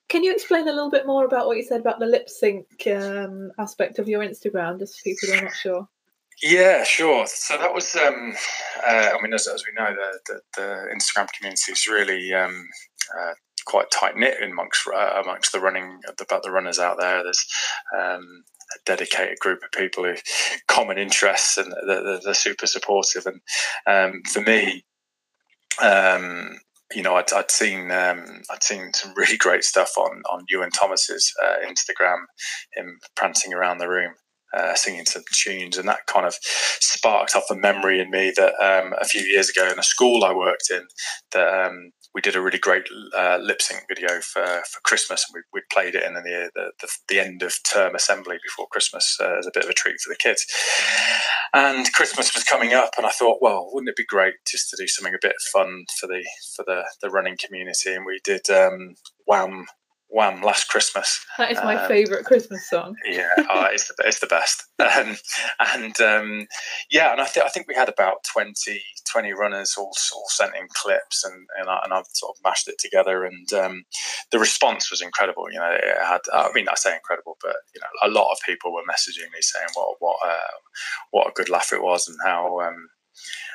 Can 0.10 0.24
you 0.24 0.32
explain 0.32 0.67
a 0.67 0.72
little 0.72 0.89
bit 0.89 1.06
more 1.06 1.26
about 1.26 1.48
what 1.48 1.58
you 1.58 1.63
said 1.63 1.82
about 1.82 2.00
the 2.00 2.06
lip 2.06 2.30
sync 2.30 2.65
um, 2.88 3.52
aspect 3.60 4.00
of 4.00 4.08
your 4.08 4.22
Instagram, 4.24 4.80
just 4.80 4.98
for 4.98 5.04
people 5.04 5.30
who 5.30 5.38
are 5.38 5.43
not 5.43 5.56
sure? 5.56 5.88
Yeah, 6.41 6.84
sure. 6.84 7.26
So 7.28 7.58
that 7.58 7.74
was, 7.74 7.96
um, 7.96 8.34
uh, 8.88 9.10
I 9.13 9.22
mean, 9.22 9.34
as, 9.34 9.48
as 9.48 9.63
we 9.65 9.74
know, 9.74 9.93
the, 9.93 10.20
the, 10.28 10.41
the 10.56 10.96
Instagram 10.96 11.28
community 11.34 11.72
is 11.72 11.88
really 11.88 12.34
um, 12.34 12.67
uh, 13.20 13.34
quite 13.65 13.89
tight 13.91 14.15
knit 14.15 14.41
amongst 14.41 14.88
uh, 14.88 15.22
amongst 15.24 15.52
the 15.52 15.60
running 15.60 16.00
about 16.08 16.43
the 16.43 16.52
runners 16.52 16.80
out 16.80 16.98
there. 17.00 17.24
There's 17.24 17.46
um, 17.98 18.43
a 18.76 18.80
dedicated 18.86 19.39
group 19.39 19.63
of 19.63 19.72
people 19.72 20.04
who 20.04 20.13
common 20.67 20.98
interests 20.98 21.58
and 21.58 21.74
they're, 21.88 22.20
they're 22.24 22.34
super 22.34 22.67
supportive. 22.67 23.26
And 23.26 23.41
um, 23.88 24.22
for 24.32 24.41
me, 24.41 24.86
um, 25.82 26.60
you 26.93 27.04
know, 27.04 27.15
I'd, 27.15 27.32
I'd 27.34 27.52
seen 27.52 27.91
um, 27.91 28.41
I'd 28.50 28.63
seen 28.63 28.93
some 28.93 29.13
really 29.15 29.38
great 29.38 29.63
stuff 29.63 29.91
on 29.97 30.21
on 30.30 30.45
Ewan 30.50 30.71
Thomas's 30.71 31.34
uh, 31.43 31.56
Instagram, 31.65 32.17
him 32.73 33.00
prancing 33.15 33.54
around 33.54 33.80
the 33.80 33.89
room. 33.89 34.13
Uh, 34.54 34.73
singing 34.76 35.06
some 35.06 35.23
tunes, 35.34 35.78
and 35.78 35.89
that 35.89 36.08
kind 36.08 36.26
of 36.26 36.34
sparked 36.41 37.36
off 37.36 37.52
a 37.52 37.56
memory 37.56 38.00
in 38.00 38.10
me 38.10 38.32
that 38.38 38.54
um, 38.63 38.93
a 38.97 39.04
few 39.04 39.19
years 39.21 39.50
ago 39.50 39.69
in 39.69 39.78
a 39.78 39.84
school 39.84 40.23
I 40.23 40.34
worked 40.34 40.71
in, 40.71 40.88
that 41.34 41.65
um, 41.65 41.91
we 42.17 42.21
did 42.21 42.36
a 42.36 42.41
really 42.41 42.58
great 42.58 42.89
uh, 43.15 43.38
lip 43.39 43.62
sync 43.62 43.84
video 43.88 44.19
for, 44.21 44.43
for 44.43 44.82
Christmas, 44.84 45.23
and 45.30 45.36
we, 45.36 45.41
we 45.53 45.62
played 45.71 45.93
it 45.93 46.01
in 46.01 46.15
the, 46.15 46.49
the, 46.56 46.71
the, 46.82 46.88
the 47.10 47.19
end 47.19 47.43
of 47.43 47.53
term 47.71 47.93
assembly 47.93 48.38
before 48.43 48.65
Christmas 48.71 49.19
uh, 49.21 49.38
as 49.38 49.45
a 49.45 49.51
bit 49.53 49.63
of 49.63 49.69
a 49.69 49.73
treat 49.73 50.01
for 50.03 50.10
the 50.10 50.15
kids. 50.15 50.43
And 51.53 51.93
Christmas 51.93 52.34
was 52.34 52.43
coming 52.43 52.73
up, 52.73 52.93
and 52.97 53.06
I 53.06 53.12
thought, 53.12 53.38
well, 53.39 53.69
wouldn't 53.71 53.89
it 53.89 53.95
be 53.95 54.03
great 54.03 54.34
just 54.47 54.67
to 54.71 54.77
do 54.80 54.88
something 54.88 55.13
a 55.13 55.19
bit 55.21 55.36
fun 55.53 55.86
for 55.99 56.08
the 56.08 56.25
for 56.56 56.65
the, 56.65 56.86
the 57.03 57.12
running 57.12 57.38
community? 57.38 57.93
And 57.93 58.03
we 58.03 58.19
did 58.23 58.49
um, 58.49 58.95
Wham 59.27 59.67
Wham! 60.10 60.41
Last 60.41 60.70
Christmas. 60.70 61.26
That 61.38 61.52
is 61.52 61.58
my 61.58 61.76
um, 61.76 61.88
favourite 61.88 62.24
Christmas 62.24 62.70
song. 62.70 62.96
yeah, 63.06 63.30
oh, 63.38 63.67
it's 63.72 63.88
the 63.88 63.96
it's 64.06 64.20
the 64.20 64.28
best. 64.28 64.63
Um, 64.80 65.17
and 65.60 66.00
um, 66.00 66.48
yeah, 66.89 67.12
and 67.12 67.20
I 67.20 67.26
think 67.26 67.46
I 67.46 67.50
think 67.50 67.67
we 67.67 67.76
had 67.76 67.89
about 67.89 68.24
20, 68.32 68.82
20 69.12 69.34
runners 69.34 69.76
all, 69.78 69.91
all 70.15 70.26
sent 70.30 70.56
in 70.56 70.67
clips, 70.74 71.26
and 71.26 71.48
and, 71.60 71.70
I, 71.70 71.82
and 71.84 71.93
I've 71.93 72.06
sort 72.13 72.36
of 72.36 72.43
mashed 72.43 72.67
it 72.70 72.80
together, 72.80 73.26
and 73.26 73.52
um, 73.54 73.84
the 74.32 74.39
response 74.39 74.89
was 74.89 75.02
incredible. 75.02 75.52
You 75.52 75.60
know, 75.60 75.72
it 75.72 75.98
had 76.02 76.22
I 76.34 76.50
mean 76.54 76.70
I 76.70 76.76
say 76.76 76.96
incredible, 76.96 77.38
but 77.43 77.56
you 77.76 77.82
know 77.82 78.10
a 78.10 78.12
lot 78.12 78.32
of 78.32 78.38
people 78.46 78.74
were 78.74 78.84
messaging 78.89 79.32
me 79.34 79.41
saying 79.41 79.67
what 79.74 79.96
what 80.00 80.17
uh, 80.26 80.58
what 81.12 81.28
a 81.28 81.34
good 81.36 81.50
laugh 81.50 81.74
it 81.74 81.84
was, 81.84 82.08
and 82.08 82.17
how 82.24 82.62
um, 82.62 82.88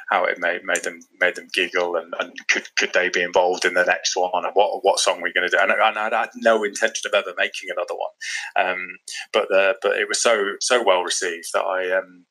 how 0.08 0.24
it 0.24 0.38
made 0.38 0.64
made 0.64 0.82
them 0.84 1.00
made 1.20 1.36
them 1.36 1.48
giggle 1.52 1.96
and, 1.96 2.14
and 2.20 2.32
could 2.48 2.74
could 2.76 2.92
they 2.92 3.08
be 3.08 3.22
involved 3.22 3.64
in 3.64 3.74
the 3.74 3.84
next 3.84 4.16
one? 4.16 4.30
And 4.34 4.52
what 4.54 4.84
what 4.84 4.98
song 4.98 5.20
we're 5.20 5.32
going 5.32 5.48
to 5.48 5.56
do? 5.56 5.62
And, 5.62 5.72
and 5.72 5.98
I 5.98 6.20
had 6.20 6.30
no 6.36 6.62
intention 6.64 7.10
of 7.10 7.14
ever 7.14 7.34
making 7.36 7.70
another 7.70 7.94
one. 7.94 8.68
Um, 8.68 8.86
but 9.32 9.48
the, 9.48 9.74
but 9.82 9.96
it 9.96 10.08
was 10.08 10.20
so 10.20 10.52
so 10.60 10.82
well 10.82 11.02
received 11.02 11.48
that 11.54 11.64
I 11.64 11.96
um, 11.96 12.26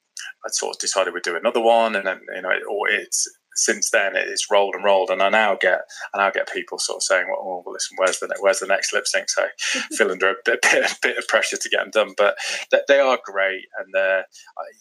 I 0.45 0.49
sort 0.49 0.75
of 0.75 0.79
decided 0.79 1.13
we'd 1.13 1.23
do 1.23 1.35
another 1.35 1.61
one 1.61 1.95
and 1.95 2.05
then 2.05 2.21
you 2.35 2.41
know 2.41 2.49
it, 2.49 2.63
it's 2.89 3.27
since 3.55 3.89
then 3.89 4.13
it's 4.15 4.49
rolled 4.49 4.75
and 4.75 4.83
rolled, 4.83 5.09
and 5.09 5.21
I 5.21 5.29
now 5.29 5.55
get 5.59 5.81
I 6.13 6.19
now 6.19 6.31
get 6.31 6.51
people 6.51 6.79
sort 6.79 6.97
of 6.97 7.03
saying, 7.03 7.25
"Well, 7.29 7.63
well 7.65 7.73
listen, 7.73 7.97
where's 7.97 8.19
the 8.19 8.33
where's 8.39 8.59
the 8.59 8.67
next 8.67 8.93
lip 8.93 9.07
sync?" 9.07 9.29
So 9.29 9.45
feel 9.91 10.11
under 10.11 10.29
a 10.29 10.35
bit, 10.45 10.61
bit, 10.61 10.97
bit 11.01 11.17
of 11.17 11.27
pressure 11.27 11.57
to 11.57 11.69
get 11.69 11.79
them 11.79 11.91
done, 11.91 12.13
but 12.17 12.37
they 12.87 12.99
are 12.99 13.19
great, 13.23 13.65
and 13.77 13.93
they're 13.93 14.25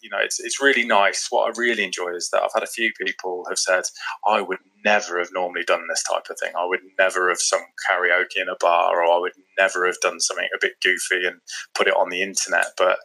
you 0.02 0.10
know 0.10 0.18
it's 0.18 0.40
it's 0.40 0.60
really 0.60 0.84
nice. 0.84 1.26
What 1.30 1.48
I 1.48 1.58
really 1.58 1.84
enjoy 1.84 2.14
is 2.14 2.30
that 2.30 2.42
I've 2.42 2.54
had 2.54 2.62
a 2.62 2.66
few 2.66 2.92
people 3.04 3.44
have 3.48 3.58
said, 3.58 3.84
"I 4.26 4.40
would 4.40 4.58
never 4.84 5.18
have 5.18 5.32
normally 5.32 5.64
done 5.64 5.86
this 5.88 6.02
type 6.02 6.30
of 6.30 6.38
thing. 6.38 6.52
I 6.56 6.64
would 6.64 6.80
never 6.98 7.28
have 7.28 7.38
sung 7.38 7.64
karaoke 7.88 8.40
in 8.40 8.48
a 8.48 8.56
bar, 8.60 9.02
or 9.02 9.12
I 9.12 9.18
would 9.18 9.32
never 9.58 9.86
have 9.86 10.00
done 10.00 10.20
something 10.20 10.48
a 10.54 10.58
bit 10.60 10.80
goofy 10.82 11.26
and 11.26 11.40
put 11.74 11.88
it 11.88 11.94
on 11.94 12.10
the 12.10 12.22
internet." 12.22 12.66
But 12.76 12.98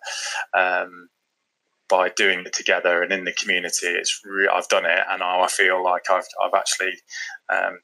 um, 0.58 1.10
by 1.90 2.10
doing 2.10 2.42
it 2.46 2.54
together 2.54 3.04
and 3.04 3.12
in 3.12 3.26
the 3.26 3.34
community, 3.34 3.88
it's 3.88 4.20
re- 4.26 4.50
I've 4.52 4.68
done 4.68 4.86
it, 4.86 5.00
and 5.10 5.20
now 5.20 5.42
I 5.42 5.48
feel 5.48 5.84
like 5.84 6.10
I've 6.10 6.28
I've 6.44 6.54
actually 6.54 6.94
um, 7.54 7.80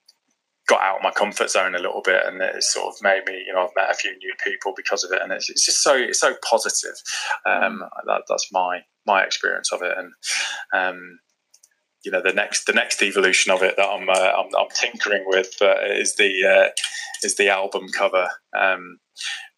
got 0.67 0.81
out 0.81 0.97
of 0.97 1.03
my 1.03 1.11
comfort 1.11 1.49
zone 1.49 1.75
a 1.75 1.79
little 1.79 2.01
bit, 2.01 2.23
and 2.25 2.41
it's 2.41 2.73
sort 2.73 2.87
of 2.87 3.01
made 3.01 3.23
me, 3.27 3.43
you 3.45 3.53
know, 3.53 3.63
I've 3.63 3.75
met 3.75 3.91
a 3.91 3.95
few 3.95 4.11
new 4.17 4.33
people 4.43 4.73
because 4.75 5.03
of 5.03 5.11
it, 5.11 5.21
and 5.21 5.31
it's, 5.31 5.49
it's 5.49 5.65
just 5.65 5.83
so 5.83 5.95
it's 5.95 6.19
so 6.19 6.33
positive. 6.47 6.95
Um, 7.45 7.83
that, 8.05 8.23
that's 8.29 8.51
my 8.51 8.79
my 9.05 9.23
experience 9.23 9.71
of 9.71 9.81
it, 9.81 9.95
and 9.97 10.13
um, 10.73 11.19
you 12.03 12.11
know, 12.11 12.21
the 12.21 12.33
next 12.33 12.65
the 12.65 12.73
next 12.73 13.01
evolution 13.03 13.51
of 13.51 13.61
it 13.61 13.75
that 13.77 13.87
I'm 13.87 14.09
uh, 14.09 14.13
I'm, 14.13 14.49
I'm, 14.57 14.69
tinkering 14.73 15.23
with 15.27 15.55
uh, 15.61 15.75
is 15.89 16.15
the 16.15 16.45
uh, 16.45 16.69
is 17.23 17.35
the 17.35 17.49
album 17.49 17.87
cover. 17.89 18.29
Um, 18.57 18.99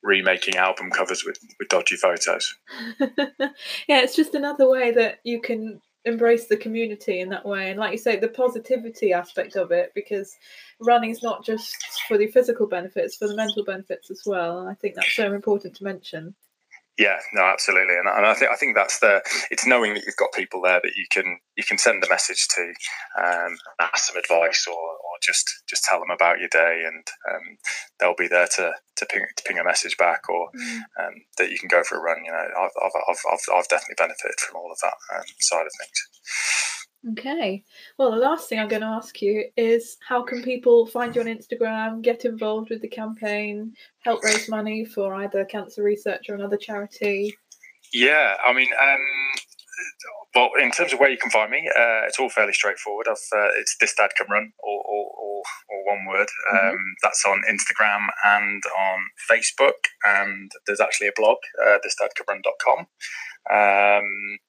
remaking 0.03 0.57
album 0.57 0.91
covers 0.91 1.23
with, 1.25 1.37
with 1.59 1.69
dodgy 1.69 1.95
photos. 1.95 2.55
yeah, 2.99 4.01
it's 4.01 4.15
just 4.15 4.35
another 4.35 4.69
way 4.69 4.91
that 4.91 5.19
you 5.23 5.41
can 5.41 5.81
embrace 6.05 6.47
the 6.47 6.57
community 6.57 7.21
in 7.21 7.29
that 7.29 7.45
way. 7.45 7.69
And 7.69 7.79
like 7.79 7.93
you 7.93 7.97
say, 7.97 8.17
the 8.17 8.27
positivity 8.27 9.13
aspect 9.13 9.55
of 9.55 9.71
it, 9.71 9.91
because 9.95 10.35
running 10.79 11.09
is 11.09 11.23
not 11.23 11.45
just 11.45 11.75
for 12.07 12.17
the 12.17 12.27
physical 12.27 12.67
benefits, 12.67 13.15
for 13.15 13.27
the 13.27 13.35
mental 13.35 13.63
benefits 13.63 14.11
as 14.11 14.23
well. 14.25 14.59
And 14.59 14.69
I 14.69 14.73
think 14.73 14.95
that's 14.95 15.15
so 15.15 15.33
important 15.33 15.75
to 15.77 15.83
mention. 15.83 16.35
Yeah, 16.99 17.17
no, 17.33 17.41
absolutely, 17.41 17.95
and, 17.95 18.07
and 18.07 18.23
I 18.23 18.35
think 18.35 18.51
I 18.51 18.55
think 18.55 18.75
that's 18.75 18.99
the 18.99 19.19
it's 19.49 19.65
knowing 19.65 19.95
that 19.95 20.03
you've 20.05 20.15
got 20.15 20.31
people 20.31 20.61
there 20.61 20.79
that 20.79 20.95
you 20.95 21.05
can 21.11 21.39
you 21.57 21.63
can 21.63 21.79
send 21.79 22.03
a 22.03 22.09
message 22.09 22.47
to, 22.49 22.61
um, 23.17 23.57
ask 23.79 24.05
some 24.05 24.17
advice, 24.17 24.67
or, 24.67 24.77
or 24.77 25.12
just 25.23 25.63
just 25.67 25.83
tell 25.83 25.99
them 25.99 26.11
about 26.11 26.39
your 26.39 26.49
day, 26.49 26.83
and 26.85 27.07
um, 27.31 27.57
they'll 27.99 28.15
be 28.17 28.27
there 28.27 28.47
to 28.55 28.73
to 28.97 29.05
ping, 29.05 29.25
to 29.35 29.43
ping 29.43 29.59
a 29.59 29.63
message 29.63 29.97
back, 29.97 30.29
or 30.29 30.49
mm. 30.55 30.79
um, 30.99 31.13
that 31.37 31.49
you 31.49 31.57
can 31.57 31.69
go 31.69 31.83
for 31.83 31.97
a 31.97 32.01
run. 32.01 32.23
You 32.25 32.31
know, 32.31 32.37
I've 32.37 32.71
I've 32.83 32.91
I've, 33.09 33.55
I've 33.55 33.67
definitely 33.67 33.95
benefited 33.97 34.39
from 34.39 34.57
all 34.57 34.71
of 34.71 34.77
that 34.81 35.15
um, 35.15 35.25
side 35.39 35.65
of 35.65 35.71
things. 35.79 36.73
Okay. 37.11 37.63
Well, 37.97 38.11
the 38.11 38.17
last 38.17 38.47
thing 38.47 38.59
I'm 38.59 38.69
going 38.69 38.81
to 38.81 38.87
ask 38.87 39.21
you 39.21 39.45
is 39.57 39.97
how 40.07 40.23
can 40.23 40.41
people 40.41 40.85
find 40.85 41.13
you 41.13 41.21
on 41.21 41.27
Instagram, 41.27 42.01
get 42.01 42.23
involved 42.23 42.69
with 42.69 42.81
the 42.81 42.87
campaign, 42.87 43.73
help 43.99 44.23
raise 44.23 44.47
money 44.47 44.85
for 44.85 45.13
either 45.15 45.43
cancer 45.43 45.83
research 45.83 46.29
or 46.29 46.35
another 46.35 46.55
charity? 46.55 47.35
Yeah, 47.93 48.35
I 48.43 48.53
mean, 48.53 48.69
um, 48.81 48.99
well, 50.35 50.49
in 50.59 50.71
terms 50.71 50.93
of 50.93 50.99
where 50.99 51.09
you 51.09 51.17
can 51.17 51.29
find 51.29 51.51
me, 51.51 51.69
uh, 51.69 52.05
it's 52.07 52.19
all 52.19 52.29
fairly 52.29 52.53
straightforward. 52.53 53.07
Uh, 53.07 53.15
it's 53.57 53.75
this 53.79 53.93
dad 53.95 54.11
can 54.17 54.27
run, 54.29 54.51
or, 54.63 54.81
or, 54.81 55.05
or, 55.05 55.43
or 55.69 55.85
one 55.85 56.05
word. 56.07 56.27
Mm-hmm. 56.53 56.69
Um, 56.69 56.95
that's 57.01 57.23
on 57.25 57.41
Instagram 57.49 58.07
and 58.25 58.63
on 58.77 58.99
Facebook, 59.29 59.89
and 60.05 60.51
there's 60.65 60.81
actually 60.81 61.07
a 61.07 61.13
blog, 61.15 61.37
uh, 61.63 61.77
thisdadcanrun.com. 61.85 62.87
Um, 63.51 64.39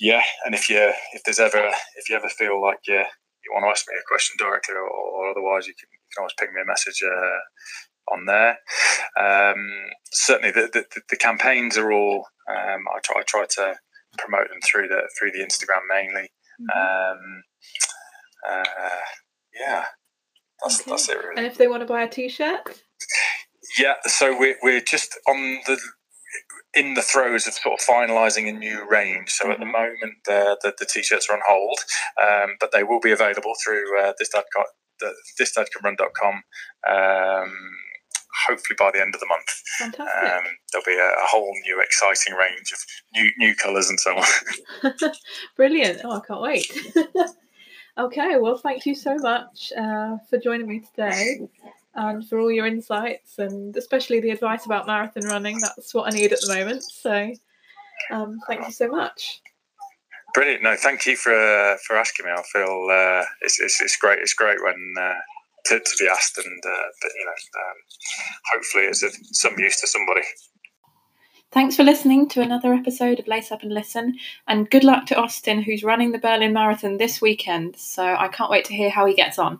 yeah, 0.00 0.22
and 0.44 0.54
if 0.54 0.68
you 0.68 0.92
if 1.12 1.22
there's 1.24 1.40
ever 1.40 1.70
if 1.96 2.08
you 2.08 2.16
ever 2.16 2.28
feel 2.28 2.60
like 2.60 2.78
you 2.86 3.04
you 3.44 3.52
want 3.52 3.64
to 3.64 3.70
ask 3.70 3.86
me 3.88 3.94
a 3.98 4.08
question 4.08 4.36
directly, 4.38 4.74
or, 4.74 4.88
or 4.88 5.30
otherwise 5.30 5.66
you 5.66 5.74
can, 5.78 5.88
you 5.92 5.98
can 6.14 6.22
always 6.22 6.34
ping 6.38 6.54
me 6.54 6.62
a 6.62 6.66
message 6.66 7.02
uh, 7.04 8.14
on 8.14 8.26
there. 8.26 8.58
Um, 9.18 9.90
certainly, 10.10 10.50
the, 10.50 10.68
the, 10.72 11.02
the 11.10 11.16
campaigns 11.16 11.76
are 11.76 11.92
all 11.92 12.26
um, 12.48 12.84
I 12.94 12.98
try 13.04 13.20
I 13.20 13.22
try 13.26 13.46
to 13.56 13.76
promote 14.18 14.48
them 14.48 14.60
through 14.64 14.88
the 14.88 15.08
through 15.18 15.32
the 15.32 15.38
Instagram 15.38 15.80
mainly. 15.88 16.30
Mm-hmm. 16.60 16.78
Um, 16.78 17.42
uh, 18.48 19.00
yeah, 19.58 19.84
that's 20.62 20.80
okay. 20.80 20.90
that's 20.90 21.08
it 21.08 21.18
really. 21.18 21.36
And 21.36 21.46
if 21.46 21.58
they 21.58 21.68
want 21.68 21.82
to 21.82 21.86
buy 21.86 22.02
a 22.02 22.08
T-shirt. 22.08 22.82
Yeah, 23.78 23.94
so 24.06 24.36
we're, 24.38 24.56
we're 24.62 24.80
just 24.80 25.18
on 25.28 25.60
the 25.66 25.78
in 26.74 26.94
the 26.94 27.02
throes 27.02 27.46
of 27.46 27.54
sort 27.54 27.80
of 27.80 27.86
finalising 27.86 28.48
a 28.48 28.52
new 28.52 28.86
range. 28.88 29.30
So 29.30 29.50
at 29.50 29.58
the 29.58 29.64
mm-hmm. 29.64 29.72
moment, 29.72 30.14
the, 30.26 30.58
the, 30.62 30.74
the 30.78 30.86
t-shirts 30.86 31.28
are 31.28 31.34
on 31.34 31.42
hold, 31.46 31.78
um, 32.20 32.56
but 32.60 32.72
they 32.72 32.82
will 32.82 33.00
be 33.00 33.10
available 33.10 33.54
through 33.64 34.00
uh, 34.00 34.12
this 34.18 34.30
thisdadcanrun.com. 35.40 36.42
Um, 36.88 37.52
hopefully 38.46 38.76
by 38.78 38.90
the 38.92 39.00
end 39.00 39.14
of 39.14 39.20
the 39.20 39.26
month. 39.26 39.48
Fantastic. 39.78 40.30
Um, 40.30 40.42
there'll 40.72 40.84
be 40.84 40.96
a, 40.96 41.08
a, 41.08 41.26
whole 41.26 41.52
new 41.64 41.80
exciting 41.80 42.34
range 42.34 42.72
of 42.72 42.78
new 43.14 43.30
new 43.38 43.54
colours 43.54 43.88
and 43.88 43.98
so 43.98 44.16
on. 44.16 44.92
Brilliant! 45.56 46.00
Oh, 46.04 46.16
I 46.16 46.20
can't 46.26 46.40
wait. 46.40 46.70
okay, 47.98 48.36
well, 48.38 48.58
thank 48.58 48.86
you 48.86 48.94
so 48.94 49.16
much 49.16 49.72
uh, 49.76 50.16
for 50.28 50.38
joining 50.38 50.68
me 50.68 50.80
today 50.80 51.48
and 51.94 52.28
for 52.28 52.38
all 52.38 52.50
your 52.50 52.66
insights 52.66 53.38
and 53.38 53.76
especially 53.76 54.20
the 54.20 54.30
advice 54.30 54.66
about 54.66 54.86
marathon 54.86 55.24
running. 55.24 55.58
That's 55.58 55.94
what 55.94 56.12
I 56.12 56.16
need 56.16 56.32
at 56.32 56.40
the 56.40 56.54
moment. 56.54 56.82
So 56.82 57.32
um, 58.10 58.38
thank 58.46 58.66
you 58.66 58.72
so 58.72 58.88
much. 58.88 59.40
Brilliant. 60.34 60.62
No, 60.62 60.76
thank 60.76 61.06
you 61.06 61.16
for 61.16 61.32
uh, 61.32 61.76
for 61.86 61.96
asking 61.96 62.26
me. 62.26 62.32
I 62.32 62.42
feel 62.52 62.88
uh, 62.90 63.24
it's, 63.40 63.58
it's, 63.60 63.80
it's 63.80 63.96
great. 63.96 64.18
It's 64.18 64.34
great 64.34 64.62
when 64.62 64.94
uh, 65.00 65.14
to, 65.68 65.78
to, 65.78 65.96
be 65.98 66.08
asked, 66.08 66.38
and 66.38 66.62
uh, 66.66 66.88
but 67.02 67.10
you 67.16 67.24
know, 67.24 67.60
um, 67.60 67.76
hopefully 68.52 68.84
it's 68.84 69.02
of 69.02 69.12
some 69.32 69.54
use 69.58 69.80
to 69.80 69.86
somebody. 69.86 70.22
Thanks 71.50 71.76
for 71.76 71.82
listening 71.82 72.28
to 72.30 72.42
another 72.42 72.74
episode 72.74 73.18
of 73.18 73.26
Lace 73.26 73.50
Up 73.50 73.62
and 73.62 73.72
Listen, 73.72 74.18
and 74.46 74.68
good 74.68 74.84
luck 74.84 75.06
to 75.06 75.16
Austin, 75.16 75.62
who's 75.62 75.82
running 75.82 76.12
the 76.12 76.18
Berlin 76.18 76.52
Marathon 76.52 76.98
this 76.98 77.22
weekend. 77.22 77.76
So 77.76 78.04
I 78.04 78.28
can't 78.28 78.50
wait 78.50 78.66
to 78.66 78.74
hear 78.74 78.90
how 78.90 79.06
he 79.06 79.14
gets 79.14 79.38
on. 79.38 79.58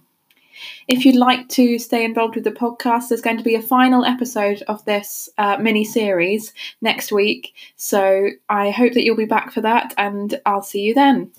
If 0.86 1.04
you'd 1.04 1.16
like 1.16 1.48
to 1.50 1.78
stay 1.78 2.04
involved 2.04 2.34
with 2.34 2.44
the 2.44 2.50
podcast, 2.50 3.08
there's 3.08 3.20
going 3.20 3.38
to 3.38 3.44
be 3.44 3.54
a 3.54 3.62
final 3.62 4.04
episode 4.04 4.62
of 4.68 4.84
this 4.84 5.28
uh, 5.38 5.56
mini 5.58 5.84
series 5.84 6.52
next 6.80 7.12
week. 7.12 7.54
So 7.76 8.28
I 8.48 8.70
hope 8.70 8.92
that 8.94 9.04
you'll 9.04 9.16
be 9.16 9.24
back 9.24 9.52
for 9.52 9.60
that, 9.62 9.94
and 9.96 10.40
I'll 10.44 10.62
see 10.62 10.80
you 10.80 10.94
then. 10.94 11.32